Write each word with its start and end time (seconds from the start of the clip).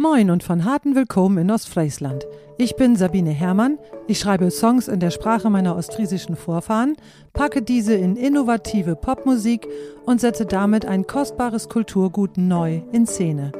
Moin 0.00 0.30
und 0.30 0.42
von 0.42 0.64
harten 0.64 0.94
Willkommen 0.94 1.36
in 1.36 1.50
Ostfriesland. 1.50 2.26
Ich 2.56 2.74
bin 2.74 2.96
Sabine 2.96 3.32
Herrmann. 3.32 3.78
Ich 4.06 4.18
schreibe 4.18 4.50
Songs 4.50 4.88
in 4.88 4.98
der 4.98 5.10
Sprache 5.10 5.50
meiner 5.50 5.76
ostfriesischen 5.76 6.36
Vorfahren, 6.36 6.96
packe 7.34 7.60
diese 7.60 7.92
in 7.92 8.16
innovative 8.16 8.96
Popmusik 8.96 9.68
und 10.06 10.18
setze 10.18 10.46
damit 10.46 10.86
ein 10.86 11.06
kostbares 11.06 11.68
Kulturgut 11.68 12.38
neu 12.38 12.80
in 12.92 13.06
Szene. 13.06 13.52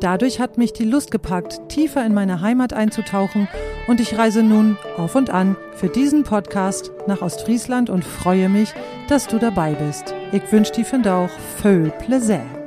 Dadurch 0.00 0.40
hat 0.40 0.56
mich 0.56 0.72
die 0.72 0.86
Lust 0.86 1.10
gepackt, 1.10 1.60
tiefer 1.68 2.06
in 2.06 2.14
meine 2.14 2.40
Heimat 2.40 2.72
einzutauchen 2.72 3.46
und 3.86 4.00
ich 4.00 4.16
reise 4.16 4.42
nun 4.42 4.78
auf 4.96 5.14
und 5.14 5.28
an 5.28 5.58
für 5.74 5.88
diesen 5.88 6.22
Podcast 6.22 6.90
nach 7.06 7.20
Ostfriesland 7.20 7.90
und 7.90 8.02
freue 8.02 8.48
mich, 8.48 8.72
dass 9.10 9.26
du 9.26 9.38
dabei 9.38 9.74
bist. 9.74 10.14
Ich 10.32 10.50
wünsche 10.50 10.72
dir 10.72 10.86
von 10.86 11.06
auch 11.06 11.28
viel 11.60 11.92
Plaisir. 11.98 12.65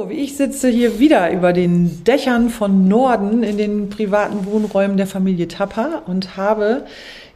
So, 0.00 0.08
wie 0.08 0.14
ich 0.14 0.34
sitze 0.34 0.68
hier 0.70 0.98
wieder 0.98 1.30
über 1.30 1.52
den 1.52 2.04
Dächern 2.04 2.48
von 2.48 2.88
Norden 2.88 3.42
in 3.42 3.58
den 3.58 3.90
privaten 3.90 4.46
Wohnräumen 4.46 4.96
der 4.96 5.06
Familie 5.06 5.46
Tapper 5.46 6.04
und 6.06 6.38
habe 6.38 6.86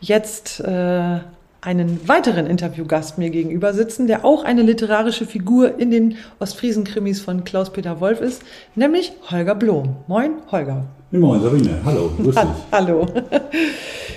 jetzt 0.00 0.60
äh, 0.60 1.18
einen 1.60 2.09
weiteren 2.09 2.46
Interviewgast 2.46 3.18
mir 3.18 3.28
gegenüber 3.28 3.74
sitzen, 3.74 4.06
der 4.06 4.24
auch 4.24 4.45
eine 4.45 4.62
literarische 4.62 5.27
Figur 5.27 5.78
in 5.78 5.90
den 5.90 6.16
Ostfriesen-Krimis 6.38 7.20
von 7.20 7.45
Klaus-Peter 7.45 8.00
Wolf 8.00 8.23
ist, 8.23 8.40
nämlich 8.74 9.12
Holger 9.30 9.56
Blom. 9.56 9.96
Moin, 10.06 10.30
Holger. 10.51 10.87
Moin, 11.10 11.42
Sabine. 11.42 11.80
Hallo. 11.84 12.12
Grüß 12.16 12.34
dich. 12.34 12.45
Hallo. 12.73 13.06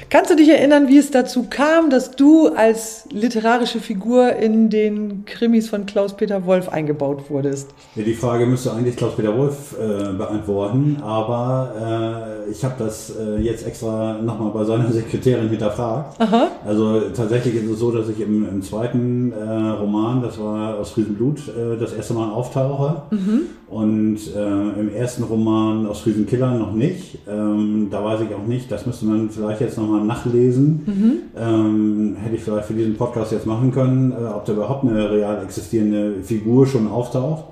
Kannst 0.10 0.32
du 0.32 0.38
dich 0.38 0.48
erinnern, 0.48 0.88
wie 0.88 0.98
es 0.98 1.12
dazu 1.12 1.48
kam, 1.50 1.90
dass 1.90 2.12
du 2.12 2.48
als 2.48 3.04
literarische 3.12 3.80
Figur 3.80 4.38
in 4.38 4.70
den 4.70 5.26
Krimis 5.26 5.68
von 5.68 5.86
Klaus-Peter 5.86 6.46
Wolf 6.46 6.70
eingebaut 6.70 7.30
wurdest? 7.30 7.72
Ja, 7.96 8.04
die 8.04 8.14
Frage 8.14 8.46
müsste 8.46 8.72
eigentlich 8.72 8.96
Klaus-Peter 8.96 9.38
Wolf 9.38 9.76
äh, 9.78 10.14
beantworten, 10.14 11.00
aber 11.04 12.46
äh, 12.48 12.52
ich 12.52 12.64
habe 12.64 12.76
das 12.80 13.12
äh, 13.18 13.42
jetzt 13.42 13.68
extra 13.68 14.14
nochmal 14.22 14.52
bei 14.52 14.64
seiner 14.64 14.90
Sekretärin 14.94 15.50
hinterfragt. 15.50 16.22
Aha. 16.22 16.52
Also 16.66 17.02
tatsächlich 17.14 17.56
ist 17.56 17.70
es 17.70 17.80
so, 17.80 17.92
dass 17.92 18.08
ich 18.08 18.22
im, 18.22 18.48
im 18.48 18.62
zweiten 18.62 19.34
äh, 19.34 19.70
Roman, 19.72 20.22
das 20.22 20.40
war 20.40 20.76
aus 20.78 20.92
Friesenblut, 20.92 21.50
äh, 21.50 21.78
das 21.78 21.92
erste 21.92 22.14
Mal 22.14 22.31
auftauche. 22.31 23.02
Mhm. 23.12 23.42
Und 23.70 24.18
äh, 24.34 24.80
im 24.80 24.94
ersten 24.96 25.23
Roman 25.23 25.86
aus 25.88 26.00
Friesenkiller 26.00 26.58
noch 26.58 26.72
nicht. 26.72 27.20
Ähm, 27.28 27.90
da 27.92 28.04
weiß 28.04 28.22
ich 28.22 28.34
auch 28.34 28.48
nicht, 28.48 28.72
das 28.72 28.86
müsste 28.86 29.06
man 29.06 29.30
vielleicht 29.30 29.59
jetzt 29.59 29.78
nochmal 29.78 30.06
nachlesen. 30.06 30.84
Mhm. 30.86 31.14
Ähm, 31.38 32.16
hätte 32.16 32.36
ich 32.36 32.44
vielleicht 32.44 32.68
für 32.68 32.74
diesen 32.74 32.96
Podcast 32.96 33.34
jetzt 33.34 33.46
machen 33.46 33.72
können, 33.74 34.14
äh, 34.14 34.26
ob 34.26 34.46
da 34.46 34.54
überhaupt 34.54 34.86
eine 34.86 35.12
real 35.12 35.44
existierende 35.44 36.24
Figur 36.24 36.66
schon 36.66 36.88
auftaucht. 36.88 37.44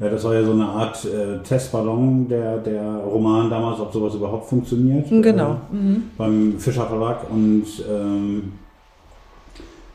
Ja, 0.00 0.08
das 0.08 0.24
war 0.24 0.34
ja 0.34 0.44
so 0.44 0.52
eine 0.52 0.66
Art 0.66 1.04
äh, 1.04 1.42
Testballon, 1.42 2.28
der, 2.28 2.58
der 2.58 3.02
Roman 3.04 3.50
damals, 3.50 3.80
ob 3.80 3.92
sowas 3.92 4.14
überhaupt 4.14 4.48
funktioniert. 4.48 5.08
Genau. 5.10 5.58
Äh, 5.70 5.76
mhm. 5.76 6.02
Beim 6.16 6.54
Fischer 6.58 6.86
Verlag 6.86 7.30
und 7.30 7.66
ähm, 7.90 8.52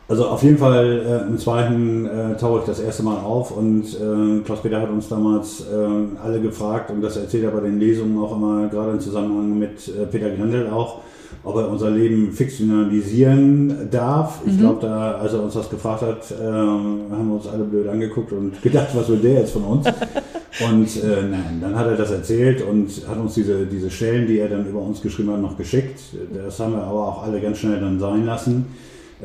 also 0.08 0.28
auf 0.28 0.44
jeden 0.44 0.58
Fall 0.58 1.02
äh, 1.06 1.28
im 1.28 1.38
zweiten 1.38 2.06
äh, 2.06 2.36
tauche 2.36 2.60
ich 2.60 2.66
das 2.66 2.80
erste 2.80 3.04
Mal 3.04 3.18
auf 3.18 3.56
und 3.56 3.84
äh, 3.84 4.42
Klaus-Peter 4.44 4.82
hat 4.82 4.90
uns 4.90 5.08
damals 5.08 5.62
äh, 5.62 6.22
alle 6.24 6.42
gefragt 6.42 6.92
und 6.92 7.02
das 7.02 7.16
erzählt 7.16 7.46
er 7.46 7.52
bei 7.52 7.62
den 7.62 7.80
Lesungen 7.80 8.22
auch 8.22 8.36
immer, 8.36 8.68
gerade 8.68 8.92
im 8.92 9.00
Zusammenhang 9.00 9.58
mit 9.58 9.88
äh, 9.88 10.06
Peter 10.06 10.30
Grendel 10.30 10.70
auch, 10.70 11.00
ob 11.46 11.56
er 11.56 11.70
unser 11.70 11.90
Leben 11.90 12.34
fiktionalisieren 12.34 13.90
darf. 13.90 14.42
Ich 14.46 14.54
mhm. 14.54 14.60
glaube, 14.60 14.82
da, 14.82 15.14
als 15.14 15.34
er 15.34 15.42
uns 15.42 15.54
das 15.54 15.70
gefragt 15.70 16.02
hat, 16.02 16.32
äh, 16.32 16.44
haben 16.44 17.28
wir 17.30 17.36
uns 17.36 17.48
alle 17.48 17.64
blöd 17.64 17.88
angeguckt 17.88 18.34
und 18.34 18.62
gedacht, 18.62 18.90
was 18.94 19.08
will 19.08 19.20
der 19.20 19.40
jetzt 19.40 19.54
von 19.54 19.64
uns? 19.64 19.88
und 19.88 21.04
äh, 21.04 21.24
nein, 21.32 21.60
dann 21.62 21.76
hat 21.78 21.88
er 21.88 21.96
das 21.96 22.12
erzählt 22.12 22.62
und 22.62 22.90
hat 23.08 23.18
uns 23.18 23.36
diese, 23.36 23.66
diese 23.66 23.90
Stellen, 23.90 24.28
die 24.28 24.40
er 24.40 24.50
dann 24.50 24.68
über 24.68 24.82
uns 24.82 25.02
geschrieben 25.02 25.32
hat, 25.32 25.42
noch 25.42 25.58
geschickt. 25.58 26.02
Das 26.34 26.60
haben 26.60 26.74
wir 26.74 26.84
aber 26.84 27.08
auch 27.08 27.24
alle 27.24 27.40
ganz 27.40 27.60
schnell 27.60 27.80
dann 27.80 28.00
sein 28.00 28.26
lassen. 28.26 28.66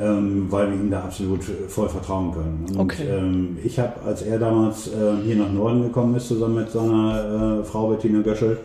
Ähm, 0.01 0.47
weil 0.49 0.71
wir 0.71 0.77
ihm 0.77 0.91
da 0.91 1.01
absolut 1.01 1.43
voll 1.43 1.89
vertrauen 1.89 2.33
können. 2.33 2.67
Und 2.71 2.81
okay. 2.81 3.03
ähm, 3.09 3.59
ich 3.65 3.81
habe, 3.81 4.01
als 4.07 4.23
er 4.23 4.39
damals 4.39 4.87
äh, 4.89 5.17
hier 5.25 5.35
nach 5.37 5.51
Norden 5.51 5.83
gekommen 5.83 6.15
ist, 6.15 6.29
zusammen 6.29 6.55
mit 6.57 6.71
seiner 6.71 7.61
äh, 7.61 7.65
Frau 7.65 7.89
Bettina 7.89 8.23
Göschel, 8.23 8.59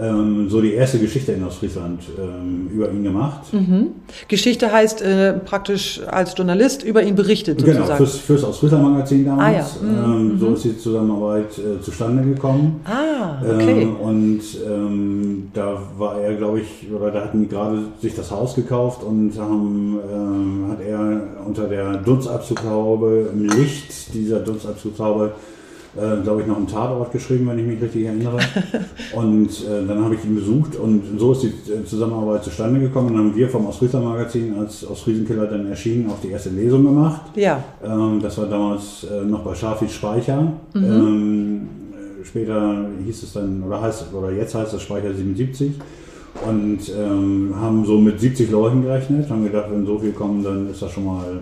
ähm, 0.00 0.48
so 0.48 0.62
die 0.62 0.72
erste 0.72 0.98
Geschichte 0.98 1.32
in 1.32 1.44
Ostfriesland 1.44 2.02
ähm, 2.18 2.70
über 2.72 2.90
ihn 2.90 3.02
gemacht. 3.02 3.52
Mhm. 3.52 3.88
Geschichte 4.26 4.72
heißt 4.72 5.02
äh, 5.02 5.34
praktisch 5.34 6.00
als 6.06 6.34
Journalist 6.36 6.82
über 6.82 7.02
ihn 7.02 7.14
berichtet 7.14 7.58
genau, 7.58 7.72
sozusagen. 7.72 7.98
Genau, 7.98 8.10
fürs, 8.10 8.16
fürs 8.16 8.44
Ostfriesland 8.44 8.84
Magazin 8.84 9.24
damals. 9.26 9.76
Ah, 9.80 9.84
ja. 9.84 10.06
mhm. 10.06 10.30
ähm, 10.30 10.38
so 10.38 10.46
mhm. 10.46 10.54
ist 10.54 10.64
die 10.64 10.78
Zusammenarbeit 10.78 11.58
äh, 11.58 11.82
zustande 11.82 12.22
gekommen. 12.22 12.80
Ah, 12.84 13.42
okay. 13.42 13.82
Ähm, 13.82 13.96
und 13.96 14.40
ähm, 14.66 15.50
da 15.52 15.78
war 15.98 16.18
er, 16.20 16.36
glaube 16.36 16.60
ich, 16.60 16.90
oder 16.90 17.10
da 17.10 17.24
hatten 17.24 17.40
die 17.42 17.48
gerade 17.48 17.78
sich 18.00 18.14
das 18.14 18.30
Haus 18.30 18.54
gekauft 18.54 19.02
und 19.04 19.38
haben, 19.38 19.98
ähm, 20.10 20.70
hat 20.70 20.80
er 20.80 21.22
unter 21.46 21.68
der 21.68 21.98
Dunstabzughaube 21.98 23.30
im 23.30 23.44
Licht 23.44 24.14
dieser 24.14 24.40
Dunstabzughaube 24.40 25.32
äh, 25.96 26.22
glaube 26.22 26.40
ich, 26.40 26.46
noch 26.46 26.56
einen 26.56 26.66
Tatort 26.66 27.12
geschrieben, 27.12 27.46
wenn 27.48 27.58
ich 27.58 27.66
mich 27.66 27.82
richtig 27.82 28.06
erinnere. 28.06 28.38
und 29.14 29.48
äh, 29.48 29.86
dann 29.86 30.02
habe 30.02 30.14
ich 30.14 30.24
ihn 30.24 30.34
besucht 30.34 30.76
und 30.76 31.18
so 31.18 31.32
ist 31.32 31.42
die 31.42 31.48
äh, 31.70 31.84
Zusammenarbeit 31.84 32.44
zustande 32.44 32.80
gekommen. 32.80 33.08
Und 33.08 33.14
dann 33.14 33.24
haben 33.24 33.36
wir 33.36 33.48
vom 33.48 33.66
Ostfriesland 33.66 34.04
Magazin 34.04 34.54
als 34.58 34.88
Ostfriesenkiller 34.88 35.46
dann 35.46 35.66
erschienen 35.66 36.10
auch 36.10 36.20
die 36.22 36.30
erste 36.30 36.50
Lesung 36.50 36.84
gemacht. 36.84 37.22
Ja. 37.34 37.62
Ähm, 37.84 38.20
das 38.22 38.38
war 38.38 38.46
damals 38.46 39.04
äh, 39.04 39.24
noch 39.24 39.40
bei 39.40 39.54
Schafis 39.54 39.92
Speicher. 39.92 40.52
Mhm. 40.72 40.84
Ähm, 40.84 41.68
später 42.24 42.86
hieß 43.04 43.22
es 43.22 43.32
dann, 43.34 43.62
oder 43.62 43.82
heißt 43.82 44.06
oder 44.14 44.30
jetzt 44.30 44.54
heißt 44.54 44.72
es 44.72 44.82
Speicher 44.82 45.12
77 45.12 45.72
und 46.46 46.78
ähm, 46.98 47.54
haben 47.60 47.84
so 47.84 47.98
mit 47.98 48.18
70 48.18 48.50
Leuten 48.50 48.82
gerechnet, 48.82 49.28
haben 49.28 49.44
gedacht, 49.44 49.66
wenn 49.70 49.84
so 49.84 49.98
viel 49.98 50.12
kommen, 50.12 50.42
dann 50.42 50.70
ist 50.70 50.80
das 50.80 50.90
schon 50.90 51.04
mal 51.04 51.40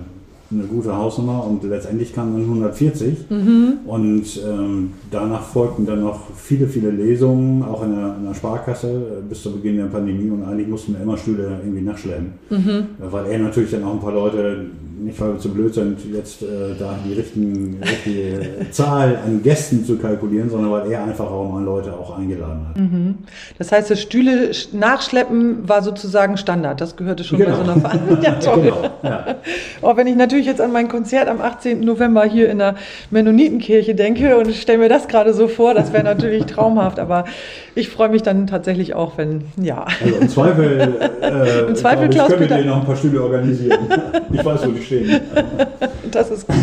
eine 0.51 0.65
gute 0.65 0.97
Hausnummer 0.97 1.45
und 1.47 1.63
letztendlich 1.63 2.13
kamen 2.13 2.33
dann 2.33 2.43
140 2.43 3.31
mhm. 3.31 3.73
und 3.87 4.25
ähm, 4.45 4.93
danach 5.11 5.43
folgten 5.43 5.87
dann 5.87 6.03
noch 6.03 6.35
viele, 6.35 6.67
viele 6.67 6.91
Lesungen, 6.91 7.63
auch 7.63 7.85
in 7.85 7.95
der, 7.95 8.17
in 8.19 8.25
der, 8.27 8.35
Sparkasse 8.35 8.89
äh, 8.91 9.29
bis 9.29 9.43
zu 9.43 9.53
Beginn 9.53 9.77
der 9.77 9.85
Pandemie 9.85 10.29
und 10.31 10.43
eigentlich 10.43 10.67
mussten 10.67 10.95
wir 10.95 11.03
immer 11.03 11.17
Stühle 11.17 11.61
irgendwie 11.63 11.83
nachschleppen, 11.83 12.33
mhm. 12.51 12.87
weil 12.99 13.27
er 13.27 13.39
natürlich 13.39 13.71
dann 13.71 13.85
auch 13.85 13.93
ein 13.93 14.01
paar 14.01 14.13
Leute 14.13 14.67
nicht 15.03 15.21
weil 15.21 15.33
wir 15.33 15.39
zu 15.39 15.51
blöd 15.51 15.75
sind, 15.75 15.99
jetzt 16.13 16.43
äh, 16.43 16.75
da 16.79 16.99
die 17.05 17.15
richtigen, 17.15 17.81
richtige 17.83 18.71
Zahl 18.71 19.19
an 19.25 19.43
Gästen 19.43 19.85
zu 19.85 19.97
kalkulieren, 19.97 20.51
sondern 20.51 20.71
weil 20.71 20.91
er 20.91 21.05
einfach 21.05 21.31
auch 21.31 21.51
mal 21.51 21.63
Leute 21.63 21.93
auch 21.93 22.19
eingeladen 22.19 22.67
hat. 22.69 22.77
Mhm. 22.77 23.15
Das 23.59 23.73
heißt, 23.73 23.91
das 23.91 24.01
Stühle 24.01 24.51
nachschleppen 24.73 25.69
war 25.69 25.83
sozusagen 25.83 26.37
Standard. 26.37 26.81
Das 26.81 26.97
gehörte 26.97 27.25
schon 27.25 27.39
genau. 27.39 27.51
bei 27.51 27.65
so 27.65 27.71
einer 27.71 27.81
Veranstaltung. 27.81 28.21
Ja. 28.21 28.35
Genau, 28.41 28.91
ja. 29.03 29.37
Auch 29.83 29.97
wenn 29.97 30.07
ich 30.07 30.17
natürlich 30.17 30.47
jetzt 30.47 30.61
an 30.61 30.73
mein 30.73 30.89
Konzert 30.89 31.29
am 31.29 31.41
18. 31.41 31.81
November 31.81 32.25
hier 32.25 32.51
in 32.51 32.59
der 32.59 32.75
Mennonitenkirche 33.11 33.95
denke 33.95 34.37
und 34.37 34.53
stelle 34.55 34.79
mir 34.79 34.89
das 34.89 35.09
gerade 35.09 35.33
so 35.33 35.49
vor, 35.49 35.75
das 35.75 35.93
wäre 35.93 36.05
natürlich 36.05 36.47
traumhaft. 36.47 36.99
Aber 36.99 37.25
ich 37.75 37.89
freue 37.89 38.09
mich 38.09 38.23
dann 38.23 38.47
tatsächlich 38.47 38.95
auch, 38.95 39.17
wenn, 39.17 39.45
ja. 39.61 39.87
Also 40.03 40.17
im 40.17 40.29
Zweifel, 40.29 41.11
äh, 41.23 41.61
Im 41.69 41.75
Zweifel 41.75 42.09
ich, 42.09 42.11
Klaus, 42.11 42.29
können 42.29 42.49
wir 42.49 42.57
dir 42.57 42.65
noch 42.65 42.81
ein 42.81 42.85
paar 42.85 42.97
Stühle 42.97 43.23
organisieren. 43.23 43.79
Ich 44.33 44.45
weiß, 44.45 44.67
wo 44.67 44.71
die 44.71 44.83
stehen. 44.91 45.21
Das 46.11 46.29
ist 46.29 46.49
gut. 46.49 46.57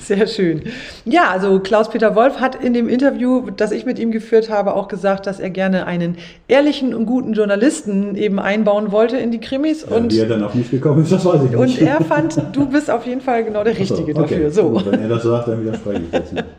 Sehr 0.00 0.26
schön. 0.26 0.62
Ja, 1.04 1.30
also 1.30 1.60
Klaus-Peter 1.60 2.16
Wolf 2.16 2.40
hat 2.40 2.56
in 2.56 2.74
dem 2.74 2.88
Interview, 2.88 3.50
das 3.56 3.70
ich 3.70 3.86
mit 3.86 4.00
ihm 4.00 4.10
geführt 4.10 4.50
habe, 4.50 4.74
auch 4.74 4.88
gesagt, 4.88 5.28
dass 5.28 5.38
er 5.38 5.50
gerne 5.50 5.86
einen 5.86 6.16
ehrlichen 6.48 6.92
und 6.92 7.06
guten 7.06 7.34
Journalisten 7.34 8.16
eben 8.16 8.40
einbauen 8.40 8.90
wollte 8.90 9.16
in 9.16 9.30
die 9.30 9.38
Krimis. 9.38 9.86
Ja, 9.88 9.96
und 9.96 10.12
wie 10.12 10.18
er 10.18 10.26
dann 10.26 10.42
auch 10.42 10.54
nicht 10.54 10.72
gekommen 10.72 11.04
ist, 11.04 11.12
das 11.12 11.24
weiß 11.24 11.44
ich 11.44 11.50
nicht. 11.50 11.56
Und 11.56 11.80
er 11.80 12.00
fand, 12.00 12.42
du 12.52 12.66
bist 12.66 12.90
auf 12.90 13.06
jeden 13.06 13.20
Fall 13.20 13.44
genau 13.44 13.62
der 13.62 13.78
Richtige 13.78 14.12
so, 14.12 14.20
okay, 14.22 14.34
dafür. 14.34 14.50
So. 14.50 14.70
Gut, 14.70 14.90
wenn 14.90 15.02
er 15.02 15.08
das 15.08 15.22
sagt, 15.22 15.46
dann 15.46 15.60
widerspreche 15.60 16.02
ich 16.02 16.10
das 16.10 16.32
nicht. 16.32 16.44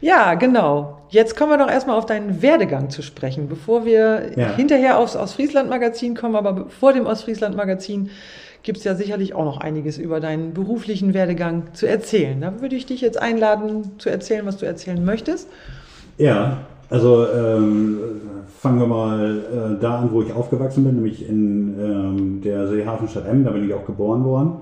Ja, 0.00 0.34
genau. 0.34 0.98
Jetzt 1.10 1.36
kommen 1.36 1.50
wir 1.50 1.58
doch 1.58 1.70
erstmal 1.70 1.96
auf 1.96 2.06
deinen 2.06 2.40
Werdegang 2.42 2.90
zu 2.90 3.02
sprechen, 3.02 3.48
bevor 3.48 3.84
wir 3.84 4.30
ja. 4.36 4.54
hinterher 4.54 4.98
aufs 4.98 5.16
Ostfriesland-Magazin 5.16 6.14
kommen. 6.14 6.36
Aber 6.36 6.66
vor 6.68 6.92
dem 6.92 7.06
Ostfriesland-Magazin 7.06 8.10
gibt 8.62 8.78
es 8.78 8.84
ja 8.84 8.94
sicherlich 8.94 9.34
auch 9.34 9.44
noch 9.44 9.58
einiges 9.58 9.98
über 9.98 10.20
deinen 10.20 10.52
beruflichen 10.52 11.14
Werdegang 11.14 11.74
zu 11.74 11.86
erzählen. 11.86 12.40
Da 12.40 12.60
würde 12.60 12.76
ich 12.76 12.86
dich 12.86 13.00
jetzt 13.00 13.20
einladen, 13.20 13.92
zu 13.98 14.10
erzählen, 14.10 14.44
was 14.46 14.58
du 14.58 14.66
erzählen 14.66 15.04
möchtest. 15.04 15.48
Ja, 16.18 16.58
also 16.90 17.26
ähm, 17.28 17.98
fangen 18.58 18.80
wir 18.80 18.86
mal 18.86 19.38
äh, 19.38 19.80
da 19.80 20.00
an, 20.00 20.12
wo 20.12 20.22
ich 20.22 20.32
aufgewachsen 20.32 20.84
bin, 20.84 20.96
nämlich 20.96 21.28
in 21.28 21.74
ähm, 21.78 22.40
der 22.42 22.68
Seehafenstadt 22.68 23.26
M, 23.26 23.44
da 23.44 23.50
bin 23.50 23.64
ich 23.66 23.74
auch 23.74 23.86
geboren 23.86 24.24
worden. 24.24 24.52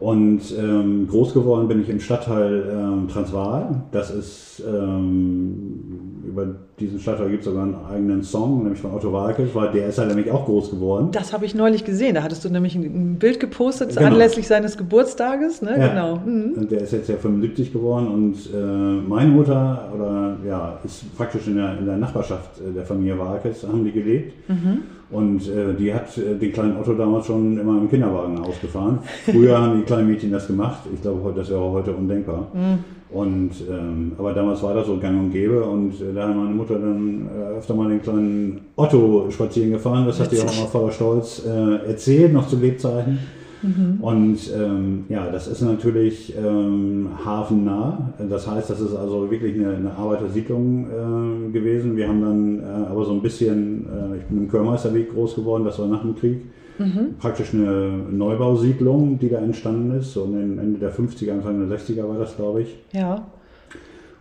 Und 0.00 0.40
ähm, 0.58 1.06
groß 1.08 1.32
geworden 1.32 1.68
bin 1.68 1.80
ich 1.80 1.88
im 1.88 2.00
Stadtteil 2.00 2.64
ähm, 2.70 3.08
Transvaal. 3.08 3.82
Das 3.92 4.10
ist 4.10 4.62
ähm, 4.66 6.13
über 6.34 6.46
diesen 6.80 6.98
Stadtteil 6.98 7.30
gibt 7.30 7.40
es 7.40 7.44
sogar 7.46 7.62
einen 7.62 7.76
eigenen 7.88 8.22
Song, 8.24 8.64
nämlich 8.64 8.80
von 8.80 8.92
Otto 8.92 9.12
Walkes, 9.12 9.54
weil 9.54 9.70
der 9.70 9.86
ist 9.86 9.98
halt 9.98 10.08
nämlich 10.08 10.30
auch 10.32 10.44
groß 10.46 10.72
geworden. 10.72 11.10
Das 11.12 11.32
habe 11.32 11.44
ich 11.46 11.54
neulich 11.54 11.84
gesehen. 11.84 12.16
Da 12.16 12.24
hattest 12.24 12.44
du 12.44 12.50
nämlich 12.50 12.74
ein 12.74 13.16
Bild 13.20 13.38
gepostet 13.38 13.94
genau. 13.94 14.08
anlässlich 14.08 14.48
seines 14.48 14.76
Geburtstages. 14.76 15.62
Ne? 15.62 15.76
Ja. 15.78 15.88
Genau. 15.88 16.16
Mhm. 16.16 16.54
Und 16.56 16.70
der 16.72 16.80
ist 16.80 16.92
jetzt 16.92 17.08
ja 17.08 17.16
75 17.16 17.72
geworden 17.72 18.08
und 18.08 18.34
äh, 18.52 19.08
meine 19.08 19.30
Mutter 19.30 19.92
oder 19.94 20.36
ja 20.46 20.78
ist 20.84 21.16
praktisch 21.16 21.46
in 21.46 21.56
der, 21.56 21.78
in 21.78 21.86
der 21.86 21.98
Nachbarschaft 21.98 22.58
äh, 22.58 22.72
der 22.72 22.84
Familie 22.84 23.16
Walkes 23.16 23.64
haben 23.64 23.84
die 23.84 23.92
gelebt. 23.92 24.34
Mhm. 24.48 24.82
Und 25.10 25.48
äh, 25.48 25.74
die 25.78 25.94
hat 25.94 26.18
äh, 26.18 26.34
den 26.34 26.52
kleinen 26.52 26.76
Otto 26.76 26.94
damals 26.94 27.26
schon 27.26 27.56
immer 27.56 27.78
im 27.78 27.88
Kinderwagen 27.88 28.40
ausgefahren. 28.40 28.98
Früher 29.24 29.56
haben 29.56 29.78
die 29.78 29.84
kleinen 29.84 30.08
Mädchen 30.08 30.32
das 30.32 30.48
gemacht. 30.48 30.80
Ich 30.92 31.00
glaube, 31.02 31.32
das 31.36 31.50
wäre 31.50 31.60
heute 31.70 31.92
undenkbar. 31.92 32.48
Mhm. 32.52 32.78
Und, 33.14 33.52
ähm, 33.70 34.12
aber 34.18 34.32
damals 34.32 34.60
war 34.64 34.74
das 34.74 34.88
so 34.88 34.98
gang 34.98 35.16
und 35.18 35.30
gäbe 35.30 35.62
und 35.62 35.92
äh, 36.00 36.12
da 36.12 36.28
hat 36.28 36.36
meine 36.36 36.50
Mutter 36.50 36.74
dann 36.74 37.28
äh, 37.28 37.58
öfter 37.58 37.72
mal 37.74 37.88
den 37.88 38.02
kleinen 38.02 38.60
Otto 38.74 39.28
spazieren 39.30 39.70
gefahren. 39.70 40.04
Das 40.04 40.18
hat 40.18 40.30
sie 40.30 40.40
auch 40.40 40.46
mal 40.46 40.66
voller 40.66 40.90
Stolz 40.90 41.46
äh, 41.46 41.86
erzählt, 41.86 42.32
noch 42.32 42.48
zu 42.48 42.56
Lebzeiten. 42.56 43.20
Mhm. 43.62 43.98
Und 44.00 44.38
ähm, 44.58 45.04
ja, 45.08 45.30
das 45.30 45.46
ist 45.46 45.62
natürlich 45.62 46.34
ähm, 46.36 47.08
hafennah. 47.24 48.14
Das 48.28 48.48
heißt, 48.50 48.68
das 48.68 48.80
ist 48.80 48.96
also 48.96 49.30
wirklich 49.30 49.54
eine, 49.54 49.76
eine 49.76 49.92
Arbeitersiedlung 49.92 50.86
äh, 50.86 51.52
gewesen. 51.52 51.96
Wir 51.96 52.08
haben 52.08 52.20
dann 52.20 52.58
äh, 52.58 52.86
aber 52.90 53.04
so 53.04 53.12
ein 53.12 53.22
bisschen, 53.22 53.86
äh, 53.86 54.16
ich 54.18 54.24
bin 54.24 54.38
im 54.38 54.48
Körmeisterweg 54.48 55.14
groß 55.14 55.36
geworden, 55.36 55.64
das 55.64 55.78
war 55.78 55.86
nach 55.86 56.02
dem 56.02 56.16
Krieg. 56.16 56.42
Mhm. 56.78 57.14
Praktisch 57.18 57.54
eine 57.54 58.04
Neubausiedlung, 58.10 59.18
die 59.18 59.28
da 59.28 59.38
entstanden 59.38 59.98
ist. 59.98 60.12
So 60.12 60.24
Ende 60.24 60.78
der 60.78 60.92
50er, 60.92 61.32
Anfang 61.32 61.68
der 61.68 61.78
60er 61.78 62.08
war 62.08 62.18
das, 62.18 62.36
glaube 62.36 62.62
ich. 62.62 62.76
Ja. 62.92 63.24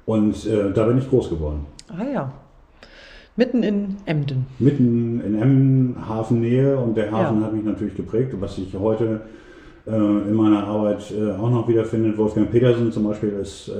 Und 0.05 0.45
äh, 0.45 0.71
da 0.73 0.85
bin 0.85 0.97
ich 0.97 1.09
groß 1.09 1.29
geworden. 1.29 1.65
Ah 1.89 2.03
ja. 2.03 2.31
Mitten 3.35 3.63
in 3.63 3.95
Emden. 4.05 4.45
Mitten 4.59 5.21
in 5.21 5.41
Emden, 5.41 5.95
Hafennähe 6.07 6.77
und 6.77 6.95
der 6.95 7.11
Hafen 7.11 7.39
ja. 7.39 7.47
hat 7.47 7.53
mich 7.53 7.63
natürlich 7.63 7.95
geprägt, 7.95 8.35
was 8.39 8.59
ich 8.59 8.75
heute 8.77 9.21
äh, 9.87 9.91
in 9.91 10.33
meiner 10.35 10.67
Arbeit 10.67 11.11
äh, 11.11 11.31
auch 11.31 11.49
noch 11.49 11.67
wiederfindet. 11.67 12.15
Wolfgang 12.17 12.51
Petersen 12.51 12.91
zum 12.91 13.05
Beispiel 13.05 13.29
ist 13.41 13.69
äh, 13.69 13.71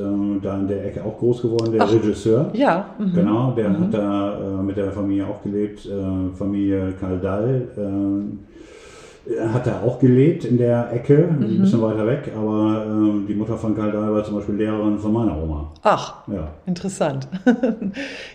da 0.42 0.58
in 0.58 0.68
der 0.68 0.86
Ecke 0.88 1.04
auch 1.04 1.20
groß 1.20 1.44
geworden, 1.44 1.72
der 1.72 1.84
Ach, 1.84 1.94
Regisseur. 1.94 2.50
Ja. 2.54 2.88
Mhm. 2.98 3.14
Genau, 3.14 3.52
der 3.52 3.70
mhm. 3.70 3.80
hat 3.80 3.94
da 3.94 4.40
äh, 4.40 4.64
mit 4.64 4.76
der 4.76 4.92
Familie 4.92 5.28
auch 5.28 5.44
gelebt, 5.44 5.86
äh, 5.86 6.36
Familie 6.36 6.94
Kaldal 7.00 7.68
hat 9.54 9.68
er 9.68 9.84
auch 9.84 10.00
gelebt 10.00 10.44
in 10.44 10.58
der 10.58 10.92
Ecke, 10.92 11.30
mhm. 11.30 11.44
ein 11.44 11.62
bisschen 11.62 11.82
weiter 11.82 12.06
weg, 12.06 12.32
aber 12.36 12.86
ähm, 12.86 13.26
die 13.28 13.34
Mutter 13.34 13.58
von 13.58 13.74
Karl 13.76 13.92
Dahl 13.94 14.14
war 14.14 14.24
zum 14.26 14.36
Beispiel 14.36 14.56
Lehrerin 14.56 15.00
von 15.00 15.14
meiner 15.14 15.42
Oma. 15.42 15.72
Ach, 15.82 16.16
ja. 16.28 16.50
interessant. 16.66 17.30
ja, 17.46 17.54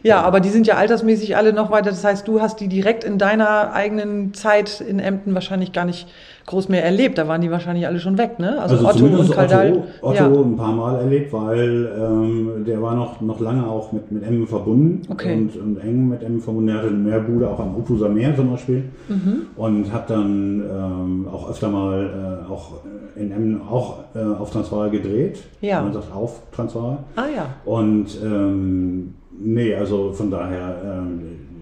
ja, 0.02 0.20
aber 0.22 0.40
die 0.40 0.48
sind 0.48 0.66
ja 0.66 0.76
altersmäßig 0.76 1.36
alle 1.36 1.52
noch 1.52 1.70
weiter. 1.70 1.90
Das 1.90 2.04
heißt, 2.04 2.26
du 2.26 2.40
hast 2.40 2.60
die 2.60 2.68
direkt 2.68 3.04
in 3.04 3.18
deiner 3.18 3.72
eigenen 3.74 4.32
Zeit 4.32 4.80
in 4.80 4.98
Emden 4.98 5.34
wahrscheinlich 5.34 5.72
gar 5.72 5.84
nicht 5.84 6.08
groß 6.48 6.68
mehr 6.68 6.84
erlebt. 6.84 7.18
Da 7.18 7.28
waren 7.28 7.40
die 7.40 7.50
wahrscheinlich 7.50 7.86
alle 7.86 8.00
schon 8.00 8.18
weg, 8.18 8.38
ne? 8.38 8.60
Also, 8.60 8.86
also 8.86 9.06
Otto 9.06 9.20
und 9.20 9.30
Kaldal. 9.30 9.72
Otto, 9.72 9.86
Otto 10.02 10.14
ja. 10.14 10.26
ein 10.26 10.56
paar 10.56 10.72
Mal 10.74 10.96
erlebt, 10.96 11.32
weil 11.32 11.88
ähm, 11.96 12.64
der 12.66 12.82
war 12.82 12.94
noch, 12.94 13.20
noch 13.20 13.38
lange 13.40 13.66
auch 13.66 13.92
mit, 13.92 14.10
mit 14.10 14.24
Emmen 14.24 14.46
verbunden 14.46 15.02
okay. 15.10 15.34
und, 15.34 15.56
und 15.56 15.78
eng 15.78 16.08
mit 16.08 16.22
Emmen 16.22 16.40
verbunden. 16.40 16.70
Er 16.70 16.78
hatte 16.78 16.88
eine 16.88 16.96
Meerbude 16.98 17.48
auch 17.48 17.60
am 17.60 17.76
Upuser 17.76 18.08
Meer 18.08 18.34
zum 18.34 18.50
Beispiel 18.50 18.84
mhm. 19.08 19.42
und 19.56 19.92
hat 19.92 20.10
dann 20.10 20.62
ähm, 20.62 21.28
auch 21.30 21.50
öfter 21.50 21.68
mal 21.68 22.44
äh, 22.48 22.52
auch 22.52 22.80
in 23.16 23.30
Emmen 23.30 23.60
auch 23.68 23.98
äh, 24.14 24.20
auf 24.20 24.50
Transvaal 24.50 24.90
gedreht. 24.90 25.40
Ja. 25.60 25.82
Man 25.82 25.92
sagt 25.92 26.14
auf 26.14 26.42
Transvaal. 26.52 26.98
Ah 27.16 27.26
ja. 27.34 27.46
Und 27.64 28.06
ähm, 28.24 29.14
nee, 29.38 29.74
also 29.74 30.12
von 30.12 30.30
daher 30.30 30.76
ähm, 30.84 31.20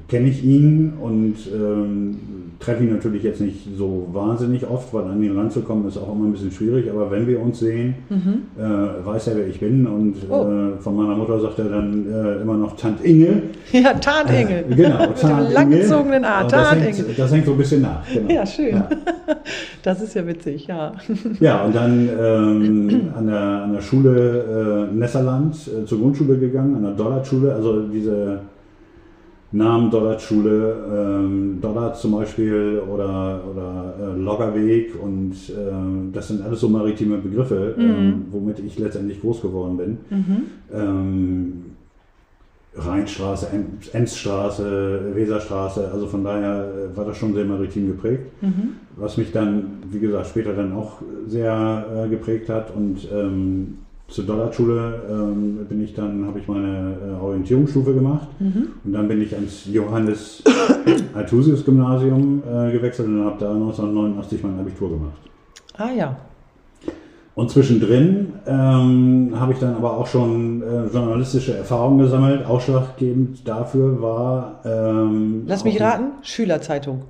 kenne 0.08 0.28
ich 0.28 0.44
ihn 0.44 0.92
und 1.00 1.34
ähm, 1.52 2.18
treffe 2.58 2.84
ihn 2.84 2.92
natürlich 2.92 3.22
jetzt 3.22 3.40
nicht 3.40 3.68
so 3.76 4.08
wahnsinnig 4.12 4.66
oft, 4.68 4.92
weil 4.94 5.04
an 5.04 5.22
ihn 5.22 5.36
ranzukommen 5.36 5.86
ist 5.88 5.98
auch 5.98 6.12
immer 6.12 6.26
ein 6.26 6.32
bisschen 6.32 6.52
schwierig. 6.52 6.90
Aber 6.90 7.10
wenn 7.10 7.26
wir 7.26 7.40
uns 7.40 7.58
sehen, 7.58 7.94
mhm. 8.08 8.42
äh, 8.58 9.06
weiß 9.06 9.28
er, 9.28 9.36
wer 9.36 9.46
ich 9.46 9.60
bin. 9.60 9.86
Und 9.86 10.16
oh. 10.28 10.44
äh, 10.44 10.80
von 10.80 10.96
meiner 10.96 11.16
Mutter 11.16 11.38
sagt 11.40 11.58
er 11.58 11.66
dann 11.66 12.06
äh, 12.10 12.42
immer 12.42 12.56
noch 12.56 12.76
Tant 12.76 13.04
Inge. 13.04 13.42
Ja, 13.72 13.94
Tant 13.94 14.30
Inge. 14.30 14.64
Äh, 14.64 14.74
genau, 14.74 15.06
Tant 15.20 15.38
Mit 15.38 15.48
dem 15.48 15.54
langgezogenen 15.54 16.24
A, 16.24 16.44
Tant 16.44 16.52
das 16.52 16.72
hängt, 16.72 16.98
Inge. 16.98 17.14
Das 17.16 17.32
hängt 17.32 17.46
so 17.46 17.52
ein 17.52 17.58
bisschen 17.58 17.82
nach. 17.82 18.02
Genau. 18.12 18.32
Ja, 18.32 18.46
schön. 18.46 18.74
Ja. 18.74 18.88
Das 19.82 20.00
ist 20.00 20.14
ja 20.14 20.26
witzig, 20.26 20.66
ja. 20.66 20.94
Ja, 21.40 21.64
und 21.64 21.74
dann 21.74 22.08
ähm, 22.08 23.10
an, 23.16 23.26
der, 23.28 23.38
an 23.38 23.72
der 23.72 23.80
Schule 23.80 24.88
äh, 24.90 24.94
Nesserland 24.94 25.54
äh, 25.54 25.84
zur 25.84 26.00
Grundschule 26.00 26.38
gegangen, 26.38 26.74
an 26.74 26.82
der 26.82 26.92
Dollarschule. 26.92 27.54
Also 27.54 27.82
diese 27.82 28.40
Namen 29.56 29.90
Dollarschule, 29.90 30.76
ähm, 30.92 31.58
Dollard 31.60 31.96
zum 31.96 32.12
Beispiel 32.12 32.82
oder, 32.92 33.42
oder 33.50 33.94
äh, 34.00 34.18
Loggerweg 34.18 34.94
und 35.00 35.32
äh, 35.32 36.12
das 36.12 36.28
sind 36.28 36.42
alles 36.42 36.60
so 36.60 36.68
maritime 36.68 37.18
Begriffe, 37.18 37.74
mhm. 37.76 37.82
ähm, 37.82 38.24
womit 38.30 38.58
ich 38.60 38.78
letztendlich 38.78 39.20
groß 39.20 39.42
geworden 39.42 39.76
bin. 39.76 39.98
Mhm. 40.10 40.42
Ähm, 40.72 41.52
Rheinstraße, 42.78 43.48
Emsstraße, 43.92 45.00
Weserstraße, 45.14 45.90
also 45.90 46.06
von 46.06 46.22
daher 46.22 46.68
äh, 46.92 46.96
war 46.96 47.06
das 47.06 47.16
schon 47.16 47.32
sehr 47.32 47.46
maritim 47.46 47.86
geprägt, 47.86 48.30
mhm. 48.42 48.74
was 48.96 49.16
mich 49.16 49.32
dann, 49.32 49.78
wie 49.90 50.00
gesagt, 50.00 50.26
später 50.26 50.52
dann 50.52 50.74
auch 50.74 51.00
sehr 51.26 52.04
äh, 52.04 52.08
geprägt 52.10 52.50
hat 52.50 52.74
und 52.76 53.08
ähm, 53.10 53.78
zur 54.08 54.24
Dollarschule 54.24 55.02
ähm, 55.10 55.66
bin 55.68 55.82
ich 55.82 55.94
dann, 55.94 56.26
habe 56.26 56.38
ich 56.38 56.46
meine 56.46 56.96
äh, 57.04 57.22
Orientierungsstufe 57.22 57.92
gemacht 57.92 58.28
mhm. 58.38 58.68
und 58.84 58.92
dann 58.92 59.08
bin 59.08 59.20
ich 59.20 59.34
ans 59.34 59.66
Johannes 59.66 60.44
Althusius 61.14 61.64
Gymnasium 61.64 62.42
äh, 62.48 62.70
gewechselt 62.70 63.08
und 63.08 63.24
habe 63.24 63.36
da 63.40 63.52
1989 63.52 64.42
mein 64.44 64.60
Abitur 64.60 64.90
gemacht. 64.90 65.18
Ah 65.76 65.90
ja. 65.90 66.16
Und 67.34 67.50
zwischendrin 67.50 68.32
ähm, 68.46 69.34
habe 69.38 69.52
ich 69.52 69.58
dann 69.58 69.74
aber 69.74 69.98
auch 69.98 70.06
schon 70.06 70.62
äh, 70.62 70.86
journalistische 70.86 71.54
Erfahrungen 71.54 71.98
gesammelt. 71.98 72.46
Ausschlaggebend 72.46 73.46
dafür 73.46 74.00
war. 74.00 74.60
Ähm, 74.64 75.42
Lass 75.46 75.62
mich 75.62 75.78
raten, 75.78 76.12
Schülerzeitung. 76.22 77.02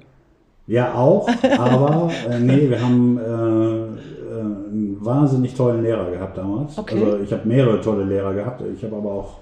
Ja, 0.66 0.94
auch, 0.94 1.28
aber 1.58 2.10
äh, 2.28 2.40
nee, 2.40 2.68
wir 2.68 2.82
haben 2.82 3.18
äh, 3.18 4.15
einen 4.46 4.98
wahnsinnig 5.00 5.54
tollen 5.54 5.82
Lehrer 5.82 6.10
gehabt 6.10 6.38
damals. 6.38 6.78
Okay. 6.78 7.02
Also 7.04 7.18
ich 7.22 7.32
habe 7.32 7.46
mehrere 7.46 7.80
tolle 7.80 8.04
Lehrer 8.04 8.34
gehabt. 8.34 8.62
Ich 8.74 8.82
habe 8.84 8.96
aber 8.96 9.10
auch 9.10 9.34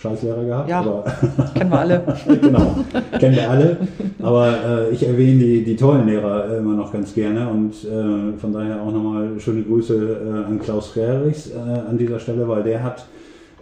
Scheißlehrer 0.00 0.44
gehabt. 0.44 0.68
Ja, 0.70 0.80
aber 0.80 1.04
kennen 1.54 1.70
wir 1.70 1.78
alle. 1.78 2.02
genau, 2.40 2.76
kennen 3.18 3.36
wir 3.36 3.50
alle. 3.50 3.76
Aber 4.22 4.48
äh, 4.48 4.90
ich 4.90 5.06
erwähne 5.06 5.38
die, 5.38 5.62
die 5.62 5.76
tollen 5.76 6.06
Lehrer 6.06 6.56
immer 6.56 6.74
noch 6.74 6.90
ganz 6.90 7.12
gerne 7.12 7.48
und 7.48 7.72
äh, 7.84 8.38
von 8.38 8.52
daher 8.52 8.80
auch 8.80 8.92
nochmal 8.92 9.38
schöne 9.38 9.62
Grüße 9.62 9.94
äh, 9.94 10.46
an 10.46 10.58
Klaus 10.58 10.88
Frerichs 10.88 11.50
äh, 11.50 11.58
an 11.58 11.98
dieser 11.98 12.18
Stelle, 12.18 12.48
weil 12.48 12.62
der 12.62 12.82
hat 12.82 13.04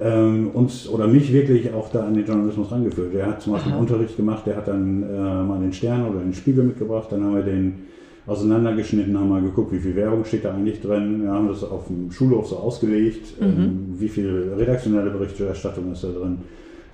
ähm, 0.00 0.50
uns 0.54 0.88
oder 0.88 1.08
mich 1.08 1.32
wirklich 1.32 1.72
auch 1.74 1.88
da 1.90 2.06
an 2.06 2.14
den 2.14 2.24
Journalismus 2.24 2.70
rangeführt. 2.70 3.14
Der 3.14 3.26
hat 3.26 3.42
zum 3.42 3.54
Beispiel 3.54 3.72
Aha. 3.72 3.80
Unterricht 3.80 4.16
gemacht, 4.16 4.46
der 4.46 4.56
hat 4.56 4.68
dann 4.68 5.02
äh, 5.02 5.42
mal 5.42 5.58
den 5.58 5.72
Stern 5.72 6.08
oder 6.08 6.20
den 6.20 6.34
Spiegel 6.34 6.62
mitgebracht, 6.62 7.08
dann 7.10 7.24
haben 7.24 7.34
wir 7.34 7.42
den 7.42 7.86
auseinandergeschnitten, 8.28 9.18
haben 9.18 9.30
mal 9.30 9.40
geguckt, 9.40 9.72
wie 9.72 9.78
viel 9.78 9.96
Werbung 9.96 10.24
steht 10.24 10.44
da 10.44 10.52
eigentlich 10.52 10.80
drin. 10.80 11.22
Wir 11.22 11.32
haben 11.32 11.48
das 11.48 11.64
auf 11.64 11.86
dem 11.86 12.12
Schulhof 12.12 12.46
so 12.46 12.56
ausgelegt, 12.56 13.40
mhm. 13.40 13.46
ähm, 13.46 13.94
wie 13.98 14.08
viel 14.08 14.52
redaktionelle 14.56 15.10
Berichterstattung 15.10 15.90
ist 15.92 16.04
da 16.04 16.08
drin. 16.08 16.38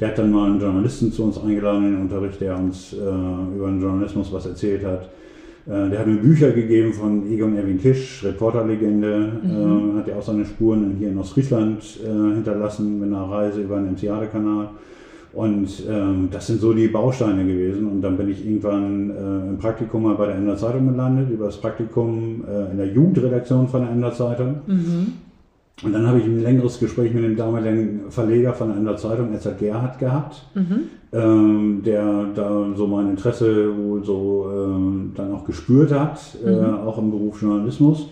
Der 0.01 0.09
hat 0.09 0.19
dann 0.19 0.31
mal 0.31 0.51
einen 0.51 0.61
Journalisten 0.61 1.13
zu 1.13 1.25
uns 1.25 1.39
eingeladen 1.39 1.85
in 1.87 1.93
den 1.93 2.03
Unterricht, 2.03 2.41
der 2.41 2.57
uns 2.57 2.93
äh, 2.93 2.97
über 2.97 3.67
den 3.67 3.81
Journalismus 3.81 4.33
was 4.33 4.47
erzählt 4.47 4.85
hat. 4.85 5.11
Äh, 5.67 5.91
der 5.91 5.99
hat 5.99 6.07
mir 6.07 6.17
Bücher 6.17 6.53
gegeben 6.53 6.93
von 6.93 7.31
Egon 7.31 7.57
Erwin 7.57 7.81
Kisch, 7.81 8.23
Reporterlegende, 8.25 9.33
mhm. 9.43 9.97
äh, 9.97 9.99
hat 9.99 10.09
ja 10.09 10.17
auch 10.17 10.23
seine 10.23 10.45
Spuren 10.45 10.97
hier 10.99 11.09
in 11.09 11.19
Ostfriesland 11.19 11.83
äh, 12.05 12.35
hinterlassen 12.35 13.01
mit 13.01 13.09
einer 13.09 13.25
Reise 13.25 13.61
über 13.61 13.77
den 13.77 13.93
MCAde-Kanal. 13.93 14.69
Und 15.35 15.69
ähm, 15.89 16.29
das 16.31 16.47
sind 16.47 16.61
so 16.61 16.73
die 16.73 16.89
Bausteine 16.89 17.45
gewesen. 17.45 17.89
Und 17.89 18.03
dann 18.03 18.17
bin 18.17 18.29
ich 18.29 18.47
irgendwann 18.47 19.11
äh, 19.11 19.49
im 19.51 19.59
Praktikum 19.59 20.05
mal 20.05 20.15
bei 20.15 20.27
der 20.27 20.37
Emder 20.37 20.57
Zeitung 20.57 20.87
gelandet, 20.87 21.31
über 21.31 21.47
das 21.47 21.57
Praktikum 21.57 22.45
äh, 22.49 22.71
in 22.71 22.77
der 22.77 22.87
Jugendredaktion 22.87 23.67
von 23.67 23.83
der 23.83 23.91
Emder 23.91 24.13
Zeitung. 24.13 24.61
Mhm. 24.67 25.13
Und 25.83 25.93
dann 25.93 26.07
habe 26.07 26.21
ich 26.21 26.25
ein 26.25 26.41
längeres 26.41 26.79
Gespräch 26.79 27.13
mit 27.13 27.25
dem 27.25 27.37
damaligen 27.37 28.03
Verleger 28.09 28.53
von 28.53 28.69
der 28.69 28.77
Emder 28.77 28.97
Zeitung, 28.97 29.35
Edzard 29.35 29.59
Gerhardt, 29.59 29.99
gehabt, 29.99 30.47
mhm. 30.55 30.83
ähm, 31.13 31.83
der 31.85 32.27
da 32.35 32.67
so 32.77 32.87
mein 32.87 33.11
Interesse 33.11 33.77
wohl 33.77 34.05
so 34.05 34.47
ähm, 34.55 35.13
dann 35.17 35.33
auch 35.33 35.45
gespürt 35.45 35.93
hat, 35.93 36.21
äh, 36.45 36.51
mhm. 36.51 36.65
äh, 36.65 36.87
auch 36.87 36.99
im 36.99 37.11
Beruf 37.11 37.43
Journalismus. 37.43 38.09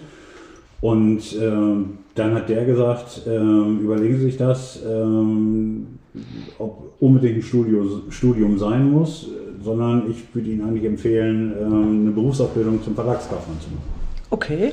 Und 0.80 1.20
ähm, 1.40 1.98
dann 2.16 2.34
hat 2.34 2.48
der 2.48 2.64
gesagt, 2.64 3.22
ähm, 3.28 3.78
überlegen 3.80 4.16
Sie 4.16 4.24
sich 4.24 4.36
das 4.36 4.82
ähm, 4.84 5.86
ob 6.58 6.92
unbedingt 7.00 7.36
ein 7.36 7.42
Studio, 7.42 7.84
Studium 8.10 8.58
sein 8.58 8.90
muss, 8.90 9.28
sondern 9.62 10.10
ich 10.10 10.22
würde 10.34 10.50
Ihnen 10.50 10.62
eigentlich 10.66 10.84
empfehlen, 10.84 11.52
ähm, 11.60 12.00
eine 12.02 12.10
Berufsausbildung 12.10 12.82
zum 12.82 12.94
Verlagskaufmann 12.94 13.58
zu 13.60 13.68
machen. 13.70 13.82
Okay. 14.30 14.72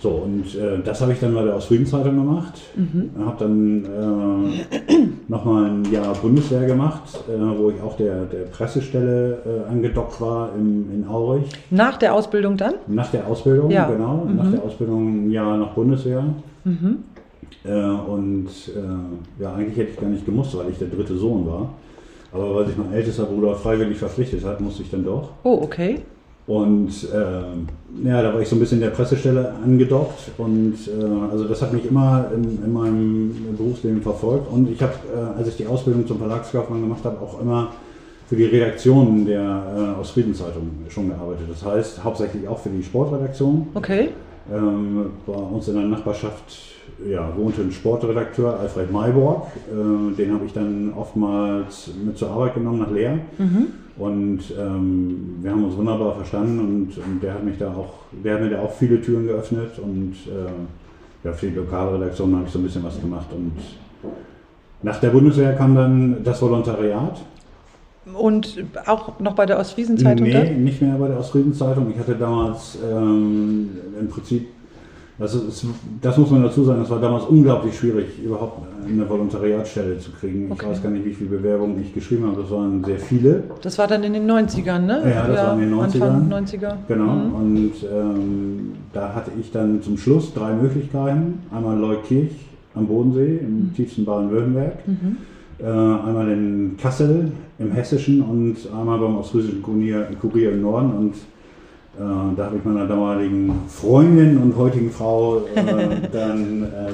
So, 0.00 0.10
und 0.10 0.54
äh, 0.56 0.80
das 0.84 1.00
habe 1.00 1.12
ich 1.12 1.20
dann 1.20 1.34
bei 1.34 1.42
der 1.44 1.56
Ostfriedenzeitung 1.56 2.14
gemacht. 2.16 2.60
Mhm. 2.76 3.10
Habe 3.24 3.36
dann 3.38 3.84
äh, 3.84 5.08
nochmal 5.28 5.70
ein 5.70 5.90
Jahr 5.90 6.12
Bundeswehr 6.14 6.66
gemacht, 6.66 7.04
äh, 7.26 7.40
wo 7.58 7.70
ich 7.70 7.80
auch 7.80 7.96
der, 7.96 8.26
der 8.26 8.44
Pressestelle 8.44 9.38
äh, 9.66 9.70
angedockt 9.70 10.20
war 10.20 10.50
in, 10.58 10.90
in 10.92 11.08
Aurich. 11.08 11.48
Nach 11.70 11.96
der 11.96 12.12
Ausbildung 12.12 12.58
dann? 12.58 12.74
Nach 12.86 13.10
der 13.10 13.26
Ausbildung, 13.26 13.70
Ja. 13.70 13.88
genau. 13.88 14.26
Mhm. 14.26 14.36
Nach 14.36 14.50
der 14.50 14.62
Ausbildung 14.62 15.26
ein 15.26 15.30
Jahr 15.30 15.56
nach 15.56 15.70
Bundeswehr. 15.70 16.22
Mhm. 16.64 16.98
Äh, 17.64 17.72
und 17.72 18.46
äh, 18.46 19.42
ja, 19.42 19.54
eigentlich 19.54 19.76
hätte 19.78 19.90
ich 19.92 20.00
gar 20.00 20.08
nicht 20.08 20.26
gemusst, 20.26 20.56
weil 20.56 20.70
ich 20.70 20.78
der 20.78 20.88
dritte 20.88 21.16
Sohn 21.16 21.46
war. 21.46 21.70
Aber 22.32 22.56
weil 22.56 22.66
sich 22.66 22.76
mein 22.76 22.92
ältester 22.92 23.24
Bruder 23.24 23.54
freiwillig 23.54 23.96
verpflichtet 23.96 24.44
hat, 24.44 24.60
musste 24.60 24.82
ich 24.82 24.90
dann 24.90 25.04
doch. 25.04 25.30
Oh, 25.44 25.60
okay. 25.62 26.00
Und 26.46 26.90
äh, 27.10 28.06
ja, 28.06 28.22
da 28.22 28.34
war 28.34 28.40
ich 28.40 28.48
so 28.48 28.56
ein 28.56 28.58
bisschen 28.58 28.80
der 28.80 28.90
Pressestelle 28.90 29.54
angedockt 29.64 30.30
und 30.36 30.74
äh, 30.88 31.30
also 31.32 31.44
das 31.44 31.62
hat 31.62 31.72
mich 31.72 31.86
immer 31.86 32.26
in, 32.34 32.62
in 32.62 32.72
meinem 32.72 33.56
Berufsleben 33.56 34.02
verfolgt. 34.02 34.52
Und 34.52 34.70
ich 34.70 34.82
habe, 34.82 34.92
äh, 35.14 35.38
als 35.38 35.48
ich 35.48 35.56
die 35.56 35.66
Ausbildung 35.66 36.06
zum 36.06 36.18
Verlagskaufmann 36.18 36.82
gemacht 36.82 37.02
habe, 37.04 37.18
auch 37.22 37.40
immer 37.40 37.72
für 38.26 38.36
die 38.36 38.44
Redaktion 38.44 39.24
der 39.24 39.96
äh, 39.96 40.00
Ostfriedenzeitung 40.00 40.70
schon 40.90 41.08
gearbeitet. 41.08 41.46
Das 41.48 41.64
heißt, 41.64 42.04
hauptsächlich 42.04 42.46
auch 42.46 42.58
für 42.58 42.68
die 42.68 42.82
Sportredaktion. 42.82 43.68
Okay. 43.72 44.10
Ähm, 44.52 45.06
bei 45.26 45.32
uns 45.32 45.68
in 45.68 45.74
der 45.74 45.84
Nachbarschaft 45.84 46.74
ja, 47.08 47.32
wohnte 47.36 47.62
ein 47.62 47.72
Sportredakteur, 47.72 48.58
Alfred 48.60 48.92
Mayborg. 48.92 49.46
Äh, 49.68 50.14
den 50.16 50.32
habe 50.32 50.44
ich 50.46 50.52
dann 50.52 50.92
oftmals 50.94 51.90
mit 52.04 52.18
zur 52.18 52.30
Arbeit 52.30 52.54
genommen 52.54 52.80
nach 52.80 52.90
Leer. 52.90 53.18
Mhm. 53.38 53.66
Und 53.96 54.40
ähm, 54.58 55.36
wir 55.40 55.52
haben 55.52 55.64
uns 55.64 55.76
wunderbar 55.76 56.16
verstanden 56.16 56.58
und, 56.58 56.98
und 56.98 57.22
der 57.22 57.34
hat 57.34 57.44
mich 57.44 57.58
da 57.58 57.68
auch, 57.68 57.92
der 58.12 58.34
hat 58.34 58.40
mir 58.42 58.50
da 58.50 58.60
auch 58.60 58.72
viele 58.72 59.00
Türen 59.00 59.26
geöffnet 59.26 59.78
und 59.78 60.14
äh, 60.26 61.26
ja, 61.26 61.32
für 61.32 61.46
die 61.46 61.54
Lokalredaktion 61.54 62.34
habe 62.34 62.44
ich 62.46 62.50
so 62.50 62.58
ein 62.58 62.64
bisschen 62.64 62.82
was 62.82 63.00
gemacht. 63.00 63.28
Und 63.32 63.52
nach 64.82 65.00
der 65.00 65.10
Bundeswehr 65.10 65.54
kam 65.54 65.74
dann 65.76 66.24
das 66.24 66.42
Volontariat. 66.42 67.22
Und 68.12 68.62
auch 68.86 69.18
noch 69.18 69.34
bei 69.34 69.46
der 69.46 69.58
Ostfriesenzeitung 69.58 70.26
nee, 70.26 70.32
dann? 70.32 70.62
nicht 70.64 70.82
mehr 70.82 70.94
bei 70.96 71.08
der 71.08 71.18
Ostfriedenzeitung. 71.18 71.90
Ich 71.90 71.98
hatte 71.98 72.14
damals 72.14 72.76
ähm, 72.84 73.70
im 73.98 74.08
Prinzip, 74.08 74.46
das, 75.18 75.34
ist, 75.34 75.64
das 76.02 76.18
muss 76.18 76.30
man 76.30 76.42
dazu 76.42 76.64
sagen, 76.64 76.82
es 76.82 76.90
war 76.90 77.00
damals 77.00 77.24
unglaublich 77.24 77.74
schwierig, 77.78 78.22
überhaupt 78.22 78.60
eine 78.86 79.08
Volontariatstelle 79.08 79.98
zu 79.98 80.10
kriegen. 80.10 80.50
Okay. 80.52 80.60
Ich 80.64 80.68
weiß 80.70 80.82
gar 80.82 80.90
nicht, 80.90 81.04
wie 81.06 81.14
viele 81.14 81.30
Bewerbungen 81.30 81.80
ich 81.80 81.94
geschrieben 81.94 82.26
habe, 82.26 82.42
das 82.42 82.50
waren 82.50 82.84
sehr 82.84 82.98
viele. 82.98 83.44
Das 83.62 83.78
war 83.78 83.86
dann 83.86 84.02
in 84.04 84.12
den 84.12 84.30
90ern, 84.30 84.80
ne? 84.80 85.02
Ja, 85.14 85.26
das 85.26 85.36
war 85.46 85.54
in 85.54 85.60
den 85.60 85.74
90ern. 85.74 86.02
Anfang 86.02 86.32
90er. 86.44 86.74
Genau, 86.88 87.04
Mhm. 87.14 87.34
und 87.34 87.72
ähm, 87.90 88.72
da 88.92 89.14
hatte 89.14 89.30
ich 89.40 89.50
dann 89.50 89.80
zum 89.82 89.96
Schluss 89.96 90.34
drei 90.34 90.52
Möglichkeiten. 90.52 91.40
Einmal 91.54 91.78
Leukirch 91.78 92.32
am 92.74 92.86
Bodensee, 92.86 93.38
im 93.38 93.72
tiefsten 93.74 94.04
Baden-Württemberg. 94.04 94.86
Mhm. 94.86 95.16
Äh, 95.60 95.66
einmal 95.66 96.30
in 96.30 96.76
Kassel 96.80 97.30
im 97.58 97.70
Hessischen 97.72 98.22
und 98.22 98.56
einmal 98.76 98.98
beim 98.98 99.16
Ostfriesischen 99.18 99.62
Kurier, 99.62 100.08
Kurier 100.20 100.52
im 100.52 100.62
Norden. 100.62 100.90
Und 100.92 101.14
äh, 101.14 102.36
da 102.36 102.46
habe 102.46 102.56
ich 102.56 102.64
meiner 102.64 102.86
damaligen 102.86 103.52
Freundin 103.68 104.38
und 104.38 104.56
heutigen 104.56 104.90
Frau 104.90 105.42
äh, 105.54 106.08
dann 106.12 106.64
äh, 106.64 106.92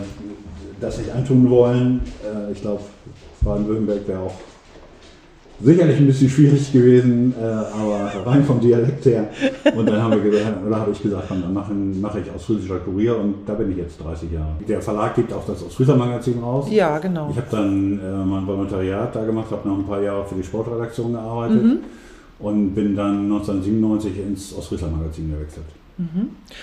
das 0.81 0.99
nicht 0.99 1.11
antun 1.13 1.49
wollen. 1.49 2.03
Äh, 2.23 2.53
ich 2.53 2.61
glaube, 2.61 2.83
Baden-Württemberg 3.41 4.07
wäre 4.07 4.21
auch 4.21 4.35
sicherlich 5.63 5.97
ein 5.99 6.07
bisschen 6.07 6.29
schwierig 6.29 6.73
gewesen, 6.73 7.35
äh, 7.41 7.45
aber 7.45 8.11
rein 8.27 8.45
vom 8.45 8.61
Dialekt 8.61 9.05
her. 9.07 9.29
Und 9.77 9.87
dann 9.89 10.03
haben 10.03 10.23
wir 10.23 10.31
gesagt, 10.31 10.57
oder 10.67 10.81
habe 10.81 10.91
ich 10.93 11.03
gesagt, 11.03 11.25
komm, 11.29 11.43
dann 11.43 11.53
mache 11.53 11.73
mach 11.73 12.15
ich 12.17 12.25
Ostfriesischer 12.35 12.79
Kurier 12.79 13.19
und 13.19 13.37
da 13.47 13.55
bin 13.55 13.71
ich 13.73 13.79
jetzt 13.79 14.03
30 14.03 14.33
Jahre. 14.33 14.53
Der 14.67 14.81
Verlag 14.81 15.15
gibt 15.15 15.33
auch 15.33 15.45
das 15.47 15.63
Ostfrieser 15.65 15.97
Magazin 15.97 16.39
raus. 16.43 16.67
Ja, 16.71 16.99
genau. 16.99 17.29
Ich 17.31 17.37
habe 17.37 17.47
dann 17.51 17.99
äh, 17.99 18.25
mein 18.25 18.47
Volontariat 18.47 19.15
da 19.15 19.25
gemacht, 19.25 19.51
habe 19.51 19.69
noch 19.69 19.79
ein 19.79 19.87
paar 19.87 20.03
Jahre 20.03 20.25
für 20.27 20.35
die 20.35 20.43
Sportredaktion 20.45 21.13
gearbeitet 21.13 21.63
Mhm. 21.63 21.79
und 22.39 22.75
bin 22.75 22.97
dann 22.97 23.25
1997 23.25 24.13
ins 24.19 24.57
Ostfriesland 24.57 24.97
Magazin 24.97 25.31
gewechselt. 25.31 25.67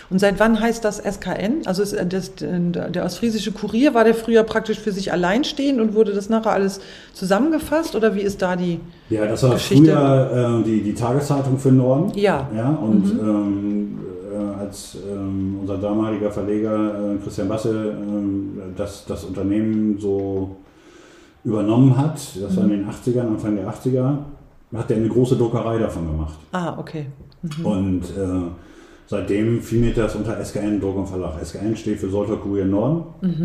Und 0.09 0.19
seit 0.19 0.39
wann 0.39 0.59
heißt 0.59 0.83
das 0.83 0.97
SKN? 0.97 1.61
Also 1.65 1.83
ist 1.83 1.93
äh, 1.93 2.05
das, 2.05 2.31
der 2.35 3.05
ostfriesische 3.05 3.51
Kurier, 3.51 3.93
war 3.93 4.03
der 4.03 4.15
früher 4.15 4.43
praktisch 4.43 4.79
für 4.79 4.91
sich 4.91 5.11
alleinstehend 5.11 5.79
und 5.79 5.93
wurde 5.93 6.13
das 6.13 6.29
nachher 6.29 6.51
alles 6.51 6.79
zusammengefasst 7.13 7.95
oder 7.95 8.15
wie 8.15 8.21
ist 8.21 8.41
da 8.41 8.55
die? 8.55 8.79
Ja, 9.09 9.25
das 9.25 9.43
war 9.43 9.51
Geschichte. 9.53 9.85
früher 9.85 10.61
äh, 10.61 10.63
die, 10.63 10.81
die 10.81 10.93
Tageszeitung 10.93 11.57
für 11.57 11.69
den 11.69 11.77
Norden. 11.77 12.17
Ja. 12.17 12.49
Ja, 12.55 12.69
und 12.71 13.05
ähm, 13.19 13.99
äh, 14.33 14.59
als 14.59 14.97
ähm, 15.09 15.57
unser 15.61 15.77
damaliger 15.77 16.31
Verleger 16.31 17.13
äh, 17.13 17.17
Christian 17.23 17.47
Basse 17.47 17.95
ähm, 17.97 18.59
das, 18.75 19.05
das 19.05 19.23
Unternehmen 19.23 19.99
so 19.99 20.55
übernommen 21.43 21.95
hat, 21.97 22.19
das 22.41 22.57
war 22.57 22.63
in 22.65 22.71
den 22.71 22.89
80ern, 22.89 23.27
Anfang 23.27 23.55
der 23.55 23.69
80er, 23.69 24.17
hat 24.75 24.91
er 24.91 24.97
eine 24.97 25.07
große 25.07 25.37
Druckerei 25.37 25.77
davon 25.77 26.07
gemacht. 26.07 26.37
Ah, 26.51 26.75
okay. 26.77 27.05
Und 27.63 28.01
äh, 28.03 28.66
seitdem 29.07 29.61
fiel 29.61 29.79
mir 29.79 29.93
das 29.93 30.15
unter 30.15 30.43
SKN 30.43 30.79
Druck 30.79 30.97
und 30.97 31.07
Verlag. 31.07 31.33
SKN 31.43 31.75
steht 31.75 31.99
für 31.99 32.09
Soltau 32.09 32.35
Kurier 32.37 32.65
Norden. 32.65 33.03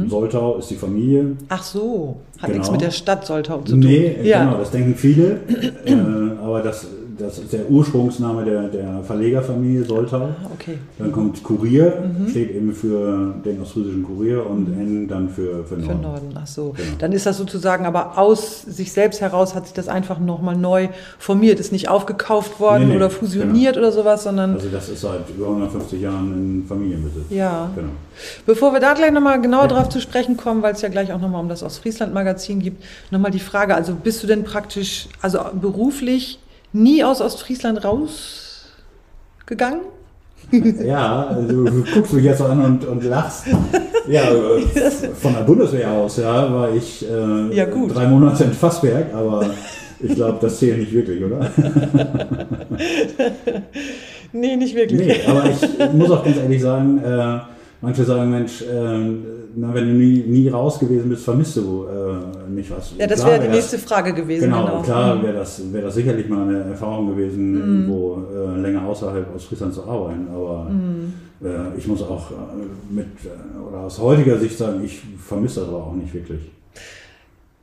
Soltau 0.09 0.59
ist 0.59 0.71
die 0.71 0.76
Familie. 0.76 1.37
Ach 1.49 1.62
so, 1.62 2.16
hat 2.38 2.47
Genau. 2.49 2.59
nichts 2.59 2.71
mit 2.71 2.81
der 2.81 2.90
Stadt 2.90 3.25
Soltau 3.26 3.59
zu 3.61 3.73
tun. 3.73 3.81
Nee, 3.81 4.16
ja. 4.23 4.45
genau, 4.45 4.59
das 4.59 4.71
denken 4.71 4.95
viele. 4.97 5.40
äh, 5.85 5.95
aber 6.42 6.61
das, 6.62 6.87
das 7.19 7.38
ist 7.38 7.52
der 7.52 7.69
Ursprungsname 7.71 8.45
der, 8.45 8.62
der 8.69 9.02
Verlegerfamilie 9.04 9.85
Soltau. 9.85 10.16
Ah, 10.23 10.37
Okay. 10.54 10.78
Dann 10.99 11.11
kommt 11.12 11.42
Kurier, 11.42 11.92
Mhm. 12.19 12.28
steht 12.28 12.54
eben 12.54 12.73
für 12.73 13.35
den 13.45 13.61
ostfriesischen 13.61 14.04
Kurier 14.04 14.47
und 14.49 14.69
N 14.73 15.09
dann 15.09 15.28
für, 15.28 15.64
für 15.64 15.76
Für 15.76 15.81
Norden. 15.81 16.00
Norden, 16.02 16.35
ach 16.40 16.47
so. 16.47 16.71
Genau. 16.76 16.88
Dann 16.99 17.12
ist 17.12 17.26
das 17.26 17.37
sozusagen 17.38 17.85
aber 17.87 18.16
aus 18.19 18.62
sich 18.62 18.92
selbst 18.92 19.21
heraus 19.21 19.54
hat 19.54 19.64
sich 19.66 19.75
das 19.75 19.88
einfach 19.88 20.19
nochmal 20.21 20.57
neu 20.57 20.88
formiert, 21.19 21.59
ist 21.61 21.73
nicht 21.73 21.88
aufgekauft 21.88 22.61
worden 22.61 22.85
Nee, 22.85 22.90
nee, 22.90 22.97
oder 22.97 23.11
fusioniert 23.11 23.76
oder 23.76 23.90
sowas, 23.92 24.23
sondern 24.25 24.54
Also 24.54 24.69
das 24.69 24.88
ist 24.88 25.00
seit 25.00 25.28
über 25.37 25.47
150 25.49 26.00
Jahren 26.00 26.33
in 26.33 26.66
Familienbesitz. 26.66 27.25
ja. 27.31 27.71
Genau. 27.75 27.88
Bevor 28.47 28.73
wir 28.73 28.81
da 28.81 28.92
gleich 28.95 29.11
nochmal 29.11 29.40
genauer 29.40 29.69
drauf 29.69 29.88
zu 29.88 30.00
sprechen 30.00 30.37
kommen, 30.37 30.62
weil 30.62 30.75
es 30.75 30.83
ja 30.83 30.88
gleich 30.90 31.12
auch 31.12 31.21
nochmal 31.21 31.40
um 31.40 31.49
das 31.49 31.62
Ostfriesland-Magazin 31.62 32.61
gibt, 32.61 32.85
nochmal 33.11 33.31
die 33.31 33.40
Frage, 33.40 33.75
also 33.75 33.95
bist 33.95 34.23
du 34.23 34.26
denn 34.26 34.45
praktisch, 34.45 35.09
also 35.23 35.40
beruflich 35.61 36.38
nie 36.72 37.04
aus 37.04 37.20
Ostfriesland 37.20 37.84
rausgegangen? 37.84 39.80
Ja, 40.84 41.28
also 41.28 41.64
du 41.64 41.84
guckst 41.94 42.12
mich 42.12 42.24
jetzt 42.24 42.38
so 42.38 42.44
an 42.44 42.62
und, 42.62 42.84
und 42.84 43.02
lachst. 43.04 43.46
Ja, 44.06 44.22
von 45.14 45.32
der 45.32 45.40
Bundeswehr 45.42 45.90
aus, 45.90 46.18
ja, 46.18 46.52
war 46.52 46.74
ich 46.74 47.06
äh, 47.08 47.54
Ja, 47.54 47.64
drei 47.64 48.06
Monate 48.06 48.44
in 48.44 48.52
Fassberg, 48.52 49.14
aber 49.14 49.46
ich 50.00 50.14
glaube, 50.14 50.38
das 50.42 50.58
zählt 50.58 50.78
nicht 50.78 50.92
wirklich, 50.92 51.24
oder? 51.24 51.50
Nee, 54.32 54.56
nicht 54.56 54.74
wirklich. 54.74 55.06
Nee, 55.06 55.20
aber 55.26 55.44
ich 55.50 55.92
muss 55.92 56.10
auch 56.10 56.24
ganz 56.24 56.38
ehrlich 56.38 56.62
sagen, 56.62 56.98
äh, 57.04 57.38
manche 57.82 58.04
sagen, 58.04 58.30
Mensch, 58.30 58.62
äh, 58.62 59.10
na, 59.56 59.73
wenn 59.75 59.87
du 59.88 59.94
nie, 59.94 60.18
nie 60.26 60.49
raus 60.49 60.78
gewesen 60.78 61.09
bist, 61.11 61.25
vermisst 61.25 61.56
du 61.56 61.85
äh, 61.87 62.50
nicht 62.50 62.71
was. 62.71 62.92
Ja, 62.99 63.06
das 63.06 63.25
wäre 63.25 63.40
die 63.40 63.49
nächste 63.49 63.78
Frage 63.78 64.12
gewesen. 64.12 64.44
Genau, 64.44 64.66
Genau, 64.66 64.82
klar 64.82 65.16
Mhm. 65.16 65.23
wäre 65.23 65.35
das, 65.35 65.73
wär 65.73 65.82
das 65.82 65.94
sicherlich 65.94 66.28
mal 66.28 66.42
eine 66.49 66.61
Erfahrung 66.64 67.09
gewesen, 67.09 67.52
Mhm. 67.52 67.59
irgendwo 67.87 68.23
äh, 68.35 68.61
länger 68.61 68.87
außerhalb 68.87 69.35
aus 69.35 69.44
Friesland 69.44 69.75
zu 69.75 69.85
arbeiten. 69.85 70.26
Aber 70.35 70.71
Mhm. 70.71 71.12
äh, 71.47 71.78
ich 71.78 71.87
muss 71.87 72.02
auch 72.02 72.30
äh, 72.30 72.35
mit, 72.94 73.06
äh, 73.25 73.68
oder 73.68 73.80
aus 73.80 73.99
heutiger 73.99 74.38
Sicht 74.38 74.56
sagen, 74.56 74.80
ich 74.85 75.00
vermisse 75.18 75.61
das 75.61 75.68
aber 75.68 75.78
auch 75.87 75.94
nicht 75.94 76.12
wirklich. 76.14 76.40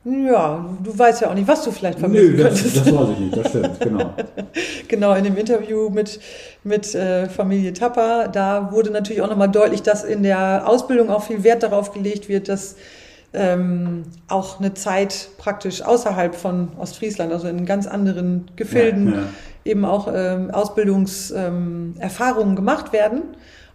Ja, 0.06 0.66
du 0.82 0.98
weißt 0.98 1.22
ja 1.22 1.30
auch 1.30 1.34
nicht, 1.34 1.48
was 1.48 1.64
du 1.64 1.72
vielleicht 1.72 2.00
vermissen 2.00 2.36
Nö, 2.36 2.44
das, 2.44 2.62
könntest. 2.64 2.78
das 2.78 2.96
weiß 2.96 3.08
ich 3.14 3.20
nicht, 3.20 3.38
das 3.38 3.50
stimmt, 3.50 3.80
genau. 3.82 4.14
Genau, 4.88 5.14
in 5.14 5.24
dem 5.26 5.38
Interview 5.38 5.90
mit, 5.90 6.20
mit 6.64 6.96
äh, 6.96 7.28
Familie 7.30 7.74
Tapper, 7.74 8.28
da 8.30 8.72
wurde 8.72 8.92
natürlich 8.92 9.22
auch 9.22 9.30
nochmal 9.30 9.50
deutlich, 9.50 9.82
dass 9.84 10.04
in 10.04 10.24
der 10.24 10.68
Ausbildung 10.68 11.10
auch 11.10 11.24
viel 11.24 11.44
Wert 11.44 11.64
darauf 11.64 11.92
gelegt 11.92 12.30
wird, 12.30 12.48
dass 12.48 12.78
ähm, 13.34 14.04
auch 14.28 14.60
eine 14.60 14.74
Zeit 14.74 15.30
praktisch 15.38 15.84
außerhalb 15.84 16.34
von 16.34 16.70
Ostfriesland, 16.80 17.32
also 17.32 17.48
in 17.48 17.66
ganz 17.66 17.86
anderen 17.86 18.50
Gefilden, 18.56 19.08
Ja, 19.08 19.14
ja. 19.20 19.24
eben 19.66 19.86
auch 19.86 20.08
ähm, 20.12 20.50
Ausbildungserfahrungen 20.50 22.50
ähm, 22.52 22.56
gemacht 22.56 22.94
werden. 22.94 23.22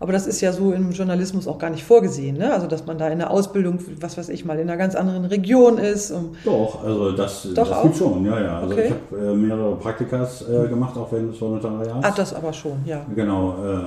Aber 0.05 0.13
das 0.13 0.27
ist 0.27 0.43
ja 0.43 0.53
so 0.53 0.73
im 0.73 0.91
Journalismus 0.91 1.49
auch 1.49 1.57
gar 1.59 1.71
nicht 1.71 1.83
vorgesehen. 1.83 2.37
Ne? 2.37 2.53
Also, 2.53 2.67
dass 2.67 2.85
man 2.85 2.99
da 2.99 3.09
in 3.09 3.21
der 3.21 3.31
Ausbildung, 3.31 3.79
was 4.03 4.19
weiß 4.19 4.29
ich 4.29 4.45
mal, 4.45 4.59
in 4.59 4.69
einer 4.69 4.77
ganz 4.77 4.95
anderen 4.95 5.25
Region 5.25 5.79
ist. 5.79 6.13
Doch, 6.45 6.85
also 6.85 7.13
das, 7.13 7.49
Doch 7.55 7.71
das 7.71 7.83
gibt 7.85 7.97
schon, 7.97 8.23
ja, 8.27 8.39
ja. 8.39 8.59
Also 8.59 8.75
Okay. 8.75 8.93
ich 9.13 9.17
habe 9.17 9.33
äh, 9.33 9.35
mehrere 9.35 9.77
Praktikas 9.77 10.45
äh, 10.47 10.69
gemacht, 10.69 10.95
auch 10.99 11.11
während 11.11 11.33
des 11.33 11.41
Volontariats. 11.41 11.91
ah, 12.03 12.13
das 12.15 12.35
aber 12.35 12.53
schon, 12.53 12.73
ja. 12.85 13.01
Genau, 13.17 13.55
äh, 13.65 13.79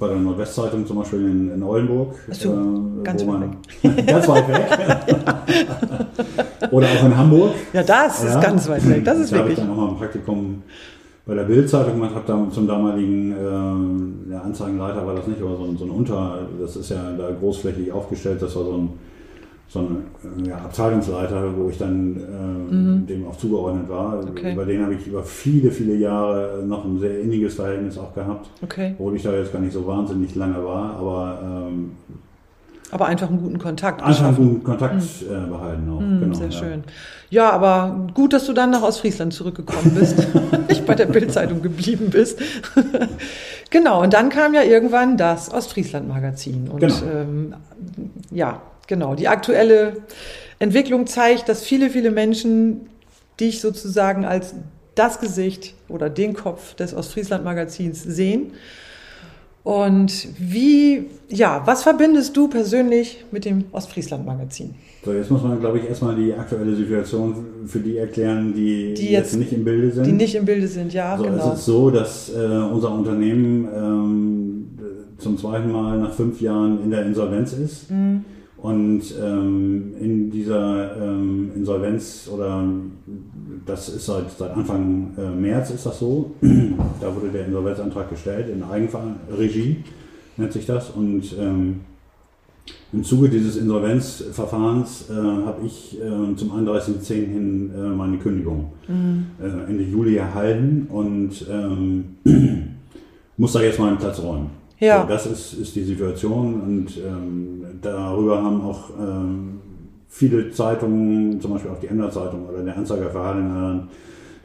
bei 0.00 0.08
der 0.08 0.16
Nordwestzeitung 0.16 0.84
zum 0.84 0.96
Beispiel 0.98 1.20
in, 1.20 1.54
in 1.54 1.62
Oldenburg. 1.62 2.16
Ach 2.28 2.34
so, 2.34 2.48
äh, 2.52 3.04
ganz 3.04 3.24
weit 3.24 3.38
man, 3.38 3.56
ganz 4.06 4.26
weit 4.26 4.48
weg. 4.48 4.66
Oder 6.72 6.86
auch 6.88 7.04
in 7.06 7.16
Hamburg. 7.16 7.52
Ja, 7.72 7.84
das 7.84 8.24
ist 8.24 8.34
Ja. 8.34 8.40
ganz 8.40 8.68
weit 8.68 8.88
weg. 8.88 9.04
Das 9.04 9.20
ist 9.20 9.32
da 9.32 9.36
habe 9.38 9.50
ich 9.50 9.56
wirklich. 9.56 9.58
dann 9.58 9.68
nochmal 9.76 9.90
ein 9.94 9.98
Praktikum 9.98 10.62
bei 11.30 11.36
der 11.36 11.44
Bildzeitung 11.44 11.92
gemacht, 11.92 12.12
habe 12.16 12.24
da 12.26 12.50
zum 12.50 12.66
damaligen 12.66 13.30
äh, 13.30 14.32
ja, 14.32 14.40
Anzeigenleiter 14.40 15.06
war 15.06 15.14
das 15.14 15.28
nicht, 15.28 15.40
aber 15.40 15.56
so 15.56 15.62
ein, 15.62 15.76
so 15.76 15.84
ein 15.84 15.90
Unter, 15.90 16.48
das 16.60 16.74
ist 16.74 16.90
ja 16.90 17.12
da 17.16 17.30
großflächig 17.30 17.92
aufgestellt, 17.92 18.42
das 18.42 18.56
war 18.56 18.64
so 18.64 18.72
ein, 18.72 18.88
so 19.68 19.78
ein 19.78 20.44
ja, 20.44 20.56
Abteilungsleiter, 20.56 21.56
wo 21.56 21.68
ich 21.68 21.78
dann 21.78 22.16
äh, 22.16 22.74
mhm. 22.74 23.06
dem 23.06 23.28
auch 23.28 23.36
zugeordnet 23.36 23.88
war. 23.88 24.24
Okay. 24.28 24.54
Über 24.54 24.64
den 24.64 24.82
habe 24.82 24.94
ich 24.94 25.06
über 25.06 25.22
viele, 25.22 25.70
viele 25.70 25.94
Jahre 25.94 26.64
noch 26.66 26.84
ein 26.84 26.98
sehr 26.98 27.20
inniges 27.20 27.54
Verhältnis 27.54 27.96
auch 27.96 28.12
gehabt, 28.12 28.50
okay. 28.60 28.96
obwohl 28.98 29.14
ich 29.14 29.22
da 29.22 29.32
jetzt 29.32 29.52
gar 29.52 29.60
nicht 29.60 29.72
so 29.72 29.86
wahnsinnig 29.86 30.34
lange 30.34 30.64
war, 30.64 30.96
aber 30.96 31.68
ähm, 31.68 31.92
aber 32.90 33.06
einfach 33.06 33.28
einen 33.28 33.40
guten 33.40 33.58
Kontakt. 33.58 34.02
Einfach 34.02 34.26
einen 34.26 34.36
guten 34.36 34.64
Kontakt 34.64 34.94
mhm. 34.94 35.44
äh, 35.44 35.48
behalten 35.48 35.90
auch. 35.90 36.00
Mhm, 36.00 36.20
genau, 36.20 36.34
sehr 36.34 36.48
ja. 36.48 36.52
schön. 36.52 36.84
Ja, 37.30 37.50
aber 37.50 38.08
gut, 38.14 38.32
dass 38.32 38.46
du 38.46 38.52
dann 38.52 38.70
nach 38.70 38.82
Ostfriesland 38.82 39.32
zurückgekommen 39.32 39.94
bist 39.94 40.18
und 40.34 40.68
nicht 40.68 40.84
bei 40.86 40.94
der 40.94 41.06
Bildzeitung 41.06 41.62
geblieben 41.62 42.10
bist. 42.10 42.40
genau, 43.70 44.02
und 44.02 44.12
dann 44.12 44.28
kam 44.28 44.54
ja 44.54 44.62
irgendwann 44.62 45.16
das 45.16 45.52
Ostfriesland-Magazin. 45.52 46.68
Und 46.68 46.80
genau. 46.80 46.94
ähm, 47.12 47.54
ja, 48.30 48.62
genau, 48.86 49.14
die 49.14 49.28
aktuelle 49.28 49.98
Entwicklung 50.58 51.06
zeigt, 51.06 51.48
dass 51.48 51.62
viele, 51.62 51.90
viele 51.90 52.10
Menschen 52.10 52.88
dich 53.38 53.60
sozusagen 53.60 54.24
als 54.24 54.54
das 54.96 55.20
Gesicht 55.20 55.74
oder 55.88 56.10
den 56.10 56.34
Kopf 56.34 56.74
des 56.74 56.94
Ostfriesland-Magazins 56.94 58.02
sehen 58.02 58.52
und 59.62 60.28
wie, 60.38 61.06
ja, 61.28 61.62
was 61.66 61.82
verbindest 61.82 62.36
du 62.36 62.48
persönlich 62.48 63.24
mit 63.30 63.44
dem 63.44 63.64
Ostfriesland-Magazin? 63.72 64.74
So, 65.04 65.12
jetzt 65.12 65.30
muss 65.30 65.42
man, 65.42 65.60
glaube 65.60 65.78
ich, 65.78 65.88
erstmal 65.88 66.16
die 66.16 66.32
aktuelle 66.32 66.74
Situation 66.74 67.34
für 67.66 67.80
die 67.80 67.98
erklären, 67.98 68.54
die, 68.54 68.94
die 68.94 69.10
jetzt, 69.10 69.32
jetzt, 69.32 69.36
nicht 69.36 69.52
im 69.52 69.64
Bilde 69.64 69.90
sind. 69.90 70.06
Die 70.06 70.12
nicht 70.12 70.34
im 70.34 70.44
Bilde 70.44 70.66
sind, 70.66 70.92
ja, 70.92 71.16
so, 71.16 71.24
genau. 71.24 71.52
Es 71.52 71.58
ist 71.58 71.64
so, 71.66 71.90
dass 71.90 72.30
äh, 72.34 72.38
unser 72.38 72.92
Unternehmen 72.92 73.68
ähm, 73.74 74.78
zum 75.18 75.36
zweiten 75.36 75.70
Mal 75.70 75.98
nach 75.98 76.12
fünf 76.12 76.40
Jahren 76.40 76.82
in 76.82 76.90
der 76.90 77.04
Insolvenz 77.04 77.52
ist. 77.52 77.90
Mhm. 77.90 78.24
Und 78.62 79.02
ähm, 79.18 79.94
in 79.98 80.30
dieser 80.30 80.96
ähm, 80.96 81.50
Insolvenz 81.56 82.28
oder 82.32 82.62
das 83.64 83.88
ist 83.88 84.06
seit, 84.06 84.30
seit 84.30 84.50
Anfang 84.50 85.14
äh, 85.16 85.30
März 85.30 85.70
ist 85.70 85.86
das 85.86 85.98
so. 85.98 86.32
da 87.00 87.14
wurde 87.14 87.28
der 87.32 87.46
Insolvenzantrag 87.46 88.10
gestellt 88.10 88.48
in 88.50 88.62
Eigenregie, 88.62 89.78
nennt 90.36 90.52
sich 90.52 90.66
das. 90.66 90.90
Und 90.90 91.34
ähm, 91.38 91.80
im 92.92 93.04
Zuge 93.04 93.28
dieses 93.28 93.56
Insolvenzverfahrens 93.56 95.06
äh, 95.10 95.14
habe 95.14 95.64
ich 95.64 95.98
äh, 95.98 96.36
zum 96.36 96.52
31.10. 96.52 97.12
hin 97.14 97.70
äh, 97.74 97.78
meine 97.78 98.18
Kündigung 98.18 98.72
mhm. 98.88 99.26
Äh, 99.40 99.70
Ende 99.70 99.84
Juli 99.84 100.16
erhalten 100.16 100.86
und 100.90 101.46
ähm, 101.48 102.16
muss 103.36 103.52
da 103.52 103.62
jetzt 103.62 103.78
meinen 103.78 103.96
Platz 103.96 104.20
räumen. 104.20 104.59
Ja. 104.80 105.02
So, 105.02 105.08
das 105.08 105.26
ist, 105.26 105.52
ist 105.54 105.76
die 105.76 105.84
Situation 105.84 106.60
und 106.60 106.96
ähm, 106.96 107.64
darüber 107.82 108.42
haben 108.42 108.62
auch 108.62 108.90
ähm, 108.98 109.60
viele 110.08 110.50
Zeitungen, 110.50 111.40
zum 111.40 111.52
Beispiel 111.52 111.70
auch 111.70 111.78
die 111.78 111.86
Emder 111.86 112.10
Zeitung 112.10 112.48
oder 112.48 112.62
der 112.62 112.76
Anzeiger 112.76 113.10
für 113.10 113.18
Harlingen, 113.18 113.88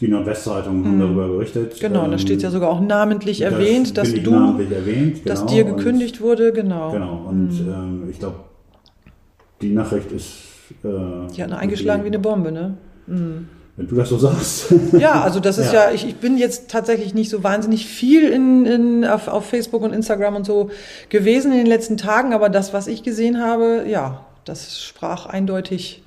die 0.01 0.09
Nordwestzeitung 0.09 0.83
haben 0.83 0.95
mhm. 0.97 0.99
darüber 0.99 1.27
berichtet. 1.29 1.79
Genau, 1.79 2.03
ähm, 2.05 2.11
da 2.11 2.17
steht 2.17 2.41
ja 2.41 2.51
sogar 2.51 2.69
auch 2.69 2.81
namentlich 2.81 3.41
erwähnt, 3.41 3.97
dass 3.97 4.13
du, 4.13 4.31
namentlich 4.31 4.71
erwähnt, 4.71 5.23
genau, 5.23 5.25
dass 5.25 5.45
dir 5.45 5.63
gekündigt 5.63 6.19
und, 6.19 6.27
wurde, 6.27 6.51
genau. 6.51 6.91
Genau, 6.91 7.25
und 7.29 7.51
mhm. 7.51 7.73
ähm, 7.73 8.03
ich 8.11 8.19
glaube, 8.19 8.35
die 9.61 9.71
Nachricht 9.71 10.11
ist. 10.11 10.43
Äh, 10.83 11.33
die 11.33 11.43
hat 11.43 11.53
eingeschlagen 11.53 12.03
wie 12.03 12.07
eine 12.07 12.19
Bombe, 12.19 12.51
ne? 12.51 12.77
Mhm. 13.07 13.47
Wenn 13.77 13.87
du 13.87 13.95
das 13.95 14.09
so 14.09 14.17
sagst. 14.17 14.73
Ja, 14.97 15.21
also 15.21 15.39
das 15.39 15.57
ist 15.57 15.73
ja, 15.73 15.89
ja 15.89 15.93
ich, 15.93 16.07
ich 16.07 16.15
bin 16.15 16.37
jetzt 16.37 16.69
tatsächlich 16.69 17.13
nicht 17.13 17.29
so 17.29 17.43
wahnsinnig 17.43 17.85
viel 17.85 18.29
in, 18.29 18.65
in, 18.65 19.05
auf, 19.05 19.27
auf 19.27 19.45
Facebook 19.45 19.81
und 19.81 19.93
Instagram 19.93 20.37
und 20.37 20.45
so 20.45 20.69
gewesen 21.09 21.51
in 21.51 21.57
den 21.57 21.67
letzten 21.67 21.97
Tagen, 21.97 22.33
aber 22.33 22.49
das, 22.49 22.73
was 22.73 22.87
ich 22.87 23.03
gesehen 23.03 23.41
habe, 23.41 23.85
ja, 23.87 24.25
das 24.45 24.81
sprach 24.81 25.25
eindeutig 25.25 26.03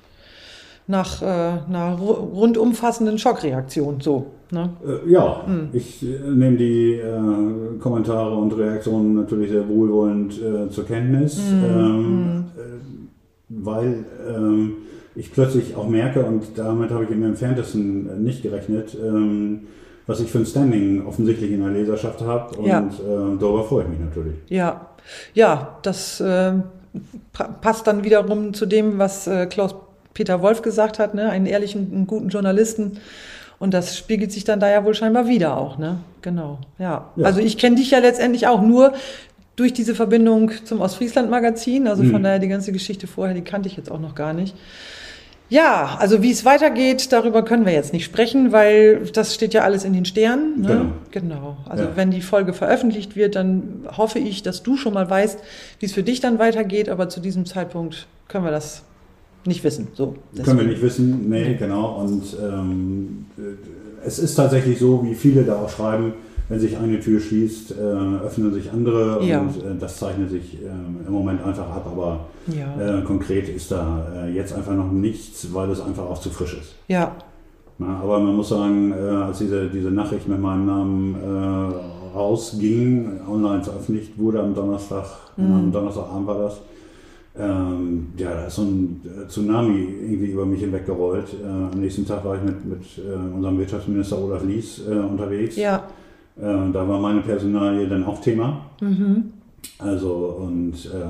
nach 0.87 1.21
äh, 1.21 1.25
einer 1.25 1.99
rundumfassenden 1.99 3.19
Schockreaktion. 3.19 4.01
So, 4.01 4.25
ne? 4.49 4.71
äh, 4.83 5.11
ja, 5.11 5.45
hm. 5.45 5.69
ich 5.71 6.01
äh, 6.01 6.27
nehme 6.27 6.57
die 6.57 6.93
äh, 6.93 7.77
Kommentare 7.79 8.35
und 8.35 8.57
Reaktionen 8.57 9.13
natürlich 9.13 9.51
sehr 9.51 9.69
wohlwollend 9.69 10.41
äh, 10.41 10.71
zur 10.71 10.87
Kenntnis, 10.87 11.37
hm. 11.37 11.63
Ähm, 11.63 11.69
hm. 11.69 12.45
Äh, 12.57 13.63
weil 13.63 14.05
ähm, 14.27 14.73
ich 15.15 15.31
plötzlich 15.31 15.75
auch 15.75 15.87
merke, 15.87 16.23
und 16.23 16.57
damit 16.57 16.91
habe 16.91 17.05
ich 17.05 17.09
im 17.09 17.23
entferntesten 17.23 18.09
äh, 18.09 18.15
nicht 18.15 18.43
gerechnet, 18.43 18.95
ähm, 18.95 19.67
was 20.07 20.19
ich 20.19 20.31
für 20.31 20.39
ein 20.39 20.45
Standing 20.45 21.05
offensichtlich 21.05 21.51
in 21.51 21.61
der 21.61 21.69
Leserschaft 21.69 22.21
habe. 22.21 22.55
Und 22.57 22.65
ja. 22.65 22.79
äh, 22.79 23.37
darüber 23.39 23.63
freue 23.63 23.83
ich 23.83 23.89
mich 23.89 23.99
natürlich. 23.99 24.35
Ja, 24.47 24.87
ja, 25.33 25.77
das 25.83 26.19
äh, 26.19 26.53
passt 27.61 27.87
dann 27.87 28.03
wiederum 28.03 28.53
zu 28.53 28.65
dem, 28.65 28.97
was 28.97 29.27
äh, 29.27 29.45
Klaus 29.45 29.75
Peter 30.13 30.41
Wolf 30.41 30.61
gesagt 30.61 30.99
hat, 30.99 31.13
ne? 31.13 31.29
einen 31.29 31.45
ehrlichen, 31.45 31.91
einen 31.93 32.07
guten 32.07 32.29
Journalisten. 32.29 32.99
Und 33.59 33.73
das 33.73 33.97
spiegelt 33.97 34.31
sich 34.31 34.45
dann 34.45 34.59
da 34.59 34.69
ja 34.69 34.85
wohl 34.85 34.95
scheinbar 34.95 35.27
wieder 35.27 35.57
auch, 35.57 35.77
ne? 35.77 35.99
Genau. 36.21 36.59
Ja. 36.77 37.11
ja. 37.15 37.25
Also 37.25 37.41
ich 37.41 37.57
kenne 37.57 37.75
dich 37.75 37.91
ja 37.91 37.99
letztendlich 37.99 38.47
auch 38.47 38.61
nur 38.61 38.93
durch 39.59 39.73
diese 39.73 39.93
Verbindung 39.93 40.51
zum 40.63 40.79
Ostfriesland-Magazin. 40.79 41.87
Also 41.87 42.03
mhm. 42.03 42.11
von 42.11 42.23
daher 42.23 42.39
die 42.39 42.47
ganze 42.47 42.71
Geschichte 42.71 43.07
vorher, 43.07 43.35
die 43.35 43.41
kannte 43.41 43.67
ich 43.67 43.75
jetzt 43.75 43.91
auch 43.91 43.99
noch 43.99 44.15
gar 44.15 44.33
nicht. 44.33 44.55
Ja, 45.49 45.97
also 45.99 46.21
wie 46.21 46.31
es 46.31 46.45
weitergeht, 46.45 47.11
darüber 47.11 47.43
können 47.43 47.65
wir 47.65 47.73
jetzt 47.73 47.91
nicht 47.91 48.05
sprechen, 48.05 48.51
weil 48.51 49.07
das 49.13 49.33
steht 49.33 49.53
ja 49.55 49.63
alles 49.63 49.83
in 49.83 49.93
den 49.93 50.05
Sternen. 50.05 50.61
Ne? 50.61 50.67
Genau. 51.09 51.35
genau. 51.35 51.57
Also 51.67 51.85
ja. 51.85 51.89
wenn 51.95 52.11
die 52.11 52.21
Folge 52.21 52.53
veröffentlicht 52.53 53.15
wird, 53.15 53.35
dann 53.35 53.87
hoffe 53.97 54.19
ich, 54.19 54.43
dass 54.43 54.61
du 54.61 54.77
schon 54.77 54.93
mal 54.93 55.09
weißt, 55.09 55.39
wie 55.79 55.85
es 55.87 55.93
für 55.93 56.03
dich 56.03 56.19
dann 56.19 56.37
weitergeht. 56.37 56.87
Aber 56.87 57.09
zu 57.09 57.19
diesem 57.19 57.47
Zeitpunkt 57.47 58.07
können 58.27 58.45
wir 58.45 58.51
das 58.51 58.83
nicht 59.45 59.63
wissen. 59.63 59.87
So, 59.95 60.15
können 60.43 60.59
wir 60.59 60.67
nicht 60.67 60.83
wissen, 60.83 61.29
nee, 61.29 61.55
genau. 61.55 61.99
Und 61.99 62.23
ähm, 62.41 63.25
es 64.05 64.19
ist 64.19 64.35
tatsächlich 64.35 64.77
so, 64.77 65.03
wie 65.03 65.15
viele 65.15 65.43
da 65.43 65.55
auch 65.55 65.69
schreiben, 65.69 66.13
wenn 66.49 66.59
sich 66.59 66.77
eine 66.77 66.99
Tür 66.99 67.19
schließt, 67.19 67.71
äh, 67.71 68.25
öffnen 68.25 68.51
sich 68.53 68.71
andere 68.71 69.23
ja. 69.23 69.39
und 69.41 69.49
äh, 69.57 69.75
das 69.79 69.97
zeichnet 69.97 70.31
sich 70.31 70.55
äh, 70.55 70.67
im 71.07 71.13
Moment 71.13 71.43
einfach 71.45 71.69
ab. 71.69 71.87
Aber 71.91 72.21
ja. 72.47 72.99
Äh, 72.99 73.03
konkret 73.03 73.47
ist 73.47 73.71
da 73.71 74.27
jetzt 74.33 74.53
einfach 74.53 74.75
noch 74.75 74.91
nichts, 74.91 75.53
weil 75.53 75.69
es 75.69 75.79
einfach 75.79 76.03
auch 76.03 76.19
zu 76.19 76.29
frisch 76.29 76.55
ist. 76.55 76.75
Ja. 76.87 77.15
Na, 77.77 77.99
aber 78.01 78.19
man 78.19 78.35
muss 78.35 78.49
sagen, 78.49 78.91
als 78.91 79.37
diese, 79.37 79.69
diese 79.69 79.89
Nachricht 79.89 80.27
mit 80.27 80.41
meinem 80.41 80.65
Namen 80.65 81.15
rausging, 82.13 83.21
online 83.29 83.63
veröffentlicht 83.63 84.17
wurde 84.17 84.41
am 84.41 84.53
Donnerstag, 84.53 85.05
mhm. 85.37 85.53
am 85.53 85.71
Donnerstagabend 85.71 86.27
war 86.27 86.39
das, 86.39 86.59
ähm, 87.39 88.07
ja, 88.17 88.31
da 88.31 88.47
ist 88.47 88.55
so 88.55 88.63
ein 88.63 89.01
Tsunami 89.29 89.87
irgendwie 90.01 90.31
über 90.31 90.45
mich 90.45 90.59
hinweggerollt. 90.59 91.27
Äh, 91.41 91.47
am 91.47 91.79
nächsten 91.79 92.05
Tag 92.05 92.25
war 92.25 92.35
ich 92.35 92.41
mit, 92.41 92.65
mit 92.65 92.81
äh, 92.97 93.35
unserem 93.35 93.57
Wirtschaftsminister 93.59 94.21
Olaf 94.21 94.43
Lies 94.43 94.81
äh, 94.85 94.95
unterwegs. 94.95 95.55
Ja. 95.55 95.83
Äh, 96.41 96.71
da 96.71 96.87
war 96.87 96.99
meine 96.99 97.21
Personalie 97.21 97.87
dann 97.87 98.03
auch 98.03 98.21
Thema. 98.21 98.65
Mhm. 98.81 99.25
Also 99.77 100.37
und 100.39 100.73
äh, 100.85 101.05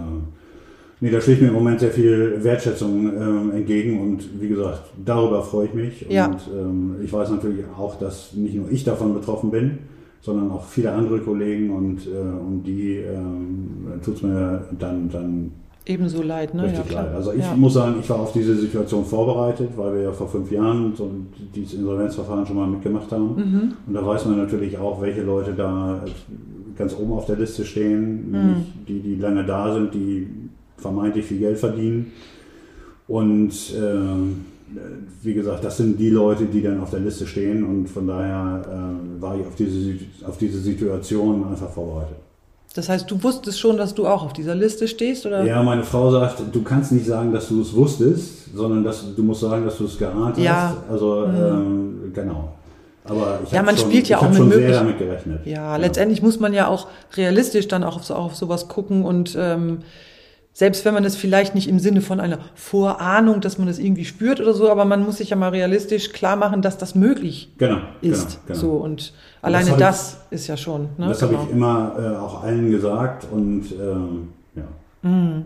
nee, 0.99 1.11
da 1.11 1.21
schlägt 1.21 1.41
mir 1.41 1.49
im 1.49 1.53
Moment 1.53 1.79
sehr 1.79 1.91
viel 1.91 2.43
Wertschätzung 2.43 3.07
ähm, 3.07 3.51
entgegen 3.51 4.01
und 4.01 4.41
wie 4.41 4.49
gesagt, 4.49 4.81
darüber 5.03 5.43
freue 5.43 5.67
ich 5.67 5.73
mich. 5.73 6.05
Ja. 6.09 6.27
Und 6.27 6.41
ähm, 6.53 6.95
ich 7.03 7.11
weiß 7.11 7.29
natürlich 7.29 7.65
auch, 7.77 7.97
dass 7.97 8.33
nicht 8.33 8.55
nur 8.55 8.71
ich 8.71 8.83
davon 8.83 9.13
betroffen 9.13 9.51
bin, 9.51 9.79
sondern 10.21 10.51
auch 10.51 10.65
viele 10.65 10.91
andere 10.91 11.19
Kollegen 11.19 11.69
und 11.71 12.07
äh, 12.07 12.09
um 12.19 12.63
die 12.63 12.95
ähm, 12.97 13.99
tut 14.03 14.17
es 14.17 14.21
mir 14.23 14.67
dann, 14.77 15.09
dann 15.09 15.51
ebenso 15.89 16.21
leid. 16.21 16.53
Ne? 16.53 16.63
Richtig 16.63 16.91
ja, 16.91 17.01
leid. 17.01 17.15
Also 17.15 17.33
ich 17.33 17.39
ja. 17.39 17.55
muss 17.55 17.73
sagen, 17.73 17.95
ich 17.99 18.09
war 18.09 18.19
auf 18.19 18.31
diese 18.31 18.55
Situation 18.55 19.03
vorbereitet, 19.03 19.71
weil 19.75 19.95
wir 19.95 20.01
ja 20.03 20.11
vor 20.11 20.27
fünf 20.27 20.51
Jahren 20.51 20.93
so 20.95 21.09
dieses 21.53 21.73
Insolvenzverfahren 21.73 22.45
schon 22.45 22.55
mal 22.55 22.67
mitgemacht 22.67 23.11
haben. 23.11 23.35
Mhm. 23.35 23.73
Und 23.87 23.93
da 23.93 24.05
weiß 24.05 24.25
man 24.25 24.37
natürlich 24.37 24.77
auch, 24.77 25.01
welche 25.01 25.23
Leute 25.23 25.53
da 25.53 26.03
ganz 26.77 26.95
oben 26.95 27.13
auf 27.13 27.25
der 27.25 27.35
Liste 27.35 27.65
stehen, 27.65 28.31
mhm. 28.31 28.65
die, 28.87 28.99
die 28.99 29.15
lange 29.15 29.43
da 29.43 29.73
sind, 29.73 29.93
die 29.93 30.27
vermeintlich 30.77 31.25
viel 31.25 31.39
Geld 31.39 31.57
verdienen. 31.57 32.11
Und 33.07 33.51
äh, 33.75 34.77
wie 35.23 35.33
gesagt, 35.33 35.63
das 35.63 35.77
sind 35.77 35.99
die 35.99 36.11
Leute, 36.11 36.45
die 36.45 36.61
dann 36.61 36.79
auf 36.79 36.91
der 36.91 36.99
Liste 36.99 37.25
stehen 37.25 37.63
und 37.63 37.89
von 37.89 38.05
daher 38.05 38.61
äh, 38.65 39.21
war 39.21 39.35
ich 39.35 39.41
auf 39.41 39.55
diese, 39.55 39.95
auf 40.25 40.37
diese 40.37 40.59
Situation 40.59 41.47
einfach 41.47 41.69
vorbereitet. 41.69 42.17
Das 42.75 42.87
heißt, 42.87 43.09
du 43.09 43.21
wusstest 43.23 43.59
schon, 43.59 43.77
dass 43.77 43.95
du 43.95 44.05
auch 44.05 44.23
auf 44.23 44.33
dieser 44.33 44.53
Liste 44.53 44.87
stehst, 44.87 45.25
oder? 45.25 45.43
Ja, 45.43 45.61
meine 45.63 45.83
Frau 45.83 46.11
sagt, 46.11 46.43
du 46.51 46.61
kannst 46.61 46.91
nicht 46.91 47.05
sagen, 47.05 47.33
dass 47.33 47.47
du 47.49 47.61
es 47.61 47.73
wusstest, 47.75 48.55
sondern 48.55 48.83
dass, 48.83 49.03
du 49.15 49.23
musst 49.23 49.41
sagen, 49.41 49.65
dass 49.65 49.77
du 49.77 49.85
es 49.85 49.97
geahnt 49.97 50.37
ja. 50.37 50.69
hast. 50.69 50.91
Also, 50.91 51.27
mhm. 51.27 51.35
ähm, 51.35 52.11
genau. 52.13 52.53
Aber 53.05 53.39
ich 53.43 53.51
ja, 53.51 53.63
man 53.63 53.75
schon, 53.75 53.89
spielt 53.89 54.07
ja 54.07 54.19
auch 54.19 54.27
mit 54.29 54.37
schon 54.37 54.51
sehr 54.51 54.71
damit 54.71 54.99
gerechnet. 54.99 55.45
Ja, 55.45 55.53
ja, 55.53 55.75
letztendlich 55.77 56.21
muss 56.21 56.39
man 56.39 56.53
ja 56.53 56.67
auch 56.67 56.87
realistisch 57.17 57.67
dann 57.67 57.83
auch 57.83 57.95
auf, 57.95 58.05
so, 58.05 58.13
auf 58.13 58.35
sowas 58.35 58.67
gucken 58.67 59.03
und 59.03 59.35
ähm, 59.39 59.79
Selbst 60.59 60.83
wenn 60.83 60.93
man 60.93 61.03
das 61.03 61.15
vielleicht 61.15 61.55
nicht 61.55 61.69
im 61.69 61.79
Sinne 61.79 62.01
von 62.01 62.19
einer 62.19 62.37
Vorahnung, 62.53 63.39
dass 63.39 63.57
man 63.57 63.67
das 63.67 63.79
irgendwie 63.79 64.03
spürt 64.03 64.41
oder 64.41 64.53
so, 64.53 64.69
aber 64.69 64.83
man 64.83 65.05
muss 65.05 65.15
sich 65.19 65.29
ja 65.29 65.37
mal 65.37 65.51
realistisch 65.51 66.11
klar 66.11 66.35
machen, 66.35 66.61
dass 66.61 66.77
das 66.77 66.95
möglich 66.95 67.49
Genau, 67.57 67.77
ist. 68.01 68.41
genau, 68.45 68.59
genau. 68.59 68.59
So 68.59 68.71
und 68.73 69.13
alleine 69.41 69.69
habe 69.69 69.79
das, 69.79 70.17
ist 70.31 70.47
ja 70.47 70.57
schon. 70.57 70.89
Ne? 70.97 71.07
Das 71.07 71.21
habe 71.21 71.35
ich 71.35 71.49
immer 71.49 71.93
äh, 71.97 72.17
auch 72.17 72.43
allen 72.43 72.71
gesagt 72.71 73.25
und 73.31 73.71
ähm, 73.71 74.33
ja. 74.53 75.43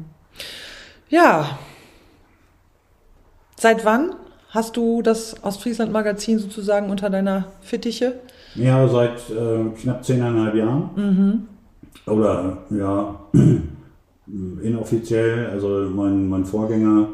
Ja. 1.10 1.60
Seit 3.60 3.86
wann 3.86 4.16
hast 4.50 4.78
du 4.78 5.04
das 5.04 5.36
Ostfriesland-Magazin 5.44 6.40
sozusagen 6.40 6.90
unter 6.90 7.12
deiner 7.12 7.46
Fittiche? 7.62 8.16
Ja, 8.56 8.88
seit 8.88 9.20
äh, 9.30 9.70
knapp 9.80 10.04
zehneinhalb 10.04 10.56
Jahren. 10.56 10.90
Mhm. 10.96 12.12
Oder 12.12 12.58
ja, 12.72 13.14
inoffiziell, 14.62 15.48
also 15.48 15.90
mein, 15.94 16.28
mein 16.30 16.46
Vorgänger, 16.46 17.08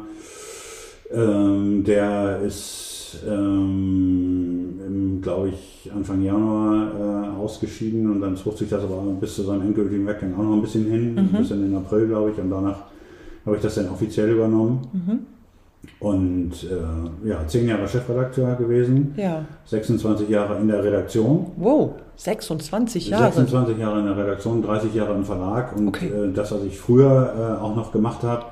ähm, 1.12 1.84
der 1.84 2.40
ist, 2.46 3.18
ähm, 3.28 5.18
glaube 5.22 5.48
ich, 5.50 5.90
Anfang 5.94 6.22
Januar 6.22 6.92
äh, 7.34 7.36
ausgeschieden 7.42 8.10
und 8.10 8.20
dann 8.20 8.36
zog 8.36 8.56
sich 8.56 8.68
das 8.68 8.82
aber 8.84 9.02
bis 9.20 9.34
zu 9.34 9.42
seinem 9.42 9.62
endgültigen 9.62 10.06
Weggang 10.06 10.34
auch 10.34 10.42
noch 10.44 10.52
ein 10.54 10.62
bisschen 10.62 10.86
hin, 10.86 11.18
ein 11.18 11.28
bisschen 11.32 11.64
in 11.66 11.74
April, 11.76 12.06
glaube 12.08 12.30
ich, 12.30 12.38
und 12.38 12.50
danach 12.50 12.84
habe 13.44 13.56
ich 13.56 13.62
das 13.62 13.74
dann 13.74 13.88
offiziell 13.88 14.30
übernommen. 14.30 15.26
Und 15.98 16.52
äh, 16.64 17.28
ja, 17.28 17.46
zehn 17.46 17.66
Jahre 17.68 17.88
Chefredakteur 17.88 18.54
gewesen, 18.56 19.14
Ja. 19.16 19.44
26 19.64 20.28
Jahre 20.28 20.58
in 20.60 20.68
der 20.68 20.84
Redaktion. 20.84 21.46
Wow, 21.56 21.94
26 22.20 23.08
Jahre. 23.08 23.24
26 23.32 23.78
Jahre 23.78 24.00
in 24.00 24.06
der 24.06 24.16
Redaktion, 24.16 24.60
30 24.62 24.94
Jahre 24.94 25.14
im 25.14 25.24
Verlag 25.24 25.74
und 25.76 25.88
Okay. 25.88 26.08
äh, 26.08 26.32
das, 26.32 26.52
was 26.52 26.62
ich 26.64 26.78
früher 26.78 27.56
äh, 27.58 27.62
auch 27.62 27.74
noch 27.74 27.92
gemacht 27.92 28.22
habe, 28.22 28.44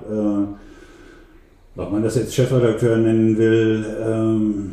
äh, 1.76 1.80
ob 1.80 1.92
man 1.92 2.02
das 2.02 2.16
jetzt 2.16 2.34
Chefredakteur 2.34 2.96
nennen 2.96 3.36
will, 3.36 3.84
ähm, 4.04 4.72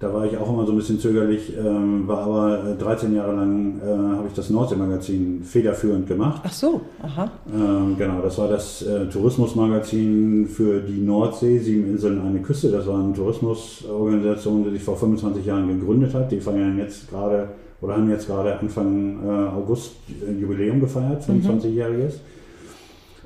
da 0.00 0.12
war 0.12 0.26
ich 0.26 0.36
auch 0.36 0.52
immer 0.52 0.66
so 0.66 0.72
ein 0.72 0.76
bisschen 0.78 0.98
zögerlich, 0.98 1.56
ähm, 1.56 2.08
war 2.08 2.24
aber 2.24 2.72
äh, 2.72 2.76
13 2.76 3.14
Jahre 3.14 3.36
lang 3.36 3.80
äh, 3.80 4.16
habe 4.16 4.26
ich 4.26 4.34
das 4.34 4.50
Nordsee-Magazin 4.50 5.42
federführend 5.44 6.08
gemacht. 6.08 6.42
Ach 6.44 6.52
so, 6.52 6.80
aha. 7.02 7.30
Ähm, 7.54 7.94
genau, 7.96 8.20
das 8.20 8.36
war 8.36 8.48
das 8.48 8.82
äh, 8.82 9.06
Tourismusmagazin 9.06 10.48
für 10.48 10.80
die 10.80 11.00
Nordsee, 11.00 11.58
Sieben 11.60 11.86
Inseln, 11.88 12.20
eine 12.20 12.40
Küste. 12.40 12.70
Das 12.72 12.86
war 12.88 12.98
eine 12.98 13.12
Tourismusorganisation, 13.14 14.64
die 14.64 14.70
sich 14.70 14.82
vor 14.82 14.96
25 14.96 15.46
Jahren 15.46 15.68
gegründet 15.68 16.12
hat. 16.12 16.32
Die 16.32 16.40
feiern 16.40 16.76
jetzt 16.78 17.08
gerade 17.08 17.48
oder 17.80 17.94
haben 17.94 18.08
jetzt 18.10 18.26
gerade 18.26 18.58
Anfang 18.58 19.18
äh, 19.24 19.28
August 19.28 19.92
ein 20.26 20.40
Jubiläum 20.40 20.80
gefeiert, 20.80 21.22
25-jähriges. 21.24 22.14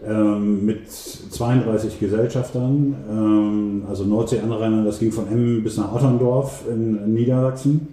Ähm, 0.07 0.65
mit 0.65 0.89
32 0.89 1.99
Gesellschaftern, 1.99 2.95
ähm, 3.11 3.83
also 3.89 4.05
Nordsee-Anrainer, 4.05 4.85
das 4.85 5.01
ging 5.01 5.11
von 5.11 5.27
Emmen 5.27 5.65
bis 5.65 5.77
nach 5.77 5.93
Otterndorf 5.93 6.65
in, 6.73 6.99
in 7.05 7.15
Niedersachsen. 7.15 7.89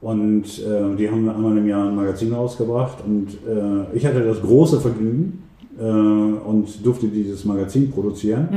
Und 0.00 0.44
äh, 0.44 0.96
die 0.96 1.08
haben 1.08 1.28
einmal 1.28 1.56
im 1.56 1.66
Jahr 1.66 1.88
ein 1.88 1.96
Magazin 1.96 2.32
rausgebracht 2.32 2.98
und 3.04 3.28
äh, 3.28 3.96
ich 3.96 4.04
hatte 4.04 4.20
das 4.20 4.40
große 4.40 4.80
Vergnügen 4.80 5.44
äh, 5.78 5.82
und 5.84 6.84
durfte 6.84 7.06
dieses 7.06 7.44
Magazin 7.44 7.90
produzieren. 7.90 8.48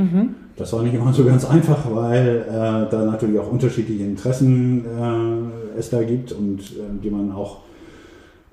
Das 0.56 0.72
war 0.72 0.82
nicht 0.82 0.94
immer 0.94 1.12
so 1.12 1.24
ganz 1.24 1.44
einfach, 1.48 1.78
weil 1.92 2.44
äh, 2.48 2.90
da 2.90 3.04
natürlich 3.04 3.38
auch 3.38 3.50
unterschiedliche 3.50 4.04
Interessen 4.04 4.84
äh, 4.84 5.55
es 5.78 5.90
da 5.90 6.02
gibt 6.02 6.32
und 6.32 6.60
äh, 6.60 7.02
die 7.02 7.10
man 7.10 7.32
auch 7.32 7.58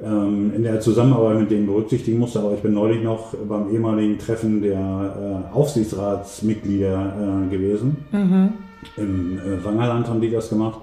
ähm, 0.01 0.51
in 0.55 0.63
der 0.63 0.79
Zusammenarbeit 0.79 1.39
mit 1.39 1.51
denen 1.51 1.65
berücksichtigen 1.65 2.19
musste. 2.19 2.39
Aber 2.39 2.53
ich 2.53 2.61
bin 2.61 2.73
neulich 2.73 3.03
noch 3.03 3.33
beim 3.47 3.73
ehemaligen 3.73 4.17
Treffen 4.17 4.61
der 4.61 5.49
äh, 5.51 5.55
Aufsichtsratsmitglieder 5.55 7.45
äh, 7.47 7.49
gewesen. 7.49 7.97
Im 8.97 9.39
äh, 9.39 9.63
Wangerland 9.63 10.07
haben 10.07 10.21
die 10.21 10.29
das 10.29 10.49
gemacht. 10.49 10.79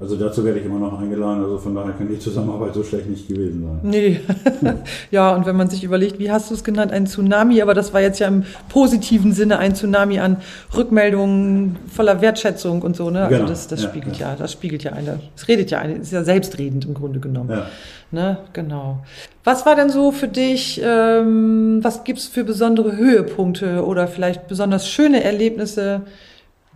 Also 0.00 0.16
dazu 0.16 0.44
werde 0.44 0.60
ich 0.60 0.64
immer 0.64 0.78
noch 0.78 0.98
eingeladen. 0.98 1.42
Also 1.42 1.58
von 1.58 1.74
daher 1.74 1.92
kann 1.92 2.08
die 2.08 2.18
Zusammenarbeit 2.18 2.72
so 2.72 2.82
schlecht 2.82 3.08
nicht 3.10 3.28
gewesen 3.28 3.62
sein. 3.62 3.80
Nee. 3.82 4.20
ja, 5.10 5.34
und 5.34 5.44
wenn 5.44 5.56
man 5.56 5.68
sich 5.68 5.84
überlegt, 5.84 6.18
wie 6.18 6.30
hast 6.30 6.50
du 6.50 6.54
es 6.54 6.64
genannt, 6.64 6.90
ein 6.92 7.06
Tsunami, 7.06 7.60
aber 7.60 7.74
das 7.74 7.92
war 7.92 8.00
jetzt 8.00 8.18
ja 8.18 8.28
im 8.28 8.44
positiven 8.70 9.32
Sinne 9.32 9.58
ein 9.58 9.74
Tsunami 9.74 10.18
an 10.18 10.38
Rückmeldungen 10.74 11.76
voller 11.86 12.22
Wertschätzung 12.22 12.80
und 12.80 12.96
so, 12.96 13.10
ne? 13.10 13.24
Also 13.24 13.36
Genau, 13.36 13.48
das, 13.48 13.68
das 13.68 13.82
ja, 13.82 13.88
spiegelt 13.90 14.16
ja. 14.16 14.30
ja. 14.30 14.36
das 14.36 14.52
spiegelt 14.52 14.82
ja 14.82 14.92
eine, 14.92 15.20
es 15.36 15.48
redet 15.48 15.70
ja 15.70 15.78
eine, 15.80 15.94
ist 15.96 16.12
ja 16.12 16.24
selbstredend 16.24 16.84
im 16.84 16.94
Grunde 16.94 17.20
genommen. 17.20 17.50
Ja. 17.50 17.66
Ne, 18.12 18.38
genau. 18.52 19.04
Was 19.44 19.66
war 19.66 19.76
denn 19.76 19.90
so 19.90 20.10
für 20.10 20.28
dich, 20.28 20.80
ähm, 20.82 21.78
was 21.82 22.04
gibt's 22.04 22.26
für 22.26 22.42
besondere 22.42 22.96
Höhepunkte 22.96 23.84
oder 23.84 24.08
vielleicht 24.08 24.48
besonders 24.48 24.88
schöne 24.88 25.22
Erlebnisse 25.22 26.02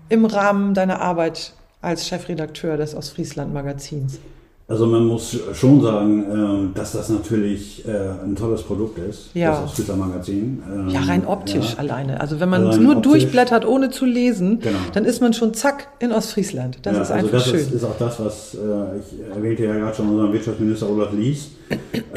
im 0.09 0.27
Rahmen 0.27 0.75
deiner 0.75 1.01
Arbeit 1.01 1.53
als 1.85 2.07
Chefredakteur 2.09 2.77
des 2.77 2.95
Ostfriesland-Magazins? 2.95 4.19
Also 4.67 4.87
man 4.87 5.05
muss 5.05 5.37
schon 5.53 5.83
sagen, 5.83 6.25
ähm, 6.33 6.71
dass 6.75 6.93
das 6.93 7.11
natürlich 7.11 7.87
äh, 7.87 7.91
ein 8.25 8.35
tolles 8.35 8.63
Produkt 8.63 8.99
ist, 8.99 9.29
Ja. 9.35 9.51
das 9.51 9.65
Ostfriesland 9.65 10.01
Magazin. 10.01 10.63
Ähm, 10.73 10.89
Ja, 10.89 11.01
rein 11.01 11.27
optisch 11.27 11.73
ja. 11.73 11.79
alleine. 11.81 12.19
Also 12.19 12.41
wenn 12.41 12.49
man 12.49 12.65
Allein 12.69 12.83
nur 12.83 12.97
optisch. 12.97 13.13
durchblättert, 13.13 13.67
ohne 13.67 13.91
zu 13.91 14.07
lesen, 14.07 14.61
Genau. 14.61 14.79
dann 14.95 15.05
ist 15.05 15.21
man 15.21 15.35
schon 15.35 15.53
zack 15.53 15.89
in 15.99 16.13
Ostfriesland. 16.13 16.79
Das 16.81 16.97
ja, 16.97 17.03
ist 17.03 17.11
also 17.11 17.27
einfach 17.27 17.39
das 17.41 17.45
schön. 17.51 17.61
Ist, 17.61 17.73
ist 17.73 17.85
auch 17.85 17.99
das, 17.99 18.19
was 18.25 18.55
äh, 18.55 18.59
ich 19.01 19.37
erwähnte 19.37 19.65
ja 19.65 19.75
gerade 19.75 19.95
schon 19.97 20.09
unseren 20.09 20.33
Wirtschaftsminister 20.33 20.89
Olaf 20.89 21.13
Lies, 21.13 21.49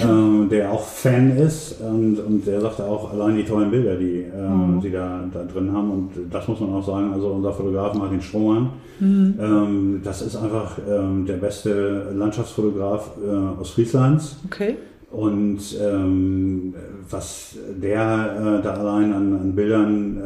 ähm, 0.48 0.50
der 0.50 0.72
auch 0.72 0.84
Fan 0.86 1.38
ist 1.38 1.80
und, 1.82 2.18
und 2.20 2.46
der 2.48 2.62
sagte 2.62 2.84
auch 2.86 3.12
allein 3.14 3.36
die 3.38 3.44
tollen 3.44 3.72
Bilder, 3.72 3.96
die 3.96 4.22
äh, 4.24 4.50
Mhm. 4.50 4.82
sie 4.82 4.92
da, 4.92 5.24
da 5.34 5.44
drin 5.44 5.72
haben 5.72 5.92
und 5.92 6.10
das 6.32 6.48
muss 6.48 6.60
man 6.60 6.74
auch 6.74 6.86
sagen, 6.86 7.12
also 7.14 7.28
unser 7.30 7.54
Fotograf 7.54 7.94
Martin 7.96 8.22
Strohmann, 8.22 8.70
Mhm. 9.00 9.36
ähm, 9.40 10.02
das 10.04 10.22
ist 10.24 10.36
einfach 10.36 10.78
ähm, 10.90 11.26
der 11.28 11.36
beste 11.38 12.12
Landschaftsfotograf 12.16 13.12
äh, 13.24 13.60
aus 13.60 13.70
Frieslands. 13.72 14.38
okay. 14.46 14.76
Und 15.10 15.60
ähm, 15.82 16.74
was 17.10 17.56
der 17.82 18.60
äh, 18.60 18.62
da 18.64 18.74
allein 18.74 19.14
an, 19.14 19.34
an 19.42 19.56
Bildern 19.56 20.18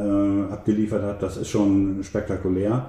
äh, 0.49 0.53
abgeliefert 0.53 1.03
hat, 1.03 1.21
das 1.21 1.37
ist 1.37 1.49
schon 1.49 1.97
spektakulär. 2.01 2.87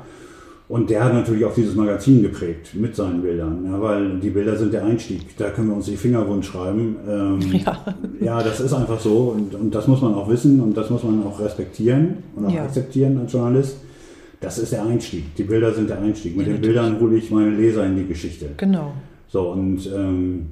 Und 0.72 0.88
der 0.88 1.04
hat 1.04 1.12
natürlich 1.12 1.44
auch 1.44 1.52
dieses 1.52 1.74
Magazin 1.74 2.22
geprägt 2.22 2.70
mit 2.72 2.96
seinen 2.96 3.20
Bildern, 3.20 3.62
ja, 3.66 3.78
weil 3.78 4.18
die 4.20 4.30
Bilder 4.30 4.56
sind 4.56 4.72
der 4.72 4.82
Einstieg. 4.87 5.37
Da 5.37 5.50
können 5.50 5.68
wir 5.68 5.76
uns 5.76 5.85
die 5.85 5.98
Finger 5.98 6.26
wund 6.26 6.46
schreiben. 6.46 6.96
Ähm, 7.06 7.40
Ja. 7.52 7.94
ja, 8.18 8.42
das 8.42 8.58
ist 8.58 8.72
einfach 8.72 8.98
so 8.98 9.35
und, 9.37 9.54
und 9.54 9.74
das 9.74 9.87
muss 9.87 10.00
man 10.00 10.14
auch 10.14 10.30
wissen 10.30 10.62
und 10.62 10.74
das 10.74 10.88
muss 10.88 11.02
man 11.02 11.26
auch 11.26 11.38
respektieren 11.40 12.22
und 12.35 12.46
auch 12.46 12.50
Ja. 12.50 12.62
akzeptieren 12.62 13.18
als 13.18 13.30
Journalist. 13.35 13.76
Das 14.40 14.56
ist 14.56 14.72
der 14.72 14.87
Einstieg. 14.87 15.35
Die 15.37 15.42
Bilder 15.42 15.74
sind 15.74 15.90
der 15.90 16.00
Einstieg. 16.00 16.38
Mit 16.38 16.46
den 16.46 16.54
natürlich. 16.54 16.74
Bildern 16.74 17.00
hole 17.00 17.16
ich 17.16 17.30
meine 17.30 17.50
Leser 17.50 17.85
in 17.85 17.96
die 17.96 18.06
Geschichte. 18.06 18.46
Genau. 18.56 18.92
So, 19.28 19.50
und 19.50 19.87
ähm, 19.94 20.46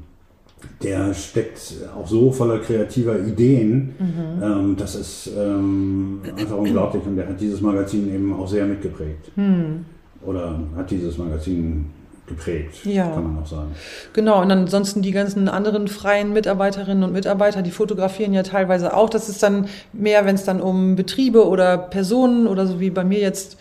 der 0.82 1.14
steckt 1.14 1.76
auch 1.98 2.06
so 2.06 2.30
voller 2.30 2.58
kreativer 2.58 3.18
Ideen. 3.18 3.94
Mhm. 3.98 4.42
Ähm, 4.42 4.76
das 4.76 4.96
ist 4.96 5.30
ähm, 5.34 6.20
einfach 6.36 6.58
unglaublich. 6.58 7.06
Und 7.06 7.16
der 7.16 7.26
hat 7.26 7.40
dieses 7.40 7.62
Magazin 7.62 8.14
eben 8.14 8.34
auch 8.34 8.46
sehr 8.46 8.66
mitgeprägt. 8.66 9.30
Hm. 9.36 9.86
Oder 10.22 10.60
hat 10.76 10.90
dieses 10.90 11.16
Magazin 11.18 11.86
geprägt, 12.26 12.84
Ja. 12.84 13.08
kann 13.10 13.34
man 13.34 13.42
auch 13.42 13.46
sagen. 13.46 13.72
Genau, 14.12 14.40
und 14.40 14.50
ansonsten 14.50 15.02
die 15.02 15.10
ganzen 15.10 15.48
anderen 15.48 15.88
freien 15.88 16.32
Mitarbeiterinnen 16.32 17.02
und 17.02 17.12
Mitarbeiter, 17.12 17.60
die 17.62 17.72
fotografieren 17.72 18.32
ja 18.32 18.42
teilweise 18.42 18.94
auch. 18.94 19.10
Das 19.10 19.28
ist 19.28 19.42
dann 19.42 19.66
mehr, 19.92 20.24
wenn 20.26 20.36
es 20.36 20.44
dann 20.44 20.60
um 20.60 20.94
Betriebe 20.94 21.48
oder 21.48 21.76
Personen 21.76 22.46
oder 22.46 22.66
so 22.66 22.78
wie 22.80 22.90
bei 22.90 23.02
mir 23.04 23.18
jetzt 23.18 23.56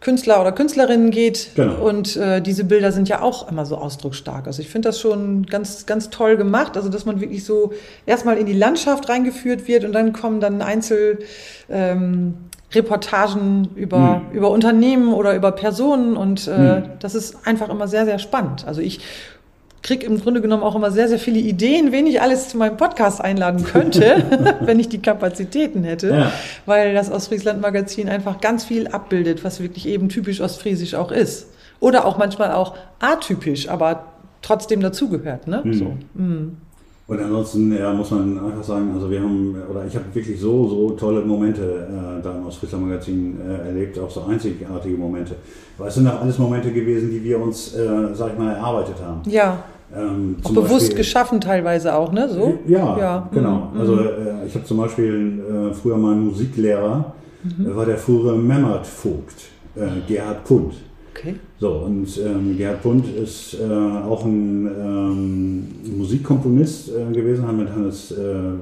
Künstler 0.00 0.40
oder 0.40 0.52
Künstlerinnen 0.52 1.10
geht. 1.10 1.50
Genau. 1.56 1.86
Und 1.86 2.16
äh, 2.16 2.40
diese 2.40 2.64
Bilder 2.64 2.90
sind 2.90 3.08
ja 3.10 3.20
auch 3.20 3.50
immer 3.50 3.66
so 3.66 3.76
ausdrucksstark. 3.76 4.46
Also 4.46 4.62
ich 4.62 4.70
finde 4.70 4.88
das 4.88 4.98
schon 4.98 5.44
ganz, 5.44 5.84
ganz 5.84 6.08
toll 6.08 6.38
gemacht. 6.38 6.78
Also 6.78 6.88
dass 6.88 7.04
man 7.04 7.20
wirklich 7.20 7.44
so 7.44 7.72
erstmal 8.06 8.38
in 8.38 8.46
die 8.46 8.54
Landschaft 8.54 9.10
reingeführt 9.10 9.68
wird 9.68 9.84
und 9.84 9.92
dann 9.92 10.14
kommen 10.14 10.40
dann 10.40 10.62
Einzel 10.62 11.18
ähm, 11.68 12.32
Reportagen 12.72 13.68
über, 13.74 14.22
über 14.32 14.50
Unternehmen 14.50 15.12
oder 15.12 15.34
über 15.34 15.52
Personen 15.52 16.16
und 16.16 16.46
äh, 16.46 16.82
das 17.00 17.14
ist 17.14 17.46
einfach 17.46 17.68
immer 17.68 17.88
sehr, 17.88 18.04
sehr 18.04 18.18
spannend. 18.18 18.66
Also 18.66 18.80
ich 18.80 19.00
krieg 19.82 20.04
im 20.04 20.20
Grunde 20.20 20.40
genommen 20.42 20.62
auch 20.62 20.76
immer 20.76 20.90
sehr, 20.90 21.08
sehr 21.08 21.18
viele 21.18 21.38
Ideen, 21.38 21.90
wen 21.90 22.06
ich 22.06 22.20
alles 22.20 22.50
zu 22.50 22.58
meinem 22.58 22.76
Podcast 22.76 23.20
einladen 23.20 23.64
könnte, 23.64 24.22
wenn 24.60 24.78
ich 24.78 24.88
die 24.88 25.00
Kapazitäten 25.00 25.84
hätte, 25.84 26.10
Ja. 26.10 26.32
weil 26.66 26.94
das 26.94 27.10
Ostfriesland-Magazin 27.10 28.08
einfach 28.08 28.40
ganz 28.40 28.64
viel 28.64 28.88
abbildet, 28.88 29.42
was 29.42 29.60
wirklich 29.62 29.88
eben 29.88 30.08
typisch 30.08 30.40
ostfriesisch 30.40 30.94
auch 30.94 31.10
ist. 31.10 31.48
Oder 31.80 32.04
auch 32.04 32.18
manchmal 32.18 32.52
auch 32.52 32.74
atypisch, 33.00 33.68
aber 33.70 34.04
trotzdem 34.42 34.80
dazugehört. 34.80 35.46
Ne? 35.46 35.62
Mhm. 35.64 35.72
So. 35.72 35.96
Und 37.10 37.20
ansonsten 37.20 37.76
ja, 37.76 37.92
muss 37.92 38.12
man 38.12 38.38
einfach 38.38 38.62
sagen, 38.62 38.92
also 38.94 39.10
wir 39.10 39.20
haben, 39.20 39.56
oder 39.68 39.84
ich 39.84 39.96
habe 39.96 40.04
wirklich 40.12 40.40
so, 40.40 40.68
so 40.68 40.90
tolle 40.90 41.22
Momente 41.22 41.60
äh, 41.60 42.22
da 42.22 42.36
im 42.36 42.46
Ostfriesland 42.46 42.86
Magazin 42.86 43.36
äh, 43.44 43.66
erlebt, 43.66 43.98
auch 43.98 44.08
so 44.08 44.22
einzigartige 44.28 44.96
Momente. 44.96 45.34
Weil 45.76 45.88
es 45.88 45.96
sind 45.96 46.06
auch 46.06 46.20
alles 46.20 46.38
Momente 46.38 46.70
gewesen, 46.70 47.10
die 47.10 47.24
wir 47.24 47.42
uns, 47.42 47.74
äh, 47.74 48.14
sag 48.14 48.32
ich 48.32 48.38
mal, 48.38 48.52
erarbeitet 48.52 48.94
haben. 49.04 49.22
Ja, 49.28 49.58
Ähm, 49.92 50.36
auch 50.44 50.50
bewusst 50.52 50.70
Beispiel, 50.70 50.98
geschaffen 50.98 51.40
teilweise 51.40 51.92
auch, 51.96 52.12
ne? 52.12 52.28
So? 52.28 52.60
Ja, 52.68 52.96
ja. 52.96 53.28
genau. 53.32 53.72
Mhm. 53.74 53.80
Also 53.80 53.98
äh, 53.98 54.46
ich 54.46 54.54
habe 54.54 54.64
zum 54.64 54.76
Beispiel 54.76 55.42
äh, 55.72 55.74
früher 55.74 55.96
mal 55.96 56.12
einen 56.12 56.26
Musiklehrer, 56.26 57.12
mhm. 57.42 57.74
war 57.74 57.86
der 57.86 57.98
frühere 57.98 58.36
Memmert 58.36 58.86
Vogt, 58.86 59.48
äh, 59.74 59.80
Gerhard 60.06 60.44
Pund. 60.44 60.74
Okay. 61.20 61.34
So, 61.58 61.70
und 61.70 62.08
ähm, 62.18 62.56
Gerhard 62.56 62.82
Pund 62.82 63.04
ist 63.14 63.54
äh, 63.54 63.64
auch 63.64 64.24
ein 64.24 64.66
ähm, 64.66 65.98
Musikkomponist 65.98 66.90
äh, 66.90 67.12
gewesen, 67.12 67.46
hat 67.46 67.56
mit 67.56 67.70
Hannes 67.70 68.12
äh, 68.12 68.16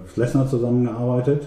Flessner 0.06 0.48
zusammengearbeitet. 0.48 1.42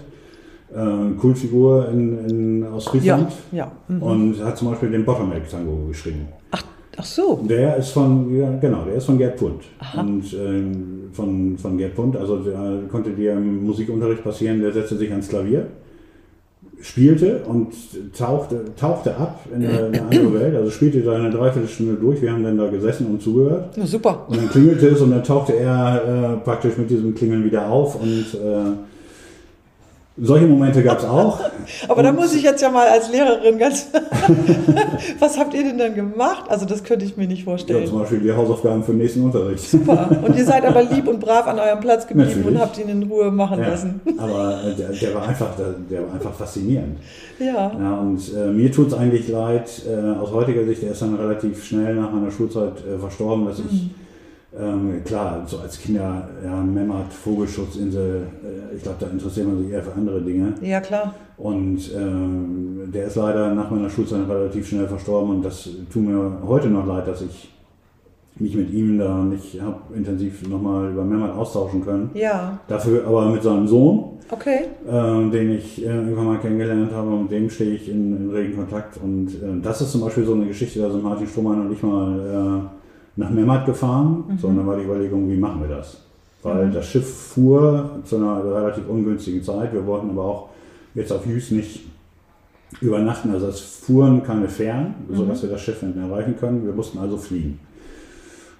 Äh, 0.74 1.14
Kultfigur 1.20 1.88
in, 1.90 2.28
in, 2.28 2.66
aus 2.66 2.86
Friesland. 2.86 3.30
Ja, 3.50 3.58
ja. 3.58 3.72
Mhm. 3.88 4.02
Und 4.02 4.44
hat 4.44 4.56
zum 4.56 4.70
Beispiel 4.70 4.90
den 4.90 5.04
Bottomegg 5.04 5.46
Tango 5.50 5.86
geschrieben. 5.88 6.28
Ach, 6.50 6.64
ach 6.96 7.04
so. 7.04 7.44
Der 7.46 7.76
ist 7.76 7.90
von, 7.90 8.34
ja, 8.34 8.50
genau, 8.56 8.84
der 8.86 8.94
ist 8.94 9.04
von 9.04 9.18
Gerd 9.18 9.36
Pund. 9.36 9.64
Aha. 9.80 10.00
Und 10.00 10.32
ähm, 10.32 11.10
von, 11.12 11.58
von 11.58 11.76
Gerd 11.76 11.94
Pund, 11.94 12.16
also 12.16 12.38
der 12.38 12.84
konnte 12.90 13.10
dir 13.10 13.32
im 13.32 13.66
Musikunterricht 13.66 14.24
passieren, 14.24 14.62
der 14.62 14.72
setzte 14.72 14.96
sich 14.96 15.10
ans 15.10 15.28
Klavier 15.28 15.66
spielte 16.82 17.42
und 17.46 17.72
tauchte, 18.16 18.64
tauchte 18.78 19.16
ab 19.16 19.46
in 19.54 19.64
eine, 19.64 19.86
eine 19.86 20.02
andere 20.02 20.34
Welt. 20.40 20.56
Also 20.56 20.70
spielte 20.70 21.00
da 21.00 21.12
eine 21.12 21.30
Dreiviertelstunde 21.30 21.94
durch. 21.94 22.20
Wir 22.20 22.32
haben 22.32 22.42
dann 22.42 22.58
da 22.58 22.68
gesessen 22.68 23.06
und 23.06 23.22
zugehört. 23.22 23.76
Ja, 23.76 23.86
super. 23.86 24.26
Und 24.28 24.36
dann 24.36 24.50
klingelte 24.50 24.88
es 24.88 25.00
und 25.00 25.12
dann 25.12 25.22
tauchte 25.22 25.54
er 25.54 26.34
äh, 26.34 26.44
praktisch 26.44 26.76
mit 26.76 26.90
diesem 26.90 27.14
Klingeln 27.14 27.44
wieder 27.44 27.68
auf 27.68 28.00
und 28.00 28.34
äh, 28.34 28.91
solche 30.16 30.46
Momente 30.46 30.82
gab 30.82 30.98
es 30.98 31.04
auch. 31.04 31.40
Aber 31.88 32.02
da 32.02 32.12
muss 32.12 32.34
ich 32.34 32.42
jetzt 32.42 32.60
ja 32.60 32.70
mal 32.70 32.86
als 32.86 33.10
Lehrerin 33.10 33.58
ganz. 33.58 33.88
Was 35.18 35.38
habt 35.38 35.54
ihr 35.54 35.62
denn 35.62 35.78
dann 35.78 35.94
gemacht? 35.94 36.44
Also, 36.48 36.66
das 36.66 36.84
könnte 36.84 37.04
ich 37.04 37.16
mir 37.16 37.26
nicht 37.26 37.44
vorstellen. 37.44 37.84
Ja, 37.84 37.88
zum 37.88 38.00
Beispiel 38.00 38.20
die 38.20 38.32
Hausaufgaben 38.32 38.82
für 38.82 38.92
den 38.92 38.98
nächsten 38.98 39.22
Unterricht. 39.22 39.70
Super. 39.70 40.08
Und 40.22 40.36
ihr 40.36 40.44
seid 40.44 40.64
aber 40.64 40.82
lieb 40.82 41.08
und 41.08 41.20
brav 41.20 41.46
an 41.46 41.58
eurem 41.58 41.80
Platz 41.80 42.06
geblieben 42.06 42.28
Natürlich. 42.28 42.46
und 42.48 42.60
habt 42.60 42.78
ihn 42.78 42.88
in 42.88 43.02
Ruhe 43.04 43.30
machen 43.30 43.60
ja, 43.60 43.68
lassen. 43.68 44.00
Aber 44.18 44.62
äh, 44.64 44.74
der, 44.74 44.88
der, 44.90 45.14
war 45.14 45.28
einfach, 45.28 45.56
der, 45.56 45.74
der, 45.90 46.06
war 46.06 46.14
einfach 46.14 46.34
faszinierend. 46.34 46.98
Ja. 47.38 47.72
ja 47.78 47.98
und 47.98 48.20
äh, 48.34 48.48
mir 48.48 48.70
tut 48.70 48.88
es 48.88 48.94
eigentlich 48.94 49.28
leid, 49.28 49.70
äh, 49.88 50.18
aus 50.18 50.32
heutiger 50.32 50.64
Sicht, 50.64 50.82
er 50.82 50.92
ist 50.92 51.02
dann 51.02 51.14
relativ 51.14 51.64
schnell 51.64 51.94
nach 51.94 52.12
meiner 52.12 52.30
Schulzeit 52.30 52.74
äh, 52.86 52.98
verstorben, 52.98 53.46
dass 53.46 53.58
ich. 53.58 53.90
Ähm, 54.58 55.02
klar, 55.04 55.44
so 55.46 55.58
als 55.58 55.80
Kinder, 55.80 56.28
ja, 56.44 56.62
Memmert, 56.62 57.12
Vogelschutzinsel, 57.12 58.26
äh, 58.44 58.76
ich 58.76 58.82
glaube, 58.82 58.98
da 59.00 59.06
interessiert 59.06 59.48
man 59.48 59.62
sich 59.62 59.70
eher 59.70 59.82
für 59.82 59.94
andere 59.94 60.20
Dinge. 60.20 60.54
Ja, 60.60 60.80
klar. 60.80 61.14
Und 61.38 61.90
ähm, 61.96 62.90
der 62.92 63.06
ist 63.06 63.16
leider 63.16 63.54
nach 63.54 63.70
meiner 63.70 63.88
Schulzeit 63.88 64.28
relativ 64.28 64.68
schnell 64.68 64.86
verstorben 64.86 65.36
und 65.36 65.44
das 65.44 65.70
tut 65.90 66.02
mir 66.02 66.38
heute 66.46 66.68
noch 66.68 66.86
leid, 66.86 67.08
dass 67.08 67.22
ich 67.22 67.48
mich 68.36 68.54
mit 68.54 68.70
ihm 68.72 68.98
da 68.98 69.24
nicht 69.24 69.60
habe 69.60 69.94
intensiv 69.94 70.46
nochmal 70.48 70.90
über 70.90 71.04
Memmert 71.04 71.34
austauschen 71.36 71.84
können. 71.84 72.10
Ja. 72.14 72.58
Dafür 72.68 73.06
aber 73.06 73.30
mit 73.30 73.42
seinem 73.42 73.66
Sohn, 73.66 74.18
okay. 74.30 74.66
äh, 74.86 75.30
den 75.30 75.52
ich 75.52 75.82
äh, 75.82 75.88
irgendwann 75.88 76.26
mal 76.26 76.38
kennengelernt 76.38 76.92
habe 76.92 77.10
und 77.10 77.22
mit 77.22 77.32
dem 77.32 77.50
stehe 77.50 77.74
ich 77.74 77.88
in, 77.88 78.16
in 78.16 78.30
regen 78.30 78.56
Kontakt. 78.56 78.98
Und 79.02 79.28
äh, 79.28 79.60
das 79.62 79.80
ist 79.80 79.92
zum 79.92 80.02
Beispiel 80.02 80.24
so 80.24 80.34
eine 80.34 80.46
Geschichte, 80.46 80.80
da 80.80 80.90
sind 80.90 81.02
Martin 81.02 81.26
Strohmann 81.26 81.66
und 81.66 81.72
ich 81.72 81.82
mal 81.82 82.68
äh, 82.68 82.81
nach 83.16 83.30
Memmert 83.30 83.66
gefahren, 83.66 84.24
mhm. 84.28 84.38
sondern 84.38 84.66
war 84.66 84.76
die 84.76 84.84
Überlegung, 84.84 85.28
wie 85.30 85.36
machen 85.36 85.60
wir 85.60 85.76
das? 85.76 85.98
Weil 86.42 86.66
mhm. 86.66 86.72
das 86.72 86.86
Schiff 86.86 87.08
fuhr 87.08 88.00
zu 88.04 88.16
einer 88.16 88.44
relativ 88.44 88.88
ungünstigen 88.88 89.42
Zeit. 89.42 89.72
Wir 89.72 89.86
wollten 89.86 90.10
aber 90.10 90.24
auch 90.24 90.48
jetzt 90.94 91.12
auf 91.12 91.26
Jüst 91.26 91.52
nicht 91.52 91.86
übernachten. 92.80 93.30
Also 93.30 93.48
es 93.48 93.60
fuhren 93.60 94.22
keine 94.22 94.48
Fähren, 94.48 94.94
mhm. 95.08 95.16
sodass 95.16 95.42
wir 95.42 95.50
das 95.50 95.60
Schiff 95.60 95.82
nicht 95.82 95.96
mehr 95.96 96.06
erreichen 96.06 96.36
können. 96.38 96.64
Wir 96.64 96.72
mussten 96.72 96.98
also 96.98 97.16
fliegen. 97.16 97.60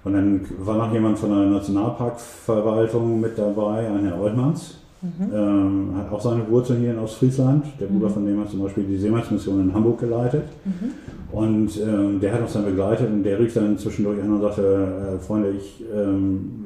Und 0.03 0.13
dann 0.13 0.41
war 0.59 0.77
noch 0.77 0.93
jemand 0.93 1.17
von 1.17 1.29
der 1.29 1.45
Nationalparkverwaltung 1.47 3.21
mit 3.21 3.37
dabei, 3.37 3.87
ein 3.87 4.05
Herr 4.05 4.19
Oltmanns. 4.19 4.77
Mhm. 5.01 5.33
Ähm, 5.33 5.95
hat 5.97 6.11
auch 6.11 6.21
seine 6.21 6.49
Wurzeln 6.49 6.79
hier 6.79 6.91
in 6.91 6.99
Ostfriesland. 6.99 7.65
Der 7.79 7.87
Bruder 7.87 8.09
mhm. 8.09 8.13
von 8.13 8.25
dem 8.25 8.39
hat 8.39 8.49
zum 8.49 8.61
Beispiel 8.61 8.83
die 8.85 8.97
Seemannsmission 8.97 9.61
in 9.61 9.73
Hamburg 9.73 9.99
geleitet. 9.99 10.45
Mhm. 10.63 10.91
Und 11.33 11.79
ähm, 11.81 12.19
der 12.19 12.31
hat 12.31 12.41
uns 12.41 12.53
dann 12.53 12.65
begleitet 12.65 13.09
und 13.09 13.23
der 13.23 13.39
rief 13.39 13.55
dann 13.55 13.75
zwischendurch 13.75 14.21
an 14.21 14.35
und 14.35 14.41
sagte, 14.41 15.15
äh, 15.15 15.19
Freunde, 15.19 15.49
ich 15.49 15.83
ähm, 15.91 16.63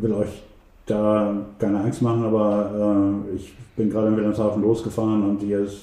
will 0.00 0.12
euch 0.12 0.42
da 0.86 1.46
keine 1.60 1.80
Angst 1.80 2.02
machen, 2.02 2.24
aber 2.24 3.22
äh, 3.32 3.36
ich 3.36 3.54
bin 3.76 3.88
gerade 3.88 4.08
in 4.08 4.16
Wilhelmshaven 4.16 4.60
losgefahren 4.60 5.22
und 5.22 5.40
hier 5.40 5.60
ist 5.60 5.82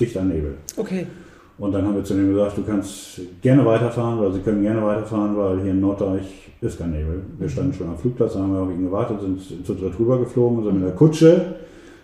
dichter 0.00 0.22
Nebel. 0.22 0.54
Okay. 0.78 1.06
Und 1.58 1.72
dann 1.72 1.86
haben 1.86 1.94
wir 1.94 2.04
zu 2.04 2.14
ihm 2.14 2.30
gesagt, 2.30 2.56
du 2.56 2.62
kannst 2.62 3.20
gerne 3.42 3.66
weiterfahren, 3.66 4.18
oder 4.18 4.32
sie 4.32 4.40
können 4.40 4.62
gerne 4.62 4.82
weiterfahren, 4.82 5.36
weil 5.36 5.60
hier 5.60 5.72
in 5.72 5.80
Norddeich 5.80 6.50
ist 6.62 6.78
kein 6.78 6.92
Nebel. 6.92 7.22
Wir 7.38 7.50
standen 7.50 7.74
schon 7.74 7.88
am 7.90 7.98
Flugplatz, 7.98 8.34
haben 8.34 8.54
wir 8.54 8.62
auf 8.62 8.70
ihn 8.70 8.84
gewartet, 8.86 9.20
sind 9.20 9.66
zu 9.66 9.74
dritt 9.74 9.98
rüber 9.98 10.18
geflogen, 10.18 10.64
sind 10.64 10.76
mit 10.76 10.84
der 10.84 10.96
Kutsche 10.96 11.54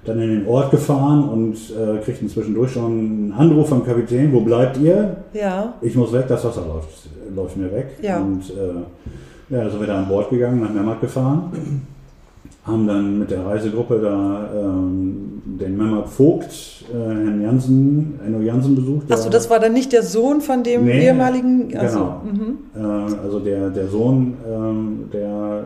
dann 0.05 0.21
in 0.21 0.31
den 0.31 0.47
Ort 0.47 0.71
gefahren 0.71 1.29
und 1.29 1.55
äh, 1.55 1.99
kriegten 2.03 2.29
zwischendurch 2.29 2.73
schon 2.73 2.85
einen 2.85 3.33
Anruf 3.37 3.69
vom 3.69 3.85
Kapitän, 3.85 4.33
wo 4.33 4.41
bleibt 4.41 4.79
ihr? 4.79 5.17
Ja. 5.33 5.75
Ich 5.81 5.95
muss 5.95 6.13
weg, 6.13 6.27
das 6.29 6.45
Wasser 6.45 6.65
läuft, 6.67 7.09
läuft 7.35 7.57
mir 7.57 7.73
weg. 7.73 7.89
Ja. 8.01 8.19
Und 8.19 8.43
äh, 8.51 9.55
ja, 9.55 9.69
sind 9.69 9.81
wir 9.81 9.87
da 9.87 9.99
an 9.99 10.09
Bord 10.09 10.31
gegangen, 10.31 10.61
nach 10.61 10.73
Memmert 10.73 11.01
gefahren 11.01 11.53
haben 12.69 12.87
dann 12.87 13.19
mit 13.19 13.31
der 13.31 13.45
Reisegruppe 13.45 13.99
da 14.01 14.51
ähm, 14.55 15.43
den 15.45 15.77
Memmert 15.77 16.09
Vogt, 16.09 16.85
äh, 16.93 16.97
Herrn 16.97 17.43
Jansen, 17.43 18.21
Enno 18.25 18.41
Jansen 18.41 18.75
besucht. 18.77 19.11
Achso, 19.11 19.31
das 19.31 19.51
war 19.51 19.59
dann 19.59 19.73
nicht 19.73 19.93
der 19.93 20.03
Sohn 20.03 20.41
von 20.41 20.63
dem 20.63 20.85
nee, 20.85 21.07
ehemaligen. 21.07 21.77
Also, 21.77 21.99
genau. 21.99 22.23
Mhm. 22.25 22.59
Äh, 22.77 23.23
also 23.23 23.41
der, 23.41 23.71
der 23.71 23.89
Sohn, 23.89 24.37
ähm, 24.47 25.05
der 25.13 25.65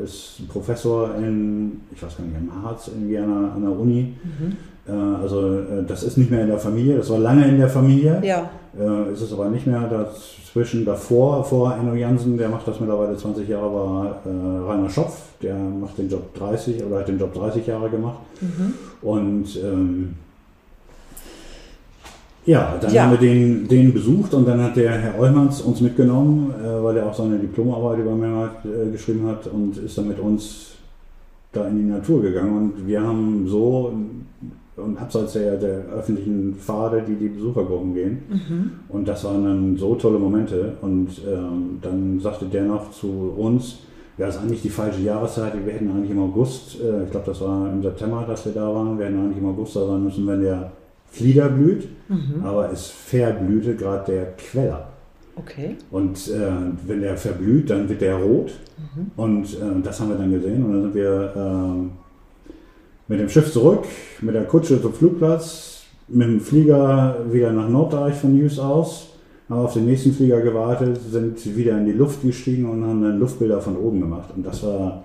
äh, 0.00 0.04
ist 0.04 0.48
Professor 0.48 1.14
in, 1.16 1.80
ich 1.92 2.02
weiß 2.02 2.16
gar 2.16 2.24
nicht, 2.24 2.36
im 2.36 2.62
Harz, 2.62 2.88
an 2.88 3.08
der, 3.08 3.24
an 3.24 3.60
der 3.60 3.78
Uni. 3.78 4.14
Mhm. 4.22 4.56
Äh, 4.88 4.92
also 4.92 5.58
äh, 5.58 5.84
das 5.86 6.02
ist 6.02 6.16
nicht 6.16 6.30
mehr 6.30 6.42
in 6.42 6.48
der 6.48 6.58
Familie, 6.58 6.96
das 6.96 7.10
war 7.10 7.18
lange 7.18 7.46
in 7.46 7.58
der 7.58 7.68
Familie. 7.68 8.20
Ja. 8.22 8.50
Äh, 8.78 9.12
ist 9.12 9.22
es 9.22 9.32
aber 9.32 9.48
nicht 9.48 9.66
mehr. 9.66 9.88
Dazwischen 9.88 10.84
davor, 10.84 11.44
vor 11.44 11.74
Enno 11.74 11.94
Jansen, 11.94 12.36
der 12.36 12.48
macht 12.48 12.66
das 12.68 12.80
mittlerweile 12.80 13.16
20 13.16 13.48
Jahre, 13.48 13.72
war 13.72 14.20
Rainer 14.24 14.88
Schopf, 14.88 15.20
der 15.42 15.54
macht 15.54 15.98
den 15.98 16.08
Job 16.08 16.34
30 16.34 16.82
oder 16.84 17.00
hat 17.00 17.08
den 17.08 17.18
Job 17.18 17.34
30 17.34 17.66
Jahre 17.66 17.90
gemacht. 17.90 18.20
Mhm. 18.40 18.74
Und 19.02 19.56
ähm, 19.62 20.14
ja, 22.46 22.78
dann 22.80 22.94
ja. 22.94 23.02
haben 23.02 23.10
wir 23.10 23.18
den, 23.18 23.66
den 23.66 23.92
besucht 23.92 24.32
und 24.32 24.46
dann 24.46 24.62
hat 24.62 24.76
der 24.76 24.92
Herr 24.92 25.18
Eulmanns 25.18 25.60
uns 25.62 25.80
mitgenommen, 25.80 26.54
äh, 26.62 26.82
weil 26.82 26.96
er 26.96 27.06
auch 27.06 27.14
seine 27.14 27.38
Diplomarbeit 27.38 27.98
über 27.98 28.14
Mehrheit 28.14 28.64
äh, 28.64 28.90
geschrieben 28.92 29.26
hat 29.26 29.48
und 29.48 29.76
ist 29.78 29.98
dann 29.98 30.06
mit 30.06 30.20
uns 30.20 30.76
da 31.52 31.66
in 31.66 31.76
die 31.76 31.90
Natur 31.90 32.22
gegangen. 32.22 32.56
Und 32.56 32.86
wir 32.86 33.02
haben 33.02 33.48
so 33.48 33.92
und 34.76 34.98
abseits 34.98 35.32
der, 35.32 35.56
der 35.56 35.84
öffentlichen 35.86 36.54
Pfade, 36.54 37.02
die 37.06 37.14
die 37.14 37.28
Besuchergruppen 37.28 37.94
gehen. 37.94 38.18
Mhm. 38.28 38.70
Und 38.88 39.08
das 39.08 39.24
waren 39.24 39.44
dann 39.44 39.76
so 39.76 39.94
tolle 39.94 40.18
Momente. 40.18 40.72
Und 40.82 41.08
ähm, 41.26 41.78
dann 41.80 42.20
sagte 42.20 42.44
der 42.46 42.64
noch 42.64 42.90
zu 42.90 43.34
uns, 43.36 43.78
ja, 44.18 44.26
das 44.26 44.36
ist 44.36 44.42
eigentlich 44.42 44.62
die 44.62 44.70
falsche 44.70 45.00
Jahreszeit. 45.00 45.52
Wir 45.64 45.72
hätten 45.72 45.90
eigentlich 45.90 46.10
im 46.10 46.20
August, 46.20 46.80
äh, 46.80 47.04
ich 47.04 47.10
glaube, 47.10 47.26
das 47.26 47.40
war 47.40 47.70
im 47.72 47.82
September, 47.82 48.24
dass 48.26 48.44
wir 48.44 48.52
da 48.52 48.74
waren, 48.74 48.98
wir 48.98 49.06
hätten 49.06 49.18
eigentlich 49.18 49.38
im 49.38 49.46
August 49.46 49.76
da 49.76 49.86
sein 49.86 50.04
müssen, 50.04 50.26
wenn 50.26 50.42
der 50.42 50.72
Flieder 51.10 51.48
blüht. 51.48 51.88
Mhm. 52.08 52.44
Aber 52.44 52.70
es 52.70 52.88
verblühte 52.88 53.76
gerade 53.76 54.12
der 54.12 54.32
Queller. 54.36 54.88
Okay. 55.36 55.76
Und 55.90 56.28
äh, 56.28 56.50
wenn 56.86 57.00
der 57.00 57.16
verblüht, 57.16 57.70
dann 57.70 57.88
wird 57.88 58.00
der 58.00 58.16
rot. 58.16 58.52
Mhm. 58.78 59.10
Und 59.16 59.54
äh, 59.54 59.82
das 59.82 60.00
haben 60.00 60.10
wir 60.10 60.16
dann 60.16 60.32
gesehen. 60.32 60.64
Und 60.64 60.72
dann 60.72 60.82
sind 60.82 60.94
wir 60.94 61.32
ähm, 61.36 61.90
mit 63.08 63.20
dem 63.20 63.28
Schiff 63.28 63.52
zurück, 63.52 63.84
mit 64.20 64.34
der 64.34 64.44
Kutsche 64.44 64.80
zum 64.80 64.92
Flugplatz, 64.92 65.82
mit 66.08 66.28
dem 66.28 66.40
Flieger 66.40 67.18
wieder 67.30 67.52
nach 67.52 67.68
Norddeich 67.68 68.14
von 68.14 68.36
News 68.36 68.58
aus, 68.58 69.10
haben 69.48 69.60
auf 69.60 69.74
den 69.74 69.86
nächsten 69.86 70.12
Flieger 70.12 70.40
gewartet, 70.40 70.98
sind 71.10 71.56
wieder 71.56 71.78
in 71.78 71.86
die 71.86 71.92
Luft 71.92 72.22
gestiegen 72.22 72.68
und 72.68 72.84
haben 72.84 73.02
dann 73.02 73.18
Luftbilder 73.18 73.60
von 73.60 73.76
oben 73.76 74.00
gemacht. 74.00 74.30
Und 74.34 74.44
das 74.44 74.62
war, 74.64 75.04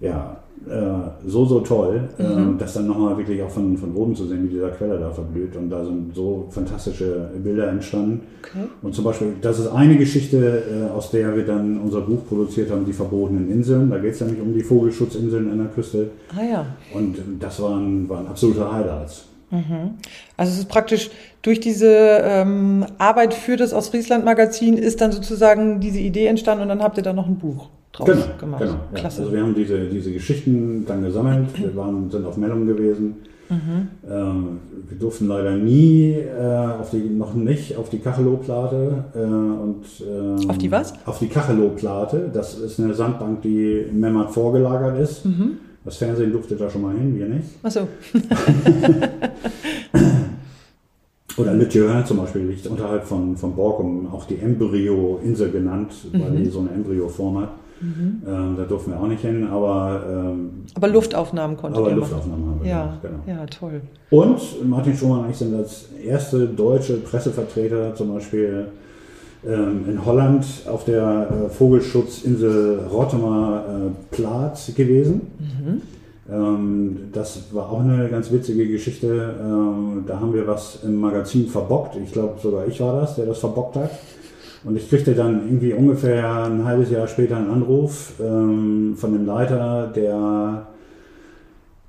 ja, 0.00 0.39
äh, 0.68 1.28
so, 1.28 1.46
so 1.46 1.60
toll, 1.60 2.08
mhm. 2.18 2.56
äh, 2.56 2.58
das 2.58 2.74
dann 2.74 2.86
nochmal 2.86 3.16
wirklich 3.16 3.42
auch 3.42 3.50
von, 3.50 3.76
von 3.76 3.94
oben 3.94 4.14
zu 4.14 4.26
sehen, 4.26 4.44
wie 4.44 4.54
dieser 4.54 4.70
Quelle 4.70 4.98
da 4.98 5.10
verblüht. 5.10 5.56
Und 5.56 5.70
da 5.70 5.84
sind 5.84 6.14
so 6.14 6.46
fantastische 6.50 7.30
Bilder 7.42 7.68
entstanden. 7.68 8.20
Okay. 8.40 8.66
Und 8.82 8.94
zum 8.94 9.04
Beispiel, 9.04 9.34
das 9.40 9.58
ist 9.58 9.68
eine 9.68 9.96
Geschichte, 9.96 10.62
äh, 10.70 10.90
aus 10.90 11.10
der 11.10 11.34
wir 11.34 11.46
dann 11.46 11.80
unser 11.80 12.02
Buch 12.02 12.26
produziert 12.28 12.70
haben, 12.70 12.84
die 12.84 12.92
verbotenen 12.92 13.50
Inseln. 13.50 13.90
Da 13.90 13.98
geht 13.98 14.14
es 14.14 14.20
nämlich 14.20 14.40
um 14.40 14.52
die 14.52 14.62
Vogelschutzinseln 14.62 15.50
an 15.50 15.58
der 15.58 15.68
Küste. 15.68 16.10
Ah 16.36 16.42
ja. 16.42 16.66
Und 16.92 17.16
das 17.38 17.60
waren, 17.62 18.08
waren 18.08 18.26
absolute 18.26 18.70
Highlights. 18.70 19.24
Mhm. 19.50 19.98
Also 20.36 20.52
es 20.52 20.58
ist 20.58 20.68
praktisch 20.68 21.10
durch 21.42 21.58
diese 21.58 21.88
ähm, 22.22 22.84
Arbeit 22.98 23.34
für 23.34 23.56
das 23.56 23.72
Ostfriesland-Magazin 23.72 24.76
ist 24.76 25.00
dann 25.00 25.10
sozusagen 25.10 25.80
diese 25.80 25.98
Idee 25.98 26.26
entstanden 26.26 26.62
und 26.62 26.68
dann 26.68 26.82
habt 26.82 26.98
ihr 26.98 27.02
da 27.02 27.12
noch 27.12 27.26
ein 27.26 27.38
Buch 27.38 27.68
draus 27.92 28.08
genau, 28.08 28.24
gemacht. 28.38 28.62
Genau, 28.62 28.76
ja. 28.94 29.04
Also 29.04 29.32
wir 29.32 29.42
haben 29.42 29.54
diese, 29.54 29.86
diese 29.86 30.12
Geschichten 30.12 30.84
dann 30.86 31.02
gesammelt, 31.02 31.48
wir 31.58 31.74
waren, 31.76 32.10
sind 32.10 32.24
auf 32.26 32.36
Mellum 32.36 32.66
gewesen 32.66 33.16
Mhm. 33.50 33.88
Ähm, 34.08 34.60
wir 34.88 34.96
durften 34.96 35.26
leider 35.26 35.56
nie 35.56 36.12
äh, 36.12 36.80
auf 36.80 36.90
die, 36.90 36.98
noch 36.98 37.34
nicht 37.34 37.76
auf 37.76 37.90
die 37.90 37.98
Kachelow-Plate. 37.98 39.04
Äh, 39.14 39.18
und, 39.18 39.84
ähm, 40.08 40.48
auf 40.48 40.56
die 40.58 40.70
was? 40.70 40.94
Auf 41.04 41.18
die 41.18 41.26
Kachelow-Plate. 41.26 42.30
Das 42.32 42.56
ist 42.56 42.78
eine 42.78 42.94
Sandbank, 42.94 43.42
die 43.42 43.86
in 43.90 43.98
Memmert 43.98 44.30
vorgelagert 44.30 45.00
ist. 45.00 45.26
Mhm. 45.26 45.58
Das 45.84 45.96
Fernsehen 45.96 46.30
durfte 46.30 46.54
da 46.56 46.70
schon 46.70 46.82
mal 46.82 46.94
hin, 46.94 47.18
wir 47.18 47.26
nicht. 47.26 47.48
Ach 47.62 47.70
so. 47.70 47.80
Oder 51.36 51.54
Le 51.54 51.68
zum 52.04 52.18
Beispiel 52.18 52.42
liegt 52.42 52.66
unterhalb 52.66 53.04
von, 53.04 53.36
von 53.36 53.54
Borkum, 53.56 54.08
auch 54.12 54.26
die 54.26 54.36
Embryo-Insel 54.36 55.50
genannt, 55.50 55.92
mhm. 56.12 56.20
weil 56.20 56.36
die 56.36 56.50
so 56.50 56.60
eine 56.60 56.70
Embryo-Form 56.70 57.40
hat. 57.40 57.50
Mhm. 57.80 58.22
Ähm, 58.26 58.54
da 58.56 58.64
durften 58.64 58.92
wir 58.92 59.00
auch 59.00 59.06
nicht 59.06 59.22
hin, 59.22 59.46
aber. 59.48 60.02
Ähm, 60.08 60.50
aber 60.74 60.88
Luftaufnahmen 60.88 61.56
konnte 61.56 61.78
Aber 61.78 61.90
Luftaufnahmen 61.90 62.50
haben 62.50 62.60
wir 62.62 62.70
ja, 62.70 62.82
gemacht, 62.82 62.98
genau. 63.02 63.38
Ja, 63.38 63.46
toll. 63.46 63.80
Und 64.10 64.68
Martin 64.68 64.96
Schumann 64.96 65.24
und 65.24 65.30
ich 65.30 65.36
sind 65.36 65.54
als 65.54 65.86
erste 66.04 66.46
deutsche 66.46 66.96
Pressevertreter 66.98 67.94
zum 67.94 68.14
Beispiel 68.14 68.66
ähm, 69.46 69.84
in 69.88 70.04
Holland 70.04 70.44
auf 70.66 70.84
der 70.84 71.28
äh, 71.46 71.48
Vogelschutzinsel 71.48 72.80
Rottemer 72.90 73.64
äh, 73.66 74.14
Plaat 74.14 74.72
gewesen. 74.76 75.22
Mhm. 75.38 75.82
Ähm, 76.30 76.98
das 77.12 77.44
war 77.52 77.70
auch 77.70 77.80
eine 77.80 78.08
ganz 78.08 78.30
witzige 78.30 78.68
Geschichte. 78.68 79.34
Ähm, 79.40 80.04
da 80.06 80.20
haben 80.20 80.34
wir 80.34 80.46
was 80.46 80.80
im 80.84 80.96
Magazin 80.96 81.48
verbockt. 81.48 81.96
Ich 81.96 82.12
glaube, 82.12 82.34
sogar 82.42 82.66
ich 82.66 82.80
war 82.80 83.00
das, 83.00 83.16
der 83.16 83.26
das 83.26 83.38
verbockt 83.38 83.76
hat. 83.76 83.90
Und 84.62 84.76
ich 84.76 84.90
kriegte 84.90 85.14
dann 85.14 85.46
irgendwie 85.46 85.72
ungefähr 85.72 86.44
ein 86.44 86.64
halbes 86.64 86.90
Jahr 86.90 87.06
später 87.06 87.36
einen 87.36 87.50
Anruf 87.50 88.12
ähm, 88.20 88.94
von 88.96 89.12
dem 89.12 89.24
Leiter 89.24 89.90
der, 89.94 90.66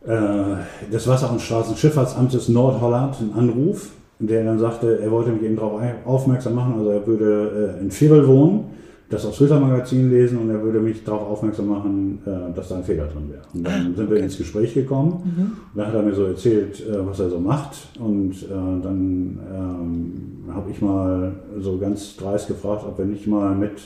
äh, 0.06 0.92
des 0.92 1.08
Wasser- 1.08 1.32
und 1.32 1.42
Straßenschifffahrtsamtes 1.42 2.48
Nordholland, 2.48 3.18
einen 3.20 3.34
Anruf, 3.34 3.90
der 4.20 4.46
dann 4.46 4.60
sagte, 4.60 5.00
er 5.02 5.12
wollte 5.12 5.32
mich 5.32 5.44
eben 5.44 5.58
darauf 5.58 5.82
aufmerksam 6.06 6.56
machen, 6.56 6.76
also 6.78 6.92
er 6.92 7.06
würde 7.06 7.78
äh, 7.78 7.82
in 7.82 7.92
Vierel 7.92 8.28
wohnen 8.28 8.81
das 9.12 9.26
aufs 9.26 9.38
Twitter-Magazin 9.38 10.10
lesen 10.10 10.38
und 10.38 10.50
er 10.50 10.64
würde 10.64 10.80
mich 10.80 11.04
darauf 11.04 11.30
aufmerksam 11.30 11.68
machen, 11.68 12.20
äh, 12.26 12.56
dass 12.56 12.70
da 12.70 12.78
ein 12.78 12.84
Fehler 12.84 13.08
drin 13.08 13.30
wäre. 13.30 13.42
Und 13.54 13.68
dann 13.68 13.94
sind 13.94 14.10
wir 14.10 14.18
ins 14.18 14.38
Gespräch 14.38 14.74
gekommen. 14.74 15.22
Mhm. 15.24 15.42
Und 15.42 15.76
dann 15.76 15.88
hat 15.88 15.94
er 15.94 16.02
mir 16.02 16.16
so 16.16 16.24
erzählt, 16.24 16.80
äh, 16.80 17.06
was 17.06 17.20
er 17.20 17.30
so 17.30 17.40
macht. 17.40 17.76
Und 18.00 18.32
äh, 18.44 18.48
dann 18.50 19.40
ähm, 19.54 20.54
habe 20.54 20.72
ich 20.72 20.82
mal 20.82 21.34
so 21.60 21.78
ganz 21.78 22.16
dreist 22.16 22.48
gefragt, 22.48 22.86
ob 22.88 22.98
wir 22.98 23.06
nicht 23.06 23.28
mal 23.28 23.54
mit 23.54 23.82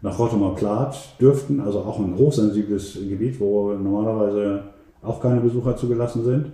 nach 0.00 0.18
Rottemer 0.18 0.54
Plaat 0.54 0.96
dürften, 1.20 1.60
also 1.60 1.80
auch 1.80 1.98
ein 1.98 2.16
hochsensibles 2.16 2.98
Gebiet, 3.08 3.40
wo 3.40 3.72
normalerweise 3.72 4.62
auch 5.02 5.20
keine 5.20 5.40
Besucher 5.40 5.76
zugelassen 5.76 6.24
sind. 6.24 6.46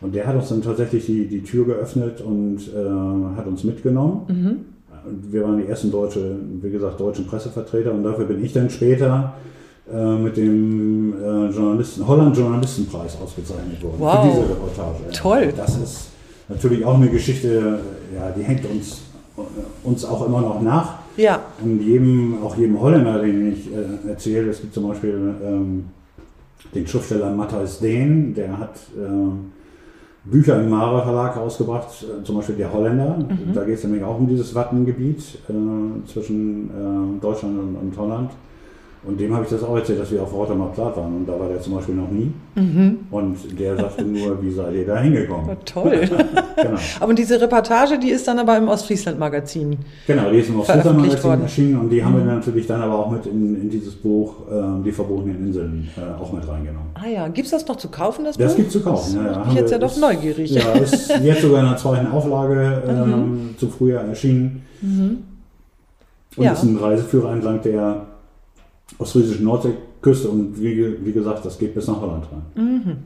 Und 0.00 0.14
der 0.14 0.26
hat 0.26 0.34
uns 0.34 0.48
dann 0.48 0.62
tatsächlich 0.62 1.06
die, 1.06 1.28
die 1.28 1.42
Tür 1.42 1.66
geöffnet 1.66 2.20
und 2.20 2.58
äh, 2.74 3.36
hat 3.36 3.46
uns 3.46 3.62
mitgenommen. 3.62 4.22
Mhm 4.28 4.73
wir 5.06 5.42
waren 5.44 5.58
die 5.58 5.66
ersten 5.66 5.90
deutsche, 5.90 6.36
wie 6.60 6.70
gesagt, 6.70 7.00
deutschen 7.00 7.26
Pressevertreter 7.26 7.92
und 7.92 8.04
dafür 8.04 8.24
bin 8.24 8.44
ich 8.44 8.52
dann 8.52 8.70
später 8.70 9.34
äh, 9.92 10.16
mit 10.16 10.36
dem 10.36 11.12
äh, 11.12 11.50
Journalisten, 11.50 12.06
Holland 12.06 12.36
Journalistenpreis 12.36 13.18
ausgezeichnet 13.22 13.82
worden 13.82 13.96
wow. 13.98 14.22
für 14.22 14.28
diese 14.30 14.50
Reportage. 14.50 15.10
Toll. 15.12 15.52
Das 15.56 15.76
ist 15.76 16.08
natürlich 16.48 16.84
auch 16.84 16.94
eine 16.94 17.08
Geschichte, 17.08 17.78
ja, 18.14 18.30
die 18.30 18.42
hängt 18.42 18.64
uns, 18.70 19.02
uns 19.82 20.04
auch 20.04 20.26
immer 20.26 20.40
noch 20.40 20.62
nach. 20.62 20.94
Ja. 21.16 21.40
Und 21.62 21.80
jedem, 21.80 22.42
auch 22.42 22.56
jedem 22.56 22.80
Holländer, 22.80 23.20
den 23.20 23.52
ich 23.52 23.70
äh, 23.72 24.08
erzähle, 24.08 24.50
es 24.50 24.60
gibt 24.60 24.74
zum 24.74 24.88
Beispiel 24.88 25.34
ähm, 25.44 25.84
den 26.74 26.86
Schriftsteller 26.86 27.30
Matthijs 27.34 27.78
Dehn, 27.78 28.34
der 28.34 28.58
hat 28.58 28.76
ähm, 28.98 29.52
Bücher 30.24 30.60
im 30.60 30.70
Mare 30.70 31.02
Verlag 31.02 31.36
rausgebracht, 31.36 31.88
äh, 32.02 32.24
zum 32.24 32.36
Beispiel 32.36 32.56
der 32.56 32.72
Holländer. 32.72 33.18
Mhm. 33.18 33.52
Da 33.52 33.64
geht 33.64 33.76
es 33.76 33.84
nämlich 33.84 34.02
auch 34.02 34.18
um 34.18 34.26
dieses 34.26 34.54
Wattengebiet 34.54 35.38
äh, 35.48 36.06
zwischen 36.06 36.70
äh, 36.70 37.20
Deutschland 37.20 37.58
und, 37.58 37.76
und 37.76 37.96
Holland. 37.98 38.30
Und 39.06 39.20
dem 39.20 39.34
habe 39.34 39.44
ich 39.44 39.50
das 39.50 39.62
auch 39.62 39.76
erzählt, 39.76 40.00
dass 40.00 40.10
wir 40.10 40.22
auf 40.22 40.32
Rotterdam 40.32 40.72
Plaat 40.72 40.96
waren. 40.96 41.16
Und 41.16 41.26
da 41.26 41.38
war 41.38 41.48
der 41.48 41.60
zum 41.60 41.74
Beispiel 41.74 41.94
noch 41.94 42.10
nie. 42.10 42.32
Mhm. 42.54 43.00
Und 43.10 43.36
der 43.58 43.76
sagte 43.76 44.04
nur, 44.04 44.42
wie 44.42 44.50
seid 44.50 44.74
ihr 44.74 44.86
da 44.86 44.98
hingekommen? 44.98 45.50
Oh, 45.50 45.56
toll. 45.64 46.00
genau. 46.56 46.78
Aber 47.00 47.14
diese 47.14 47.40
Reportage, 47.40 47.98
die 47.98 48.10
ist 48.10 48.26
dann 48.26 48.38
aber 48.38 48.56
im 48.56 48.68
Ostfriesland-Magazin. 48.68 49.76
Genau, 50.06 50.30
die 50.30 50.38
ist 50.38 50.48
im 50.48 50.60
Ostfriesland-Magazin 50.60 51.42
erschienen. 51.42 51.80
Und 51.80 51.90
die 51.90 52.00
mhm. 52.00 52.04
haben 52.06 52.16
wir 52.16 52.22
mhm. 52.22 52.30
natürlich 52.30 52.66
dann 52.66 52.80
aber 52.80 52.98
auch 52.98 53.10
mit 53.10 53.26
in, 53.26 53.60
in 53.60 53.70
dieses 53.70 53.94
Buch, 53.94 54.34
äh, 54.50 54.82
Die 54.84 54.92
verbotenen 54.92 55.46
Inseln, 55.46 55.88
äh, 55.96 56.20
auch 56.20 56.32
mit 56.32 56.48
reingenommen. 56.48 56.88
Ah 56.94 57.08
ja, 57.08 57.28
gibt 57.28 57.44
es 57.46 57.50
das 57.50 57.66
noch 57.66 57.76
zu 57.76 57.88
kaufen, 57.88 58.24
das, 58.24 58.36
das 58.36 58.38
Buch? 58.38 58.46
Das 58.46 58.56
gibt 58.56 58.72
zu 58.72 58.80
kaufen, 58.82 59.16
das 59.16 59.36
ja. 59.36 59.42
Bin 59.42 59.52
ich 59.52 59.58
jetzt 59.58 59.70
ja 59.70 59.78
doch 59.78 59.96
neugierig. 59.96 60.50
Ja, 60.50 60.72
ist 60.82 61.12
jetzt 61.22 61.42
sogar 61.42 61.60
in 61.60 61.68
der 61.68 61.76
zweiten 61.76 62.06
Auflage 62.06 62.82
ähm, 62.88 63.10
mhm. 63.10 63.58
zu 63.58 63.68
Frühjahr 63.68 64.04
erschienen. 64.04 64.62
Mhm. 64.80 65.18
Und 66.36 66.44
ja. 66.44 66.52
ist 66.52 66.62
ein 66.62 66.76
Reiseführer 66.76 67.32
entlang 67.32 67.60
der 67.62 68.06
ostfriesischen 68.98 69.44
Nordseeküste 69.44 70.28
und 70.28 70.60
wie, 70.60 71.04
wie 71.04 71.12
gesagt, 71.12 71.44
das 71.44 71.58
geht 71.58 71.74
bis 71.74 71.86
nach 71.86 72.00
Holland 72.00 72.26
rein. 72.30 72.64
Mhm. 72.64 72.96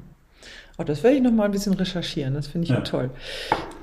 Oh, 0.81 0.85
das 0.85 1.03
werde 1.03 1.17
ich 1.17 1.23
noch 1.23 1.33
mal 1.33 1.47
ein 1.47 1.51
bisschen 1.51 1.75
recherchieren. 1.75 2.35
Das 2.35 2.47
finde 2.47 2.67
ich 2.67 2.71
ja. 2.71 2.81
toll. 2.83 3.11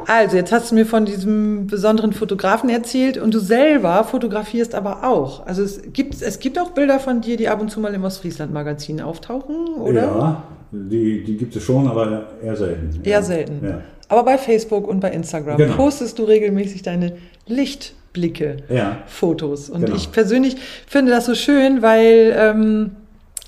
Also, 0.08 0.38
jetzt 0.38 0.54
hast 0.54 0.72
du 0.72 0.76
mir 0.76 0.86
von 0.86 1.04
diesem 1.04 1.68
besonderen 1.68 2.14
Fotografen 2.14 2.70
erzählt 2.70 3.18
und 3.18 3.34
du 3.34 3.40
selber 3.40 4.02
fotografierst 4.06 4.74
aber 4.74 5.04
auch. 5.04 5.46
Also, 5.46 5.62
es 5.62 5.82
gibt, 5.92 6.22
es 6.22 6.40
gibt 6.40 6.58
auch 6.58 6.72
Bilder 6.72 7.02
von 7.02 7.20
dir, 7.20 7.36
die 7.36 7.50
ab 7.50 7.60
und 7.60 7.70
zu 7.70 7.82
mal 7.82 7.94
im 7.94 8.06
Ostfriesland-Magazin 8.06 9.02
auftauchen, 9.02 9.56
oder? 9.78 10.02
Ja, 10.02 10.44
die, 10.72 11.26
die 11.26 11.36
gibt 11.36 11.54
es 11.54 11.64
schon, 11.64 11.86
aber 11.86 12.28
eher 12.42 12.56
selten. 12.56 13.02
Eher 13.04 13.12
ja. 13.12 13.22
selten. 13.22 13.66
Ja. 13.66 13.82
Aber 14.08 14.24
bei 14.24 14.38
Facebook 14.38 14.88
und 14.88 15.02
bei 15.02 15.12
Instagram 15.12 15.58
genau. 15.58 15.76
postest 15.76 16.18
du 16.18 16.24
regelmäßig 16.24 16.82
deine 16.82 17.18
Licht- 17.46 17.94
Blicke, 18.16 18.58
ja. 18.70 18.98
Fotos. 19.06 19.70
Und 19.70 19.86
genau. 19.86 19.96
ich 19.96 20.12
persönlich 20.12 20.56
finde 20.88 21.12
das 21.12 21.26
so 21.26 21.36
schön, 21.36 21.82
weil 21.82 22.34
ähm, 22.36 22.92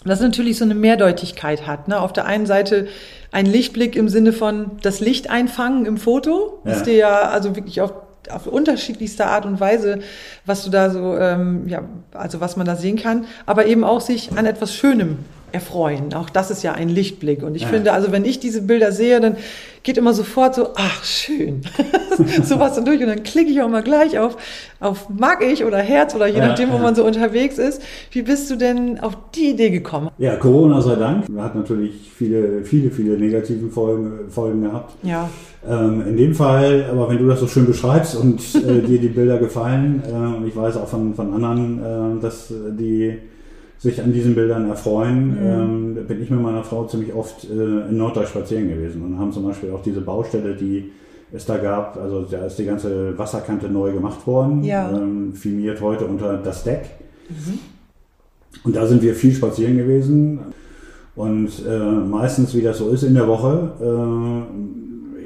das 0.05 0.19
natürlich 0.19 0.57
so 0.57 0.65
eine 0.65 0.75
Mehrdeutigkeit 0.75 1.65
hat. 1.65 1.87
Ne? 1.87 1.99
Auf 1.99 2.13
der 2.13 2.25
einen 2.25 2.45
Seite 2.45 2.87
ein 3.31 3.45
Lichtblick 3.45 3.95
im 3.95 4.09
Sinne 4.09 4.33
von 4.33 4.71
das 4.81 4.99
Licht 4.99 5.29
einfangen 5.29 5.85
im 5.85 5.97
Foto, 5.97 6.59
ja. 6.65 6.73
ist 6.73 6.83
dir 6.83 6.95
ja 6.95 7.21
also 7.21 7.55
wirklich 7.55 7.81
auf 7.81 7.93
auf 8.29 8.45
unterschiedlichste 8.45 9.25
Art 9.25 9.45
und 9.45 9.61
Weise, 9.61 9.99
was 10.45 10.65
du 10.65 10.69
da 10.69 10.89
so, 10.89 11.15
ähm, 11.17 11.65
ja, 11.69 11.83
also 12.13 12.41
was 12.41 12.57
man 12.57 12.67
da 12.67 12.75
sehen 12.75 12.97
kann, 12.97 13.23
aber 13.45 13.67
eben 13.67 13.85
auch 13.85 14.01
sich 14.01 14.31
an 14.37 14.45
etwas 14.45 14.73
Schönem 14.73 15.19
erfreuen. 15.51 16.13
Auch 16.13 16.29
das 16.29 16.51
ist 16.51 16.63
ja 16.63 16.73
ein 16.73 16.89
Lichtblick. 16.89 17.41
Und 17.41 17.55
ich 17.55 17.63
ja. 17.63 17.67
finde, 17.69 17.93
also 17.93 18.11
wenn 18.11 18.25
ich 18.25 18.39
diese 18.39 18.61
Bilder 18.61 18.91
sehe, 18.91 19.19
dann 19.21 19.37
geht 19.83 19.97
immer 19.97 20.13
sofort 20.13 20.55
so, 20.55 20.69
ach 20.75 21.03
schön, 21.05 21.61
sowas 22.43 22.75
dann 22.75 22.83
durch. 22.83 22.99
Und 22.99 23.07
dann 23.07 23.23
klicke 23.23 23.49
ich 23.49 23.61
auch 23.61 23.69
mal 23.69 23.83
gleich 23.83 24.19
auf, 24.19 24.35
auf 24.81 25.09
mag 25.09 25.41
ich 25.41 25.63
oder 25.63 25.77
Herz 25.77 26.13
oder 26.13 26.27
je 26.27 26.39
ja, 26.39 26.47
nachdem, 26.47 26.71
wo 26.71 26.75
ja. 26.75 26.81
man 26.81 26.95
so 26.95 27.05
unterwegs 27.05 27.57
ist. 27.57 27.81
Wie 28.11 28.23
bist 28.23 28.51
du 28.51 28.57
denn 28.57 28.99
auf 28.99 29.17
die 29.33 29.51
Idee 29.51 29.69
gekommen? 29.69 30.09
Ja, 30.17 30.35
Corona 30.35 30.81
sei 30.81 30.95
Dank. 30.95 31.25
Hat 31.37 31.55
natürlich 31.55 32.11
viele, 32.13 32.65
viele, 32.65 32.91
viele 32.91 33.17
negative 33.17 33.69
Folgen, 33.69 34.29
Folgen 34.29 34.63
gehabt. 34.63 34.95
Ja. 35.03 35.29
Ähm, 35.67 36.03
in 36.07 36.17
dem 36.17 36.35
Fall, 36.35 36.85
aber 36.91 37.09
wenn 37.09 37.19
du 37.19 37.27
das 37.27 37.39
so 37.39 37.47
schön 37.47 37.65
beschreibst 37.65 38.15
und 38.15 38.41
äh, 38.55 38.81
dir 38.81 38.99
die 38.99 39.07
Bilder 39.07 39.37
gefallen, 39.37 40.03
äh, 40.05 40.37
und 40.37 40.47
ich 40.47 40.55
weiß 40.55 40.75
auch 40.77 40.87
von, 40.87 41.15
von 41.15 41.33
anderen, 41.33 42.17
äh, 42.17 42.21
dass 42.21 42.53
die 42.77 43.17
sich 43.79 44.01
an 44.01 44.11
diesen 44.11 44.35
Bildern 44.35 44.69
erfreuen, 44.69 45.29
mhm. 45.31 45.97
ähm, 45.97 46.07
bin 46.07 46.21
ich 46.21 46.29
mit 46.29 46.41
meiner 46.41 46.63
Frau 46.63 46.85
ziemlich 46.85 47.13
oft 47.13 47.43
äh, 47.49 47.89
in 47.89 47.97
Norddeutsch 47.97 48.29
spazieren 48.29 48.69
gewesen 48.69 49.03
und 49.03 49.19
haben 49.19 49.31
zum 49.31 49.43
Beispiel 49.43 49.71
auch 49.71 49.83
diese 49.83 50.01
Baustelle, 50.01 50.55
die 50.55 50.91
es 51.31 51.45
da 51.45 51.57
gab, 51.57 51.97
also 51.97 52.21
da 52.23 52.45
ist 52.45 52.57
die 52.57 52.65
ganze 52.65 53.17
Wasserkante 53.17 53.67
neu 53.67 53.91
gemacht 53.91 54.25
worden, 54.25 54.63
ja. 54.63 54.89
ähm, 54.89 55.33
filmiert 55.33 55.81
heute 55.81 56.05
unter 56.05 56.37
das 56.37 56.63
Deck. 56.63 56.85
Mhm. 57.29 57.59
Und 58.63 58.75
da 58.75 58.87
sind 58.87 59.01
wir 59.01 59.13
viel 59.13 59.33
spazieren 59.33 59.77
gewesen. 59.77 60.39
Und 61.15 61.49
äh, 61.67 61.77
meistens, 61.77 62.53
wie 62.55 62.61
das 62.61 62.77
so 62.77 62.89
ist 62.89 63.03
in 63.03 63.15
der 63.15 63.27
Woche, 63.27 63.71
äh, 63.81 64.76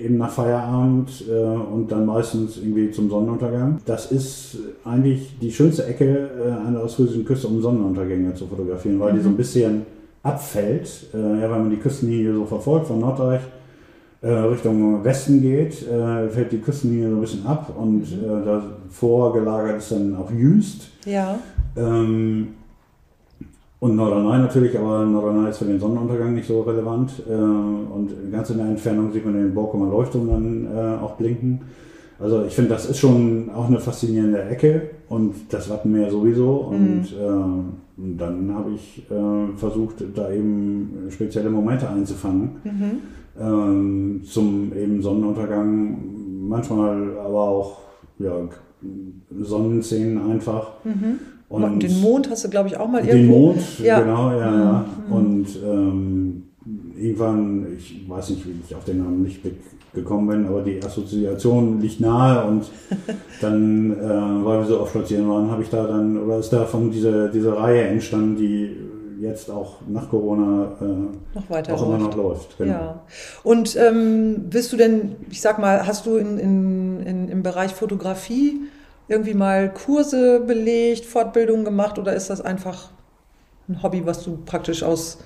eben 0.04 0.18
nach 0.18 0.32
Feierabend 0.32 1.24
äh, 1.30 1.34
und 1.34 1.92
dann 1.92 2.06
meistens 2.06 2.58
irgendwie 2.58 2.92
zum 2.92 3.10
Sonnenuntergang. 3.10 3.80
Das 3.86 4.12
ist 4.12 4.58
eigentlich 4.84 5.38
die 5.40 5.52
schönste 5.52 5.86
Ecke 5.86 6.30
äh, 6.46 6.52
an 6.52 6.74
der 6.74 6.84
ostfriesischen 6.84 7.26
Küste, 7.26 7.48
um 7.48 7.62
Sonnenuntergänge 7.62 8.34
zu 8.34 8.48
fotografieren, 8.48 9.00
weil 9.00 9.14
mhm. 9.14 9.18
die 9.18 9.24
so 9.24 9.30
ein 9.30 9.38
bisschen 9.38 9.86
abfällt, 10.24 11.08
äh, 11.14 11.18
ja, 11.18 11.44
wenn 11.44 11.62
man 11.62 11.70
die 11.70 11.78
Küstenlinie 11.78 12.34
so 12.34 12.46
verfolgt 12.46 12.88
von 12.88 13.00
Norddeich. 13.00 13.42
Äh, 14.24 14.30
Richtung 14.30 15.04
Westen 15.04 15.42
geht, 15.42 15.82
äh, 15.88 16.30
fällt 16.30 16.52
die 16.52 16.60
Küstenlinie 16.60 17.10
so 17.10 17.16
ein 17.16 17.22
bisschen 17.22 17.46
ab 17.46 17.74
und 17.76 18.02
mhm. 18.02 18.24
Äh, 18.24 18.46
davor 18.46 19.34
gelagert 19.34 19.80
ist 19.80 19.92
dann 19.92 20.16
auch 20.16 20.30
Jüst. 20.32 20.90
Ja. 21.06 21.40
Ähm, 21.76 22.50
und 23.82 23.96
Norderney 23.96 24.38
natürlich, 24.38 24.78
aber 24.78 25.04
Norderney 25.06 25.50
ist 25.50 25.58
für 25.58 25.66
den 25.66 25.80
Sonnenuntergang 25.80 26.36
nicht 26.36 26.48
so 26.48 26.62
relevant. 26.62 27.24
Äh, 27.28 27.34
und 27.34 28.12
ganz 28.32 28.52
in 28.52 28.58
der 28.58 28.68
Entfernung 28.68 29.12
sieht 29.12 29.26
man 29.26 29.34
den 29.34 29.56
Borkumer 29.56 29.90
Leuchtturm 29.90 30.28
dann 30.28 30.68
äh, 30.68 31.02
auch 31.02 31.16
blinken. 31.16 31.62
Also 32.20 32.46
ich 32.46 32.54
finde, 32.54 32.70
das 32.70 32.88
ist 32.88 33.00
schon 33.00 33.50
auch 33.50 33.66
eine 33.66 33.80
faszinierende 33.80 34.44
Ecke 34.44 34.92
und 35.10 35.34
das 35.50 35.68
Wattenmeer 35.68 36.12
sowieso. 36.12 36.58
Und 36.58 37.06
äh, 37.06 38.16
dann 38.20 38.54
habe 38.54 38.70
ich 38.76 39.04
äh, 39.10 39.58
versucht, 39.58 40.04
da 40.14 40.32
eben 40.32 41.08
spezielle 41.10 41.50
Momente 41.50 41.90
einzufangen. 41.90 42.52
Ähm, 43.42 44.22
zum 44.26 44.74
eben 44.78 45.02
Sonnenuntergang, 45.02 45.98
manchmal 46.48 47.18
aber 47.18 47.40
auch 47.40 47.80
ja, 48.20 48.48
Sonnenszenen 49.40 50.20
einfach. 50.32 50.74
Und 51.52 51.84
den 51.84 52.02
Mond 52.02 52.30
hast 52.30 52.44
du, 52.46 52.50
glaube 52.50 52.70
ich, 52.70 52.78
auch 52.78 52.88
mal 52.88 53.02
Den 53.02 53.10
irgendwo. 53.18 53.40
Mond, 53.48 53.80
Ja. 53.84 54.00
genau, 54.00 54.32
ja, 54.32 54.54
ja. 54.54 54.86
Und 55.10 55.48
ähm, 55.66 56.44
irgendwann, 56.98 57.68
ich 57.78 58.06
weiß 58.08 58.30
nicht, 58.32 58.46
wie 58.46 58.54
ich 58.68 58.76
auf 58.76 58.86
den 58.86 59.00
Namen 59.00 59.24
nicht 59.24 59.42
gekommen 59.94 60.28
bin, 60.28 60.46
aber 60.48 60.62
die 60.62 60.82
Assoziation 60.82 61.82
liegt 61.82 62.00
nahe 62.00 62.48
und 62.48 62.64
dann, 63.42 63.92
äh, 63.92 64.46
weil 64.46 64.60
wir 64.60 64.66
so 64.66 64.80
oft 64.80 64.92
spazieren 64.92 65.28
waren, 65.30 65.52
habe 65.52 65.64
ich 65.64 65.70
da 65.70 65.86
dann, 65.86 66.18
oder 66.18 66.40
ist 66.40 66.54
davon 66.54 66.92
diese, 66.92 67.30
diese 67.34 67.58
Reihe 67.58 67.84
entstanden, 67.84 68.38
die 68.38 68.78
jetzt 69.20 69.52
auch 69.52 69.76
nach 69.88 70.10
Corona 70.10 70.72
äh, 70.82 71.36
Noch 71.36 71.50
weiter 71.50 71.74
auch 71.76 71.84
immer 71.86 72.00
läuft. 72.00 72.18
noch 72.18 72.24
läuft. 72.24 72.58
Genau. 72.58 72.72
Ja. 72.72 73.02
Und 73.44 73.76
ähm, 73.76 74.46
bist 74.50 74.72
du 74.74 74.78
denn, 74.78 75.12
ich 75.30 75.42
sag 75.42 75.60
mal, 75.60 75.86
hast 75.86 76.06
du 76.06 76.16
in, 76.16 76.38
in, 76.40 77.00
in, 77.06 77.30
im 77.30 77.44
Bereich 77.44 77.74
Fotografie 77.74 78.62
irgendwie 79.12 79.34
mal 79.34 79.72
Kurse 79.72 80.40
belegt, 80.40 81.06
Fortbildungen 81.06 81.66
gemacht 81.66 82.00
oder 82.00 82.14
ist 82.14 82.30
das 82.30 82.42
einfach 82.42 82.90
ein 83.70 83.84
Hobby, 83.84 84.06
was 84.06 84.24
du 84.24 84.38
praktisch 84.46 84.84
aus, 84.84 85.20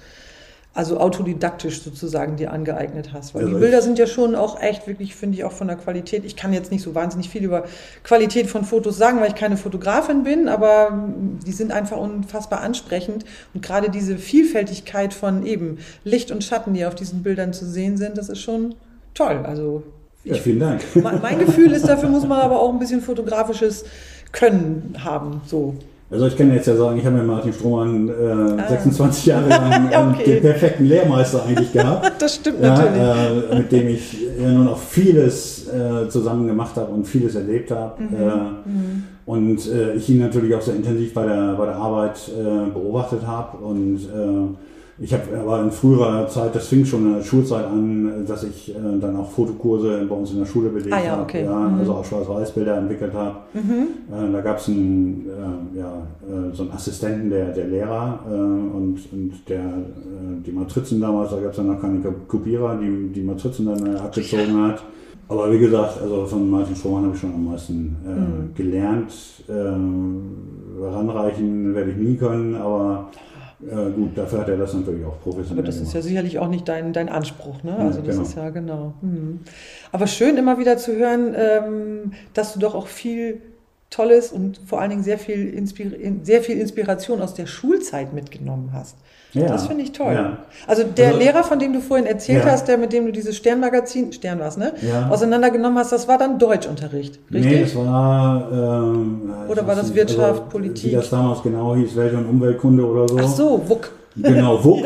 also 0.73 0.99
autodidaktisch 0.99 1.81
sozusagen 1.81 2.35
dir 2.35 2.51
angeeignet 2.51 3.13
hast? 3.13 3.33
Weil 3.33 3.43
Also 3.43 3.53
die 3.53 3.59
Bilder 3.61 3.81
sind 3.81 3.97
ja 3.97 4.07
schon 4.07 4.35
auch 4.35 4.61
echt, 4.61 4.87
wirklich, 4.87 5.15
finde 5.15 5.37
ich, 5.37 5.43
auch 5.43 5.51
von 5.51 5.67
der 5.67 5.77
Qualität. 5.77 6.25
Ich 6.25 6.35
kann 6.35 6.51
jetzt 6.51 6.71
nicht 6.71 6.81
so 6.81 6.95
wahnsinnig 6.95 7.29
viel 7.29 7.43
über 7.43 7.63
Qualität 8.03 8.47
von 8.47 8.65
Fotos 8.65 8.97
sagen, 8.97 9.19
weil 9.21 9.29
ich 9.29 9.35
keine 9.35 9.57
Fotografin 9.57 10.23
bin, 10.23 10.49
aber 10.49 11.07
die 11.45 11.53
sind 11.53 11.71
einfach 11.71 11.97
unfassbar 11.97 12.61
ansprechend. 12.61 13.25
Und 13.53 13.63
gerade 13.63 13.89
diese 13.89 14.17
Vielfältigkeit 14.17 15.13
von 15.13 15.45
eben 15.45 15.77
Licht 16.03 16.31
und 16.31 16.43
Schatten, 16.43 16.73
die 16.73 16.85
auf 16.85 16.95
diesen 16.95 17.23
Bildern 17.23 17.53
zu 17.53 17.65
sehen 17.65 17.97
sind, 17.97 18.17
das 18.17 18.29
ist 18.29 18.41
schon 18.41 18.75
toll. 19.13 19.43
Also 19.45 19.83
Ja, 19.83 20.04
ich, 20.33 20.41
vielen 20.41 20.59
Dank. 20.59 20.81
mein 20.95 21.21
mein 21.21 21.39
Gefühl 21.39 21.71
ist, 21.71 21.87
dafür 21.87 22.09
muss 22.09 22.27
man 22.27 22.39
aber 22.39 22.59
auch 22.59 22.73
ein 22.73 22.79
bisschen 22.79 23.01
fotografisches 23.01 23.85
Können 24.31 24.95
haben. 25.03 25.41
So. 25.45 25.75
Also 26.11 26.27
ich 26.27 26.37
kann 26.37 26.53
jetzt 26.53 26.67
ja 26.67 26.75
sagen, 26.75 26.99
ich 26.99 27.05
habe 27.05 27.17
mit 27.17 27.25
Martin 27.25 27.51
Strohmann 27.51 28.09
äh, 28.09 28.61
Ah. 28.61 28.69
26 28.69 29.25
Jahre 29.25 29.49
lang 29.49 29.89
ähm, 29.91 30.13
okay. 30.13 30.23
den 30.25 30.41
perfekten 30.41 30.85
Lehrmeister 30.85 31.43
eigentlich 31.45 31.73
gehabt. 31.73 32.11
Das 32.19 32.35
stimmt 32.35 32.61
natürlich. 32.61 32.97
Ja, 33.01 33.25
äh, 33.27 33.57
mit 33.57 33.71
dem 33.71 33.87
ich 33.89 34.17
ja 34.39 34.49
nun 34.49 34.67
auch 34.67 34.77
vieles 34.77 35.67
äh, 35.67 36.07
zusammen 36.09 36.47
gemacht 36.47 36.75
habe 36.75 36.91
und 36.91 37.05
vieles 37.05 37.35
erlebt 37.35 37.71
habe. 37.71 38.03
Mhm. 38.03 38.15
Äh, 38.15 39.29
und 39.29 39.67
äh, 39.67 39.93
ich 39.95 40.07
ihn 40.09 40.19
natürlich 40.19 40.53
auch 40.53 40.61
sehr 40.61 40.75
intensiv 40.75 41.13
bei 41.13 41.25
der, 41.25 41.55
bei 41.55 41.65
der 41.65 41.75
Arbeit 41.75 42.19
äh, 42.29 42.69
beobachtet 42.71 43.25
habe. 43.25 43.57
Und 43.57 44.01
ich 44.97 45.13
habe 45.13 45.23
aber 45.37 45.61
in 45.63 45.71
früherer 45.71 46.27
Zeit, 46.29 46.55
das 46.55 46.67
fing 46.67 46.85
schon 46.85 47.05
in 47.07 47.13
der 47.15 47.21
Schulzeit 47.23 47.65
an, 47.65 48.25
dass 48.25 48.43
ich 48.43 48.69
äh, 48.73 48.79
dann 49.01 49.15
auch 49.17 49.29
Fotokurse 49.31 50.05
bei 50.09 50.15
uns 50.15 50.31
in 50.31 50.39
der 50.39 50.45
Schule 50.45 50.69
belegt 50.69 50.93
Ah 50.93 51.03
ja, 51.03 51.11
habe. 51.11 51.23
okay. 51.23 51.43
Ja, 51.43 51.59
Mhm. 51.59 51.79
Also 51.79 51.93
auch 51.95 52.05
Schwarz-Weiß-Bilder 52.05 52.77
entwickelt 52.77 53.13
habe. 53.13 53.35
Äh, 53.53 54.31
da 54.31 54.41
gab 54.41 54.57
es 54.59 54.67
einen, 54.69 55.25
äh, 55.75 55.79
ja, 55.79 55.91
äh, 56.27 56.53
so 56.55 56.63
einen 56.63 56.71
Assistenten 56.71 57.29
der, 57.29 57.51
der 57.51 57.67
Lehrer 57.67 58.19
äh, 58.29 58.33
und, 58.33 58.99
und 59.11 59.31
der, 59.49 59.59
äh, 59.59 60.43
die 60.45 60.51
Matrizen 60.51 61.01
damals, 61.01 61.31
da 61.31 61.39
gab 61.41 61.51
es 61.51 61.57
dann 61.57 61.67
noch 61.67 61.81
keine 61.81 61.99
Kopierer, 62.27 62.77
die 62.77 63.09
die 63.13 63.21
Matrizen 63.21 63.65
dann 63.65 63.97
abgezogen 63.97 64.63
hat. 64.63 64.81
Aber 65.27 65.51
wie 65.51 65.57
gesagt, 65.57 65.99
also 66.03 66.25
von 66.27 66.49
Martin 66.49 66.75
Strohmann 66.75 67.05
habe 67.05 67.15
ich 67.15 67.19
schon 67.19 67.33
am 67.33 67.45
meisten 67.45 67.95
äh, 68.05 68.09
Mhm. 68.09 68.53
gelernt. 68.55 69.11
Ähm, 69.49 70.21
ranreichen 70.81 71.73
werde 71.75 71.91
ich 71.91 71.97
nie 71.97 72.15
können, 72.15 72.55
aber 72.55 73.09
äh, 73.61 73.91
gut, 73.91 74.17
dafür 74.17 74.39
hat 74.39 74.49
er 74.49 74.57
das 74.57 74.73
natürlich 74.73 75.05
auch 75.05 75.19
professionell 75.21 75.59
Aber 75.59 75.65
das 75.65 75.75
ist 75.77 75.87
ja 75.87 75.91
gemacht. 75.93 76.03
sicherlich 76.07 76.39
auch 76.39 76.49
nicht 76.49 76.67
dein, 76.67 76.93
dein 76.93 77.09
Anspruch, 77.09 77.63
ne? 77.63 77.71
Ja, 77.71 77.85
Also 77.85 78.01
das 78.01 78.15
genau. 78.15 78.27
ist 78.27 78.35
ja 78.35 78.49
genau. 78.49 78.93
Mhm. 79.01 79.39
Aber 79.91 80.07
schön 80.07 80.37
immer 80.37 80.57
wieder 80.59 80.77
zu 80.77 80.95
hören, 80.95 81.33
ähm, 81.35 82.11
dass 82.33 82.53
du 82.53 82.59
doch 82.59 82.75
auch 82.75 82.87
viel 82.87 83.41
Tolles 83.89 84.31
und 84.31 84.59
vor 84.65 84.81
allen 84.81 84.89
Dingen 84.89 85.03
sehr 85.03 85.19
viel, 85.19 85.53
Inspir 85.53 85.91
sehr 86.23 86.41
viel 86.41 86.57
Inspiration 86.59 87.21
aus 87.21 87.33
der 87.33 87.45
Schulzeit 87.45 88.13
mitgenommen 88.13 88.71
hast. 88.73 88.97
Ja, 89.35 89.47
Das 89.47 89.67
finde 89.67 89.83
ich 89.83 89.91
toll. 89.91 90.13
ja. 90.13 90.37
Also 90.67 90.83
der 90.83 91.07
Also- 91.07 91.19
Lehrer, 91.19 91.43
von 91.43 91.59
dem 91.59 91.73
du 91.73 91.81
vorhin 91.81 92.05
erzählt 92.05 92.43
Ja. 92.45 92.51
hast, 92.51 92.67
der 92.67 92.77
mit 92.77 92.93
dem 92.93 93.05
du 93.05 93.11
dieses 93.11 93.35
Sternmagazin, 93.37 94.11
Stern 94.13 94.39
war's, 94.39 94.57
ne? 94.57 94.71
Ja. 94.81 95.09
Auseinandergenommen 95.09 95.77
hast, 95.77 95.91
das 95.91 96.07
war 96.07 96.17
dann 96.17 96.39
Deutschunterricht, 96.39 97.19
richtig? 97.33 97.51
Nee, 97.51 97.61
das 97.61 97.75
war. 97.75 98.49
Ähm, 98.51 99.21
Oder 99.49 99.67
war 99.67 99.75
das 99.75 99.87
nicht, 99.87 99.95
Wirtschaft, 99.95 100.21
also, 100.21 100.41
Politik? 100.49 100.91
Wie 100.91 100.95
das 100.95 101.09
damals 101.09 101.43
genau 101.43 101.75
hieß, 101.75 101.95
Welt- 101.95 102.13
und 102.13 102.25
Umweltkunde 102.25 102.85
oder 102.85 103.07
so. 103.07 103.17
Ach 103.19 103.27
so, 103.27 103.61
Wuck. 103.67 103.91
Genau, 104.17 104.63
WUK. 104.63 104.85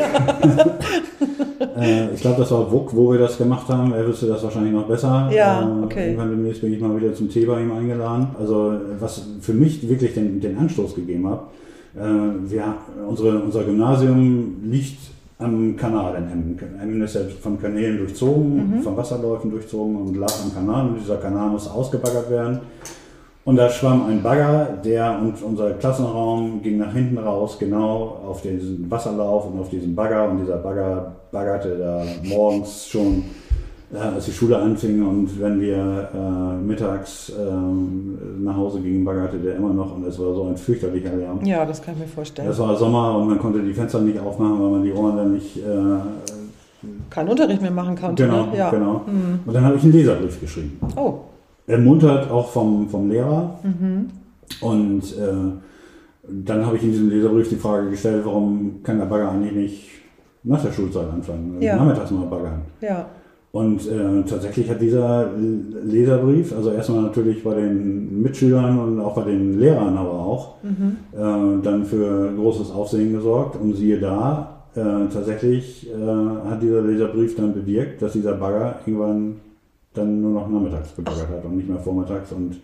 äh, 1.78 2.12
ich 2.14 2.20
glaube, 2.20 2.40
das 2.40 2.50
war 2.50 2.70
WUK, 2.70 2.94
wo 2.96 3.12
wir 3.12 3.18
das 3.20 3.38
gemacht 3.38 3.68
haben. 3.68 3.92
Er 3.92 4.06
wüsste 4.06 4.26
das 4.26 4.42
wahrscheinlich 4.42 4.72
noch 4.72 4.86
besser. 4.88 5.30
Ja, 5.32 5.62
Äh, 5.62 5.84
okay. 5.84 6.04
Irgendwann 6.06 6.30
demnächst 6.30 6.60
bin 6.62 6.72
ich 6.72 6.80
mal 6.80 6.96
wieder 7.00 7.14
zum 7.14 7.30
Tee 7.30 7.44
bei 7.44 7.60
ihm 7.60 7.72
eingeladen. 7.72 8.28
Also, 8.38 8.72
was 8.98 9.22
für 9.40 9.52
mich 9.52 9.88
wirklich 9.88 10.14
den, 10.14 10.40
den 10.40 10.58
Anstoß 10.58 10.94
gegeben 10.94 11.28
hat, 11.28 11.42
wir, 11.94 12.74
unsere, 13.08 13.38
unser 13.40 13.64
Gymnasium 13.64 14.56
liegt 14.64 14.98
am 15.38 15.74
Kanal 15.76 16.16
in 16.16 16.30
Emmen. 16.30 16.58
Emmen 16.80 17.02
ist 17.02 17.14
ja 17.14 17.22
von 17.42 17.60
Kanälen 17.60 17.98
durchzogen, 17.98 18.76
Mhm. 18.78 18.82
von 18.82 18.96
Wasserläufen 18.96 19.50
durchzogen 19.50 19.96
und 19.96 20.16
lag 20.16 20.32
am 20.44 20.54
Kanal. 20.54 20.88
Und 20.88 21.00
dieser 21.00 21.16
Kanal 21.16 21.50
muss 21.50 21.68
ausgebaggert 21.68 22.30
werden. 22.30 22.60
Und 23.42 23.56
da 23.56 23.70
schwamm 23.70 24.06
ein 24.06 24.22
Bagger, 24.22 24.78
der 24.84 25.18
und 25.18 25.42
unser 25.42 25.72
Klassenraum 25.72 26.60
ging 26.62 26.76
nach 26.78 26.92
hinten 26.92 27.16
raus, 27.18 27.56
genau 27.58 28.20
auf 28.28 28.42
diesen 28.42 28.88
Wasserlauf 28.90 29.46
und 29.50 29.58
auf 29.58 29.70
diesen 29.70 29.94
Bagger. 29.94 30.30
Und 30.30 30.42
dieser 30.42 30.58
Bagger 30.58 31.16
baggerte 31.32 31.76
da 31.78 32.04
morgens 32.28 32.86
schon, 32.86 33.06
äh, 33.16 33.49
als 33.92 34.26
die 34.26 34.32
Schule 34.32 34.56
anfing. 34.58 35.06
Und 35.06 35.40
wenn 35.40 35.60
wir 35.60 36.08
äh, 36.14 36.64
mittags 36.64 37.32
ähm, 37.38 38.18
nach 38.44 38.56
Hause 38.56 38.80
gingen, 38.80 39.04
baggerte 39.04 39.38
der 39.38 39.56
immer 39.56 39.72
noch. 39.72 39.96
Und 39.96 40.06
es 40.06 40.18
war 40.18 40.34
so 40.34 40.44
ein 40.44 40.56
fürchterlicher 40.56 41.14
Lärm. 41.16 41.44
Ja, 41.44 41.64
das 41.64 41.82
kann 41.82 41.94
ich 41.94 42.00
mir 42.00 42.06
vorstellen. 42.06 42.48
Es 42.48 42.58
war 42.58 42.76
Sommer 42.76 43.16
und 43.18 43.28
man 43.28 43.38
konnte 43.38 43.60
die 43.62 43.72
Fenster 43.72 44.00
nicht 44.00 44.18
aufmachen, 44.20 44.62
weil 44.62 44.70
man 44.70 44.82
die 44.84 44.92
Ohren 44.92 45.16
dann 45.16 45.32
nicht. 45.32 45.56
Äh, 45.56 45.62
Keinen 47.10 47.28
Unterricht 47.28 47.60
mehr 47.60 47.70
machen 47.70 47.94
konnte. 47.96 48.24
genau, 48.24 48.46
ne? 48.46 48.56
ja. 48.56 48.70
genau. 48.70 49.02
Und 49.44 49.52
dann 49.52 49.64
habe 49.64 49.76
ich 49.76 49.82
einen 49.82 49.92
Leserbrief 49.92 50.40
geschrieben 50.40 50.78
Oh, 50.96 51.14
ermuntert 51.66 52.30
auch 52.30 52.48
vom, 52.48 52.88
vom 52.88 53.10
Lehrer. 53.10 53.58
Mhm. 53.62 54.06
Und 54.62 55.02
äh, 55.18 55.52
dann 56.26 56.64
habe 56.64 56.76
ich 56.76 56.82
in 56.82 56.92
diesem 56.92 57.10
Leserbrief 57.10 57.48
die 57.48 57.56
Frage 57.56 57.90
gestellt, 57.90 58.22
warum 58.24 58.82
kann 58.82 58.98
der 58.98 59.06
Bagger 59.06 59.30
eigentlich 59.30 59.52
nicht 59.54 59.88
nach 60.44 60.62
der 60.62 60.72
Schulzeit 60.72 61.10
anfangen? 61.12 61.60
Ja. 61.60 61.76
Nachmittags 61.76 62.10
mal 62.12 62.26
baggern. 62.26 62.62
ja. 62.80 63.06
Und 63.52 63.80
äh, 63.88 64.22
tatsächlich 64.28 64.70
hat 64.70 64.80
dieser 64.80 65.28
Leserbrief, 65.84 66.54
also 66.56 66.70
erstmal 66.70 67.02
natürlich 67.02 67.42
bei 67.42 67.54
den 67.54 68.22
Mitschülern 68.22 68.78
und 68.78 69.00
auch 69.00 69.14
bei 69.16 69.24
den 69.24 69.58
Lehrern 69.58 69.96
aber 69.96 70.12
auch, 70.12 70.54
Mhm. 70.62 70.96
äh, 71.12 71.62
dann 71.64 71.84
für 71.84 72.32
großes 72.36 72.70
Aufsehen 72.70 73.12
gesorgt. 73.12 73.56
Und 73.60 73.74
siehe 73.76 73.98
da, 73.98 74.62
äh, 74.76 74.80
tatsächlich 75.12 75.90
äh, 75.90 76.48
hat 76.48 76.62
dieser 76.62 76.82
Leserbrief 76.82 77.34
dann 77.34 77.52
bewirkt, 77.52 78.00
dass 78.02 78.12
dieser 78.12 78.34
Bagger 78.34 78.76
irgendwann 78.86 79.36
dann 79.94 80.20
nur 80.20 80.30
noch 80.32 80.48
nachmittags 80.48 80.94
gebaggert 80.94 81.28
hat 81.28 81.44
und 81.44 81.56
nicht 81.56 81.68
mehr 81.68 81.78
vormittags 81.80 82.30
und 82.30 82.60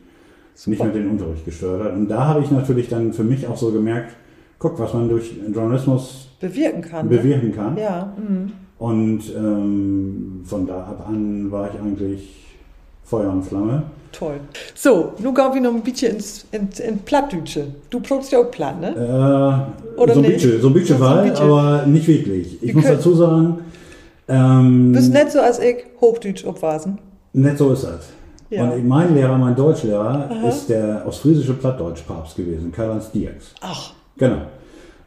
nicht 0.67 0.81
mehr 0.83 0.93
den 0.93 1.11
Unterricht 1.11 1.45
gestört 1.45 1.83
hat. 1.83 1.95
Und 1.95 2.09
da 2.09 2.29
habe 2.29 2.41
ich 2.43 2.51
natürlich 2.53 2.89
dann 2.89 3.13
für 3.13 3.25
mich 3.25 3.47
auch 3.49 3.57
so 3.57 3.73
gemerkt, 3.73 4.15
guck, 4.61 4.79
was 4.79 4.95
man 4.95 5.09
durch 5.09 5.35
Journalismus 5.53 6.29
Bewirken 6.41 6.81
kann. 6.83 7.09
ne? 7.09 7.17
bewirken 7.17 7.53
kann. 7.53 7.77
Ja. 7.77 8.13
Mhm. 8.17 8.53
Und 8.79 9.23
ähm, 9.35 10.43
von 10.45 10.67
da 10.67 10.79
ab 10.79 11.07
an 11.09 11.51
war 11.51 11.71
ich 11.73 11.81
eigentlich 11.81 12.35
Feuer 13.05 13.31
und 13.33 13.43
Flamme. 13.43 13.85
Toll. 14.13 14.41
So, 14.75 15.13
nu 15.19 15.33
gaan 15.33 15.55
wir 15.55 15.61
noch 15.61 15.75
ein 15.75 15.83
bisschen 15.83 16.17
ins, 16.17 16.47
ins, 16.53 16.81
in 16.81 16.99
Plattdütsche. 16.99 17.67
Du 17.91 18.01
probst 18.01 18.33
ja 18.33 18.39
auch 18.41 18.51
Platt, 18.51 18.81
ne? 18.81 18.89
Äh, 19.97 20.01
Oder 20.01 20.15
so 20.15 20.21
ein 20.21 20.27
bisschen, 20.27 20.61
so 20.61 20.69
ein 20.69 20.75
bisschen 20.75 20.99
So 20.99 21.05
Wahl, 21.05 21.29
bisschen. 21.31 21.47
aber 21.47 21.87
nicht 21.87 22.07
wirklich. 22.07 22.55
Ich 22.63 22.69
Wir 22.69 22.75
muss 22.75 22.85
dazu 22.87 23.15
sagen, 23.15 23.59
ähm, 24.29 24.93
Bist 24.93 25.13
nicht 25.13 25.31
so 25.33 25.41
als 25.41 25.59
ich 25.59 25.85
Hochdeutsch 26.01 26.45
obwasen. 26.47 26.99
Nicht 27.33 27.59
so 27.59 27.73
ist 27.73 27.85
das. 27.85 28.09
Ja. 28.51 28.71
Und 28.71 28.87
mein 28.87 29.15
Lehrer, 29.15 29.37
mein 29.39 29.55
Deutschlehrer, 29.57 30.31
ist 30.49 30.69
der 30.71 31.03
ostfriesische 31.07 31.55
Plattdeutsch-Papst 31.55 32.37
gewesen, 32.37 32.73
Karl-Heinz 32.73 33.11
Dierks. 33.11 33.55
Ach, 33.61 33.93
Genau. 34.19 34.43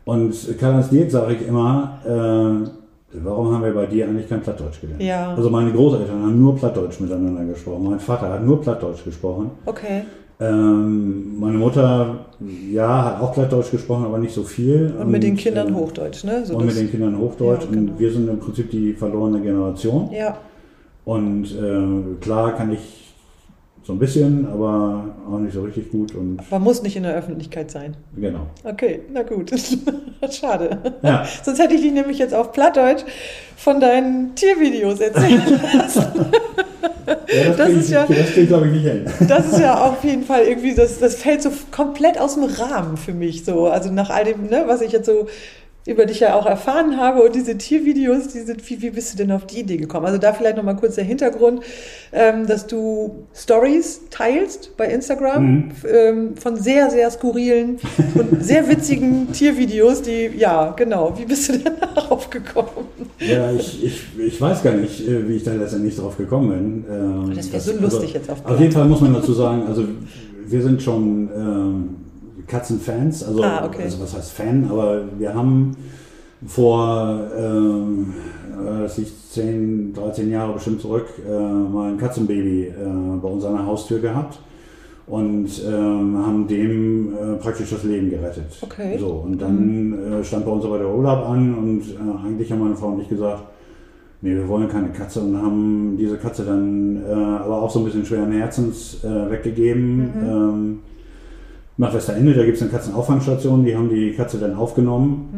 Und 0.05 0.35
Karl-Heinz 0.59 0.89
Dierks 0.89 1.13
sage 1.13 1.35
ich 1.35 1.47
immer, 1.47 1.99
äh, 2.05 2.69
warum 3.13 3.53
haben 3.53 3.63
wir 3.63 3.73
bei 3.73 3.85
dir 3.85 4.07
eigentlich 4.07 4.29
kein 4.29 4.41
Plattdeutsch 4.41 4.81
gelernt? 4.81 5.01
Ja. 5.01 5.33
Also 5.35 5.49
meine 5.49 5.71
Großeltern 5.71 6.21
haben 6.21 6.39
nur 6.39 6.55
Plattdeutsch 6.55 6.99
miteinander 6.99 7.45
gesprochen. 7.45 7.89
Mein 7.89 7.99
Vater 7.99 8.29
hat 8.29 8.45
nur 8.45 8.61
Plattdeutsch 8.61 9.03
gesprochen. 9.03 9.51
okay. 9.65 10.03
Ähm, 10.41 11.37
meine 11.37 11.57
Mutter, 11.57 12.27
ja, 12.71 13.03
hat 13.03 13.21
auch 13.21 13.33
Plattdeutsch 13.33 13.71
gesprochen, 13.71 14.05
aber 14.05 14.19
nicht 14.19 14.33
so 14.33 14.43
viel. 14.43 14.95
Und 14.97 15.11
mit 15.11 15.21
den 15.21 15.33
äh, 15.33 15.37
Kindern 15.37 15.75
Hochdeutsch, 15.75 16.23
ne? 16.23 16.45
So 16.45 16.55
und 16.55 16.65
mit 16.65 16.77
den 16.77 16.89
Kindern 16.89 17.17
Hochdeutsch. 17.17 17.65
Ja, 17.65 17.71
genau. 17.71 17.91
Und 17.91 17.99
wir 17.99 18.09
sind 18.09 18.29
im 18.29 18.39
Prinzip 18.39 18.71
die 18.71 18.93
verlorene 18.93 19.41
Generation. 19.41 20.09
Ja, 20.13 20.37
Und 21.03 21.43
äh, 21.51 22.15
klar 22.21 22.55
kann 22.55 22.71
ich 22.71 23.08
so 23.89 23.95
ein 23.95 23.99
bisschen, 23.99 24.47
aber 24.47 25.15
auch 25.27 25.39
nicht 25.39 25.55
so 25.55 25.63
richtig 25.63 25.89
gut. 25.91 26.13
Und 26.13 26.39
Man 26.51 26.61
muss 26.61 26.83
nicht 26.83 26.95
in 26.95 27.01
der 27.01 27.15
Öffentlichkeit 27.15 27.71
sein. 27.71 27.97
genau. 28.15 28.41
Okay, 28.63 28.99
na 29.11 29.23
gut. 29.23 29.49
Schade. 30.31 30.77
Ja. 31.01 31.25
Sonst 31.43 31.57
hätte 31.59 31.73
ich 31.73 31.81
dich 31.81 31.91
nämlich 31.91 32.19
jetzt 32.19 32.35
auf 32.35 32.51
Plattdeutsch 32.51 33.01
von 33.57 33.79
deinen 33.79 34.35
Tiervideos 34.35 34.99
erzählen 34.99 35.41
lassen. 35.75 36.03
Ja, 37.07 37.45
das, 37.47 37.57
Das 37.57 37.69
ist 37.69 37.89
ja- 37.89 38.05
das 38.07 38.37
ich, 38.37 38.47
glaube 38.47 38.67
ich, 38.67 38.73
nicht 38.73 38.85
hin. 38.85 39.05
Das 39.27 39.51
ist 39.53 39.59
ja 39.59 39.83
auf 39.83 40.03
jeden 40.03 40.21
Fall 40.23 40.43
irgendwie, 40.43 40.75
das, 40.75 40.99
das 40.99 41.15
fällt 41.15 41.41
so 41.41 41.49
komplett 41.71 42.19
aus 42.19 42.35
dem 42.35 42.43
Rahmen 42.43 42.95
für 42.95 43.13
mich 43.13 43.43
so. 43.43 43.65
Also 43.65 43.91
nach 43.91 44.11
all 44.11 44.23
dem, 44.25 44.45
ne, 44.51 44.65
was 44.67 44.81
ich 44.81 44.91
jetzt 44.91 45.07
so 45.07 45.25
über 45.89 46.05
dich 46.05 46.19
ja 46.19 46.35
auch 46.35 46.45
erfahren 46.45 46.97
habe 46.97 47.23
und 47.23 47.33
diese 47.35 47.57
Tiervideos, 47.57 48.27
diese, 48.29 48.55
wie, 48.67 48.81
wie 48.81 48.89
bist 48.91 49.13
du 49.13 49.17
denn 49.17 49.31
auf 49.31 49.45
die 49.47 49.59
Idee 49.61 49.77
gekommen? 49.77 50.05
Also 50.05 50.19
da 50.19 50.33
vielleicht 50.33 50.55
nochmal 50.57 50.75
kurz 50.75 50.95
der 50.95 51.03
Hintergrund, 51.03 51.61
ähm, 52.11 52.45
dass 52.47 52.67
du 52.67 53.25
Stories 53.33 54.01
teilst 54.09 54.77
bei 54.77 54.85
Instagram 54.87 55.39
Mhm. 55.39 55.71
ähm, 55.91 56.35
von 56.37 56.57
sehr, 56.57 56.89
sehr 56.89 57.09
skurrilen 57.09 57.77
und 58.15 58.43
sehr 58.43 58.67
witzigen 58.69 59.31
Tiervideos, 59.31 60.01
die, 60.01 60.29
ja, 60.37 60.71
genau, 60.75 61.17
wie 61.17 61.25
bist 61.25 61.49
du 61.49 61.53
denn 61.53 61.73
darauf 61.95 62.29
gekommen? 62.29 62.69
Ja, 63.19 63.51
ich, 63.51 63.83
ich, 63.83 64.01
ich 64.19 64.39
weiß 64.41 64.63
gar 64.63 64.73
nicht, 64.73 65.07
äh, 65.07 65.27
wie 65.27 65.37
ich 65.37 65.43
da 65.43 65.53
letztendlich 65.53 65.95
drauf 65.95 66.17
gekommen 66.17 66.49
bin. 66.49 66.85
Ähm, 67.29 67.33
Das 67.35 67.51
wär 67.51 67.59
so 67.59 67.73
lustig 67.79 68.13
jetzt 68.13 68.29
auf 68.29 68.45
Auf 68.45 68.59
jeden 68.59 68.71
Fall 68.71 68.85
muss 68.85 69.01
man 69.01 69.13
dazu 69.13 69.33
sagen, 69.33 69.63
also 69.67 69.83
wir 70.45 70.61
sind 70.61 70.81
schon 70.81 71.29
ähm, 71.35 71.89
Katzenfans, 72.47 73.23
also, 73.23 73.43
Ah, 73.43 73.65
okay. 73.65 73.83
also 73.83 74.01
was 74.01 74.15
heißt 74.15 74.31
Fan, 74.31 74.67
aber 74.69 75.03
wir 75.17 75.33
haben 75.33 75.75
vor 76.45 77.19
ähm, 77.37 78.13
äh, 78.51 78.83
das 78.83 78.97
liegt 78.97 79.11
10, 79.31 79.93
13 79.93 80.29
Jahre 80.31 80.53
bestimmt 80.53 80.81
zurück, 80.81 81.05
äh, 81.27 81.31
mal 81.31 81.91
ein 81.91 81.97
Katzenbaby 81.97 82.67
äh, 82.67 82.73
bei 83.21 83.27
uns 83.27 83.43
an 83.45 83.55
der 83.55 83.65
Haustür 83.65 83.99
gehabt 83.99 84.39
und 85.07 85.47
ähm, 85.67 86.17
haben 86.25 86.47
dem 86.47 87.13
äh, 87.13 87.35
praktisch 87.37 87.71
das 87.71 87.83
Leben 87.83 88.09
gerettet. 88.09 88.45
Okay. 88.61 88.95
Mhm. 88.95 88.99
So, 88.99 89.07
und 89.25 89.41
dann 89.41 90.19
äh, 90.21 90.23
stand 90.23 90.45
bei 90.45 90.51
uns 90.51 90.65
aber 90.65 90.77
der 90.77 90.89
Urlaub 90.93 91.27
an 91.27 91.55
und 91.55 91.81
äh, 91.81 92.27
eigentlich 92.27 92.51
haben 92.51 92.59
meine 92.61 92.75
Frau 92.75 92.89
und 92.89 93.01
ich 93.01 93.09
gesagt, 93.09 93.43
nee, 94.21 94.35
wir 94.35 94.47
wollen 94.47 94.69
keine 94.69 94.89
Katze 94.89 95.21
und 95.21 95.35
haben 95.41 95.95
diese 95.97 96.17
Katze 96.17 96.43
dann 96.45 97.01
äh, 97.07 97.11
aber 97.11 97.61
auch 97.61 97.69
so 97.69 97.79
ein 97.79 97.85
bisschen 97.85 98.05
schweren 98.05 98.31
Herzens 98.31 99.03
äh, 99.03 99.29
weggegeben. 99.31 100.11
Ähm, 100.23 100.79
nach 101.79 101.93
Westerende, 101.93 102.33
da 102.33 102.43
gibt 102.43 102.57
es 102.57 102.61
eine 102.61 102.71
Katzenauffangstation, 102.71 103.63
die 103.63 103.75
haben 103.75 103.89
die 103.89 104.11
Katze 104.11 104.37
dann 104.37 104.53
aufgenommen. 104.55 105.29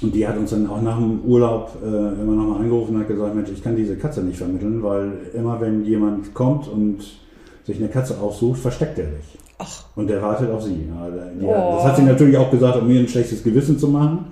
Und 0.00 0.14
die 0.14 0.26
hat 0.26 0.38
uns 0.38 0.50
dann 0.50 0.66
auch 0.68 0.80
nach 0.80 0.96
dem 0.96 1.20
Urlaub 1.26 1.72
äh, 1.82 1.86
immer 1.86 2.32
nochmal 2.34 2.60
angerufen 2.62 2.94
und 2.94 3.00
hat 3.00 3.08
gesagt, 3.08 3.34
Mensch, 3.34 3.50
ich 3.52 3.62
kann 3.62 3.76
diese 3.76 3.96
Katze 3.96 4.22
nicht 4.22 4.38
vermitteln, 4.38 4.82
weil 4.82 5.12
immer 5.34 5.60
wenn 5.60 5.84
jemand 5.84 6.32
kommt 6.34 6.68
und 6.68 6.98
sich 7.64 7.78
eine 7.78 7.88
Katze 7.88 8.18
aussucht, 8.20 8.60
versteckt 8.60 8.98
er 8.98 9.06
sich. 9.06 9.38
Ach, 9.58 9.84
Und 9.96 10.08
der 10.08 10.22
wartet 10.22 10.50
auf 10.50 10.62
sie. 10.62 10.86
Ja, 10.88 11.08
Oh. 11.48 11.74
Das 11.76 11.84
hat 11.84 11.96
sie 11.96 12.04
natürlich 12.04 12.36
auch 12.38 12.50
gesagt, 12.50 12.80
um 12.80 12.86
mir 12.86 13.00
ein 13.00 13.08
schlechtes 13.08 13.42
Gewissen 13.42 13.76
zu 13.78 13.88
machen. 13.88 14.26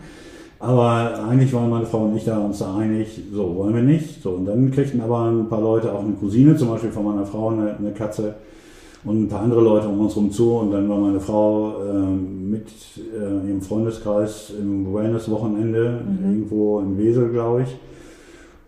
Aber 0.58 1.18
eigentlich 1.28 1.52
waren 1.52 1.68
meine 1.68 1.84
Frau 1.84 2.04
und 2.04 2.16
ich 2.16 2.24
da 2.24 2.38
uns 2.38 2.60
da 2.60 2.76
einig, 2.76 3.20
so 3.32 3.56
wollen 3.56 3.74
wir 3.74 3.82
nicht. 3.82 4.22
So, 4.22 4.30
und 4.30 4.46
dann 4.46 4.70
kriegten 4.70 5.00
aber 5.02 5.24
ein 5.30 5.48
paar 5.48 5.60
Leute, 5.60 5.92
auch 5.92 6.00
eine 6.00 6.12
Cousine 6.12 6.56
zum 6.56 6.68
Beispiel 6.68 6.90
von 6.90 7.04
meiner 7.04 7.26
Frau, 7.26 7.50
eine, 7.50 7.76
eine 7.76 7.90
Katze 7.90 8.36
und 9.06 9.22
ein 9.24 9.28
paar 9.28 9.40
andere 9.42 9.60
Leute 9.62 9.88
um 9.88 10.00
uns 10.00 10.16
rum 10.16 10.30
zu. 10.30 10.52
Und 10.54 10.72
dann 10.72 10.88
war 10.88 10.98
meine 10.98 11.20
Frau 11.20 11.74
ähm, 11.88 12.50
mit 12.50 12.66
äh, 12.98 13.48
ihrem 13.48 13.60
Freundeskreis 13.62 14.52
im 14.58 14.92
Wellness-Wochenende 14.92 16.00
irgendwo 16.24 16.80
in 16.80 16.98
Wesel, 16.98 17.30
glaube 17.30 17.62
ich. 17.62 17.76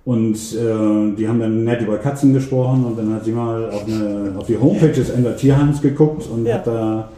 Und 0.04 0.36
äh, 0.36 1.14
die 1.16 1.28
haben 1.28 1.38
dann 1.38 1.64
nett 1.64 1.82
über 1.82 1.98
Katzen 1.98 2.32
gesprochen 2.32 2.84
und 2.86 2.96
dann 2.98 3.12
hat 3.14 3.24
sie 3.26 3.32
mal 3.32 3.68
auf, 3.70 3.84
eine, 3.86 4.32
auf 4.38 4.46
die 4.46 4.56
Homepage 4.56 4.88
des 4.92 5.10
Ender 5.10 5.36
Tierheims 5.36 5.82
geguckt 5.82 6.26
und 6.32 6.46
Ja. 6.46 6.54
hat 6.54 6.66
da 6.66 7.08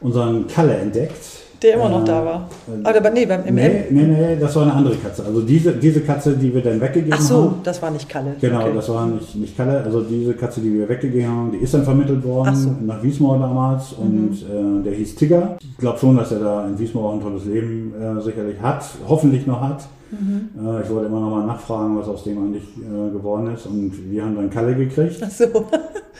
unseren 0.00 0.46
Kalle 0.46 0.74
entdeckt. 0.76 1.35
Der 1.62 1.74
immer 1.74 1.88
noch 1.88 2.02
Äh, 2.02 2.06
da 2.06 2.24
war. 2.24 2.48
äh, 2.68 2.86
Aber 2.98 3.10
nee, 3.10 3.26
beim 3.26 3.44
im 3.46 3.54
Nee, 3.54 3.84
nee, 3.90 4.02
nee, 4.04 4.36
das 4.40 4.54
war 4.56 4.62
eine 4.64 4.72
andere 4.74 4.96
Katze. 4.96 5.24
Also 5.24 5.40
diese, 5.40 5.72
diese 5.72 6.00
Katze, 6.00 6.32
die 6.36 6.52
wir 6.54 6.62
dann 6.62 6.80
weggegeben 6.80 7.12
Ach 7.14 7.20
so, 7.20 7.36
haben. 7.44 7.54
das 7.64 7.80
war 7.82 7.90
nicht 7.90 8.08
Kalle. 8.08 8.36
Genau, 8.40 8.60
Okay. 8.62 8.72
das 8.74 8.88
war 8.88 9.06
nicht, 9.06 9.34
nicht 9.36 9.56
Kalle. 9.56 9.82
Also 9.82 10.02
diese 10.02 10.34
Katze, 10.34 10.60
die 10.60 10.72
wir 10.72 10.88
weggegeben 10.88 11.30
haben, 11.30 11.52
die 11.52 11.58
ist 11.58 11.72
dann 11.74 11.84
vermittelt 11.84 12.24
worden 12.24 12.54
so. 12.54 12.70
Mhm. 12.70 12.86
nach 12.86 13.02
Wiesmoor 13.02 13.38
damals. 13.38 13.92
Und 13.92 14.32
äh, 14.42 14.82
der 14.84 14.92
hieß 14.92 15.14
Tigger. 15.16 15.56
Ich 15.60 15.78
glaube 15.78 15.98
schon, 15.98 16.16
dass 16.16 16.32
er 16.32 16.40
da 16.40 16.66
in 16.66 16.78
Wiesmoor 16.78 17.10
auch 17.10 17.14
ein 17.14 17.20
tolles 17.20 17.44
Leben 17.44 17.94
äh, 18.00 18.20
sicherlich 18.22 18.60
hat. 18.60 18.84
Hoffentlich 19.08 19.46
noch 19.46 19.60
hat. 19.60 19.86
Mhm. 20.10 20.48
Äh, 20.56 20.82
ich 20.82 20.90
wollte 20.90 21.06
immer 21.06 21.20
noch 21.20 21.30
mal 21.30 21.46
nachfragen, 21.46 21.98
was 21.98 22.08
aus 22.08 22.24
dem 22.24 22.38
eigentlich 22.38 22.64
äh, 22.78 23.10
geworden 23.10 23.52
ist. 23.54 23.66
Und 23.66 23.92
wir 24.10 24.24
haben 24.24 24.36
dann 24.36 24.50
Kalle 24.50 24.74
gekriegt. 24.74 25.20
Ach 25.24 25.30
so. 25.30 25.44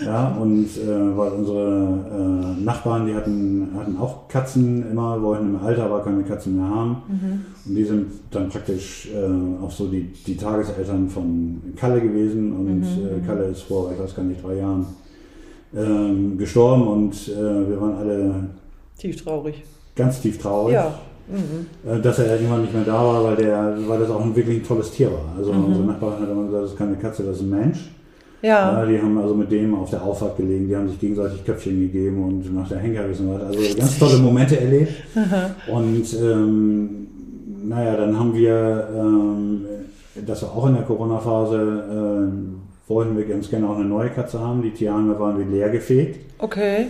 Ja, 0.05 0.37
und 0.39 0.66
äh, 0.76 1.16
weil 1.16 1.30
unsere 1.32 2.55
äh, 2.59 2.62
Nachbarn, 2.62 3.07
die 3.07 3.14
hatten, 3.14 3.70
hatten 3.74 3.97
auch 3.97 4.28
Katzen 4.28 4.91
immer, 4.91 5.22
wollten 5.22 5.55
im 5.55 5.57
Alter 5.57 5.84
aber 5.84 6.03
keine 6.03 6.22
Katzen 6.22 6.55
mehr 6.57 6.68
haben. 6.68 6.97
Und 7.64 7.74
die 7.74 7.82
sind 7.82 8.09
dann 8.30 8.51
praktisch 8.51 9.09
äh, 9.14 9.64
auch 9.64 9.70
so 9.70 9.87
die, 9.87 10.12
die 10.26 10.37
Tageseltern 10.37 11.09
von 11.09 11.62
Kalle 11.76 12.03
gewesen. 12.03 12.53
Und 12.53 12.82
äh, 12.82 13.26
Kalle 13.26 13.45
ist 13.45 13.62
vor, 13.62 13.91
ich 13.91 13.99
weiß 13.99 14.14
gar 14.14 14.24
nicht, 14.24 14.45
drei 14.45 14.57
Jahren 14.57 14.84
ähm, 15.74 16.37
gestorben 16.37 16.87
und 16.87 17.28
wir 17.28 17.80
waren 17.80 17.97
alle 17.97 18.34
Tief 18.99 19.24
traurig. 19.24 19.62
ganz 19.95 20.20
tief 20.20 20.39
traurig. 20.39 20.74
Ja. 20.74 20.95
Mhm. 21.29 21.91
Äh, 21.91 22.01
Dass 22.01 22.18
er 22.18 22.35
irgendwann 22.35 22.62
nicht 22.62 22.74
mehr 22.74 22.85
da 22.85 22.95
war, 22.95 23.24
weil, 23.24 23.37
der, 23.37 23.77
weil 23.87 23.99
das 23.99 24.11
auch 24.11 24.24
ein 24.24 24.35
wirklich 24.35 24.59
ein 24.59 24.66
tolles 24.66 24.91
Tier 24.91 25.11
war. 25.11 25.35
Also 25.37 25.51
unsere 25.51 25.85
Nachbarin 25.85 26.22
hat 26.22 26.31
immer 26.31 26.45
gesagt, 26.45 26.62
das 26.64 26.70
ist 26.72 26.79
keine 26.79 26.97
Katze, 26.97 27.22
das 27.24 27.37
ist 27.37 27.43
ein 27.43 27.51
Mensch. 27.51 27.91
Ja. 28.43 28.81
Ja, 28.81 28.87
die 28.87 29.01
haben 29.01 29.18
also 29.18 29.35
mit 29.35 29.51
dem 29.51 29.74
auf 29.74 29.91
der 29.91 30.03
Auffahrt 30.03 30.37
gelegen, 30.37 30.68
die 30.68 30.77
haben 30.77 30.89
sich 30.89 31.01
gegenseitig 31.01 31.45
Köpfchen 31.45 31.81
gegeben 31.81 32.22
und 32.22 32.55
nach 32.55 32.68
der 32.68 32.79
Henkerwissen 32.79 33.33
was. 33.33 33.43
Also 33.43 33.77
ganz 33.77 33.99
tolle 33.99 34.18
Momente 34.18 34.61
erlebt. 34.61 34.93
Und 35.72 36.05
ähm, 36.22 37.07
naja, 37.64 37.97
dann 37.97 38.18
haben 38.18 38.35
wir, 38.35 38.89
ähm, 38.95 39.64
das 40.27 40.43
war 40.43 40.51
auch 40.57 40.66
in 40.68 40.74
der 40.74 40.85
Corona-Phase, 40.85 41.85
ähm, 41.91 42.57
wollten 42.87 43.16
wir 43.16 43.24
ganz 43.24 43.51
gerne 43.51 43.68
auch 43.68 43.77
eine 43.77 43.87
neue 43.87 44.11
Katze 44.11 44.39
haben. 44.39 44.62
Die 44.62 44.70
Tierheime 44.70 45.18
waren 45.18 45.39
wir 45.39 45.47
leer 45.47 45.70
gefegt. 45.70 46.20
Okay. 46.39 46.87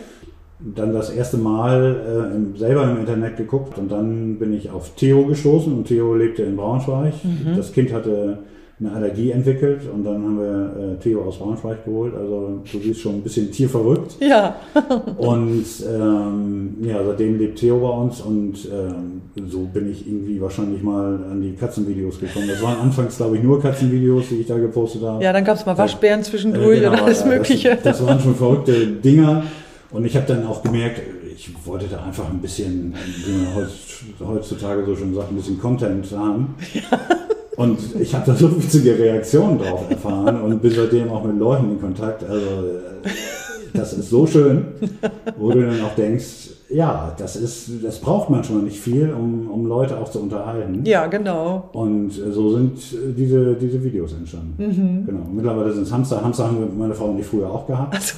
Dann 0.59 0.93
das 0.95 1.11
erste 1.11 1.37
Mal 1.37 2.33
äh, 2.55 2.59
selber 2.59 2.85
im 2.85 2.99
Internet 2.99 3.37
geguckt 3.37 3.79
und 3.79 3.93
dann 3.93 4.39
bin 4.39 4.55
ich 4.55 4.71
auf 4.71 4.95
Theo 4.97 5.25
gestoßen 5.27 5.73
und 5.73 5.87
Theo 5.87 6.15
lebte 6.15 6.43
in 6.45 6.57
Braunschweig. 6.57 7.13
Das 7.55 7.73
Kind 7.73 7.93
hatte 7.93 8.39
eine 8.79 8.93
Allergie 8.93 9.31
entwickelt 9.31 9.83
und 9.93 10.05
dann 10.05 10.15
haben 10.23 10.39
wir 10.39 10.97
äh, 10.97 11.03
Theo 11.03 11.23
aus 11.23 11.39
Braunschweig 11.39 11.87
geholt. 11.87 12.15
Also 12.15 12.61
du 12.71 12.79
siehst 12.79 13.01
schon 13.01 13.17
ein 13.17 13.23
bisschen 13.23 13.51
tierverrückt. 13.51 14.17
Ja. 14.21 14.57
Und 15.17 15.65
ähm, 15.91 16.77
ja, 16.83 17.03
seitdem 17.03 17.39
lebt 17.39 17.59
Theo 17.59 17.79
bei 17.79 17.89
uns 17.89 18.21
und 18.21 18.69
ähm, 18.71 19.23
so 19.49 19.61
bin 19.61 19.91
ich 19.91 20.07
irgendwie 20.07 20.39
wahrscheinlich 20.43 20.83
mal 20.83 21.19
an 21.31 21.41
die 21.41 21.53
Katzenvideos 21.55 22.21
gekommen. 22.21 22.49
Das 22.49 22.63
waren 22.63 22.79
anfangs, 22.79 23.17
glaube 23.17 23.39
ich, 23.39 23.43
nur 23.43 23.63
Katzenvideos, 23.63 24.29
die 24.29 24.37
ich 24.41 24.47
da 24.47 24.59
gepostet 24.59 25.03
habe. 25.03 25.25
Ja, 25.25 25.33
dann 25.33 25.45
gab 25.45 25.57
es 25.57 25.65
mal 25.65 25.79
Waschbären 25.79 26.21
Äh, 26.21 26.25
zwischendurch 26.25 26.81
genau, 26.81 26.93
und 26.93 27.01
alles 27.01 27.25
Mögliche. 27.25 27.71
Das, 27.83 27.99
das 27.99 28.07
waren 28.07 28.21
schon 28.21 28.35
verrückte 28.35 28.87
Dinger. 28.87 29.43
Und 29.91 30.05
ich 30.05 30.17
habe 30.17 30.27
dann 30.27 30.47
auch 30.47 30.63
gemerkt, 30.63 31.01
ich 31.35 31.51
wollte 31.65 31.87
da 31.87 32.03
einfach 32.03 32.29
ein 32.31 32.39
bisschen, 32.41 32.95
wie 33.25 33.33
man 33.33 33.55
heutz- 33.55 34.03
heutzutage 34.27 34.85
so 34.85 34.97
schon 34.97 35.15
sagt, 35.15 35.31
ein 35.31 35.37
bisschen 35.37 35.59
Content 35.61 36.07
haben. 36.17 36.55
Und 37.57 37.79
ich 38.01 38.15
habe 38.15 38.27
da 38.27 38.35
so 38.37 38.55
witzige 38.57 38.99
Reaktionen 38.99 39.59
drauf 39.59 39.89
erfahren 39.89 40.43
und 40.43 40.61
bin 40.61 40.71
seitdem 40.73 41.11
auch 41.11 41.25
mit 41.25 41.39
Leuten 41.39 41.71
in 41.71 41.81
Kontakt. 41.81 42.23
Also 42.25 42.37
äh, 42.47 43.09
das 43.73 43.93
ist 43.95 44.11
so 44.11 44.27
schön, 44.27 44.67
wo 45.39 45.51
du 45.53 45.63
dann 45.65 45.81
auch 45.83 45.95
denkst, 45.95 46.51
ja, 46.69 47.15
das 47.17 47.37
ist, 47.37 47.71
das 47.85 48.01
braucht 48.01 48.29
manchmal 48.29 48.63
nicht 48.63 48.81
viel, 48.81 49.13
um, 49.13 49.49
um 49.49 49.67
Leute 49.67 49.97
auch 49.99 50.11
zu 50.11 50.19
unterhalten. 50.21 50.85
ja, 50.85 51.07
genau. 51.07 51.71
Und 51.73 52.11
äh, 52.19 52.33
so 52.33 52.51
sind 52.57 52.77
äh, 52.93 53.13
diese, 53.17 53.55
diese 53.55 53.83
Videos 53.85 54.13
entstanden. 54.15 54.55
Mhm. 54.59 55.07
Genau. 55.07 55.27
Mittlerweile 55.33 55.73
sind 55.73 55.85
es 55.85 55.93
Hamster. 55.93 56.23
Hamster 56.25 56.47
haben 56.49 56.59
wir- 56.59 56.69
meine 56.77 56.95
Frau 56.95 57.07
und 57.07 57.21
ich 57.21 57.27
früher 57.27 57.49
auch 57.49 57.67
gehabt. 57.69 57.95
Also, 57.95 58.15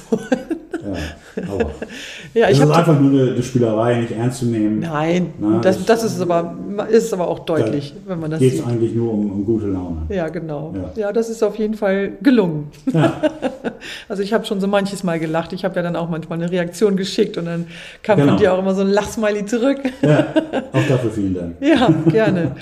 Ja, 0.71 1.43
aber 1.53 1.71
ja, 2.33 2.45
ich 2.49 2.57
ist 2.57 2.61
habe 2.61 2.75
einfach 2.75 2.99
nur 2.99 3.09
eine, 3.21 3.31
eine 3.33 3.43
Spielerei, 3.43 4.01
nicht 4.01 4.11
ernst 4.11 4.39
zu 4.39 4.45
nehmen. 4.45 4.79
Nein, 4.79 5.33
Na, 5.39 5.59
das, 5.59 5.77
das- 5.85 6.01
das 6.03 6.03
ist 6.13 6.21
aber, 6.21 6.55
ist 6.89 7.13
aber 7.13 7.27
auch 7.27 7.39
deutlich, 7.39 7.93
wenn 8.07 8.19
man 8.19 8.31
das 8.31 8.39
Geht 8.39 8.53
es 8.53 8.59
sieht. 8.59 8.67
eigentlich 8.67 8.93
nur 8.93 9.11
um, 9.13 9.31
um 9.31 9.45
gute 9.45 9.67
Laune. 9.67 10.03
Ja, 10.09 10.29
genau. 10.29 10.73
Ja. 10.95 11.01
Ja. 11.07 11.11
das 11.11 11.29
ist 11.29 11.43
auf 11.43 11.57
jeden 11.57 11.73
Fall 11.73 12.11
gelungen. 12.21 12.67
Ja, 12.93 13.13
Also 14.09 14.23
ich 14.23 14.33
habe 14.33 14.45
schon 14.45 14.59
so 14.61 14.67
manches 14.67 15.03
Mal 15.03 15.19
gelacht. 15.19 15.53
Ich 15.53 15.63
habe 15.65 15.75
ja 15.75 15.81
dann 15.81 15.95
auch 15.95 16.09
manchmal 16.09 16.37
eine 16.41 16.51
Reaktion 16.51 16.95
geschickt 16.97 17.37
und 17.37 17.45
dann 17.45 17.67
kam 18.03 18.17
Genau. 18.19 18.33
von 18.33 18.37
dir 18.41 18.53
auch 18.53 18.59
immer 18.59 18.75
so 18.75 18.81
ein 18.81 18.89
Lachsmiley 18.89 19.45
zurück. 19.45 19.79
ja, 20.01 20.19
auch 20.73 20.87
dafür 20.87 21.11
vielen 21.11 21.33
Dank. 21.33 21.55
Ja, 21.61 21.89
gerne. 22.11 22.55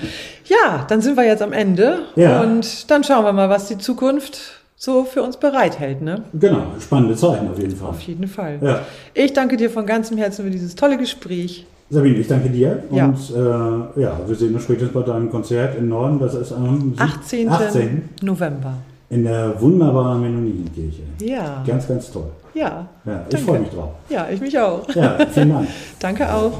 Ja, 0.46 0.86
dann 0.88 1.00
sind 1.02 1.16
wir 1.16 1.24
jetzt 1.26 1.42
am 1.42 1.52
Ende 1.52 1.98
Ja. 2.16 2.40
und 2.42 2.90
dann 2.90 3.04
schauen 3.04 3.24
wir 3.24 3.32
mal, 3.32 3.50
was 3.50 3.68
die 3.68 3.78
Zukunft 3.78 4.57
so 4.78 5.04
für 5.04 5.22
uns 5.22 5.36
bereithält. 5.36 6.00
Ne? 6.00 6.22
Genau, 6.32 6.62
spannende 6.80 7.16
Zeichen 7.16 7.50
auf 7.50 7.58
jeden 7.58 7.76
Fall. 7.76 7.88
Auf 7.90 8.00
jeden 8.00 8.28
Fall. 8.28 8.58
Ja. 8.62 8.80
Ich 9.12 9.32
danke 9.32 9.56
dir 9.56 9.68
von 9.68 9.84
ganzem 9.84 10.16
Herzen 10.16 10.44
für 10.44 10.50
dieses 10.50 10.74
tolle 10.76 10.96
Gespräch. 10.96 11.66
Sabine, 11.90 12.16
ich 12.16 12.28
danke 12.28 12.48
dir. 12.48 12.84
Ja. 12.90 13.06
Und 13.06 13.18
äh, 13.30 14.00
ja, 14.00 14.20
wir 14.24 14.34
sehen 14.36 14.54
uns 14.54 14.62
spätestens 14.62 14.92
bei 14.92 15.02
deinem 15.02 15.30
Konzert 15.30 15.76
im 15.76 15.88
Norden. 15.88 16.20
Das 16.20 16.34
ist 16.34 16.52
am 16.52 16.94
18. 16.96 17.48
18. 17.48 18.08
November. 18.22 18.74
In 19.10 19.24
der 19.24 19.60
wunderbaren 19.60 20.20
Mennonienkirche. 20.20 21.02
Ja. 21.22 21.64
Ganz, 21.66 21.88
ganz 21.88 22.12
toll. 22.12 22.30
Ja. 22.54 22.88
Ja, 23.04 23.24
ich 23.32 23.40
freue 23.40 23.60
mich 23.60 23.70
drauf. 23.70 23.90
Ja, 24.10 24.28
ich 24.30 24.40
mich 24.40 24.58
auch. 24.58 24.86
Ja, 24.94 25.18
vielen 25.30 25.50
Dank. 25.50 25.68
Danke 25.98 26.32
auch. 26.32 26.52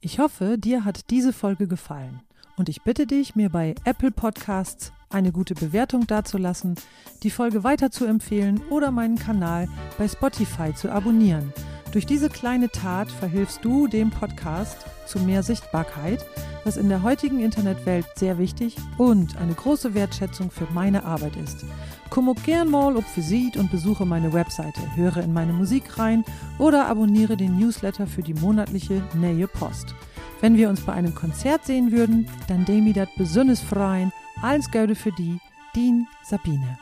Ich 0.00 0.18
hoffe, 0.18 0.56
dir 0.58 0.84
hat 0.84 1.10
diese 1.10 1.32
Folge 1.32 1.66
gefallen. 1.66 2.20
Und 2.56 2.70
ich 2.70 2.82
bitte 2.82 3.06
dich, 3.06 3.36
mir 3.36 3.50
bei 3.50 3.74
Apple 3.84 4.10
Podcasts 4.10 4.92
eine 5.16 5.32
gute 5.32 5.54
Bewertung 5.54 6.06
dazulassen, 6.06 6.74
die 7.22 7.30
Folge 7.30 7.64
weiter 7.64 7.90
zu 7.90 8.04
empfehlen 8.04 8.60
oder 8.68 8.90
meinen 8.90 9.18
Kanal 9.18 9.66
bei 9.96 10.06
Spotify 10.06 10.74
zu 10.74 10.92
abonnieren. 10.92 11.54
Durch 11.92 12.04
diese 12.04 12.28
kleine 12.28 12.68
Tat 12.68 13.10
verhilfst 13.10 13.64
du 13.64 13.86
dem 13.86 14.10
Podcast 14.10 14.76
zu 15.06 15.18
mehr 15.18 15.42
Sichtbarkeit, 15.42 16.26
was 16.64 16.76
in 16.76 16.90
der 16.90 17.02
heutigen 17.02 17.40
Internetwelt 17.40 18.04
sehr 18.16 18.36
wichtig 18.36 18.76
und 18.98 19.38
eine 19.38 19.54
große 19.54 19.94
Wertschätzung 19.94 20.50
für 20.50 20.66
meine 20.74 21.04
Arbeit 21.04 21.36
ist. 21.36 21.64
Komm 22.10 22.28
auch 22.28 22.42
gern 22.44 22.70
mal 22.70 22.94
auf 22.96 23.16
Visit 23.16 23.56
und 23.56 23.70
besuche 23.70 24.04
meine 24.04 24.34
Webseite, 24.34 24.80
höre 24.96 25.18
in 25.18 25.32
meine 25.32 25.54
Musik 25.54 25.98
rein 25.98 26.24
oder 26.58 26.88
abonniere 26.88 27.38
den 27.38 27.56
Newsletter 27.56 28.06
für 28.06 28.22
die 28.22 28.34
monatliche 28.34 29.02
Nähe 29.14 29.48
Post. 29.48 29.94
Wenn 30.42 30.58
wir 30.58 30.68
uns 30.68 30.82
bei 30.82 30.92
einem 30.92 31.14
Konzert 31.14 31.64
sehen 31.64 31.92
würden, 31.92 32.28
dann 32.48 32.66
demi 32.66 32.92
dat 32.92 33.08
besonders 33.16 33.60
freien. 33.60 34.12
Alles 34.42 34.70
Gute 34.70 34.94
für 34.94 35.12
die, 35.12 35.40
Dean 35.74 36.06
Sabine. 36.22 36.78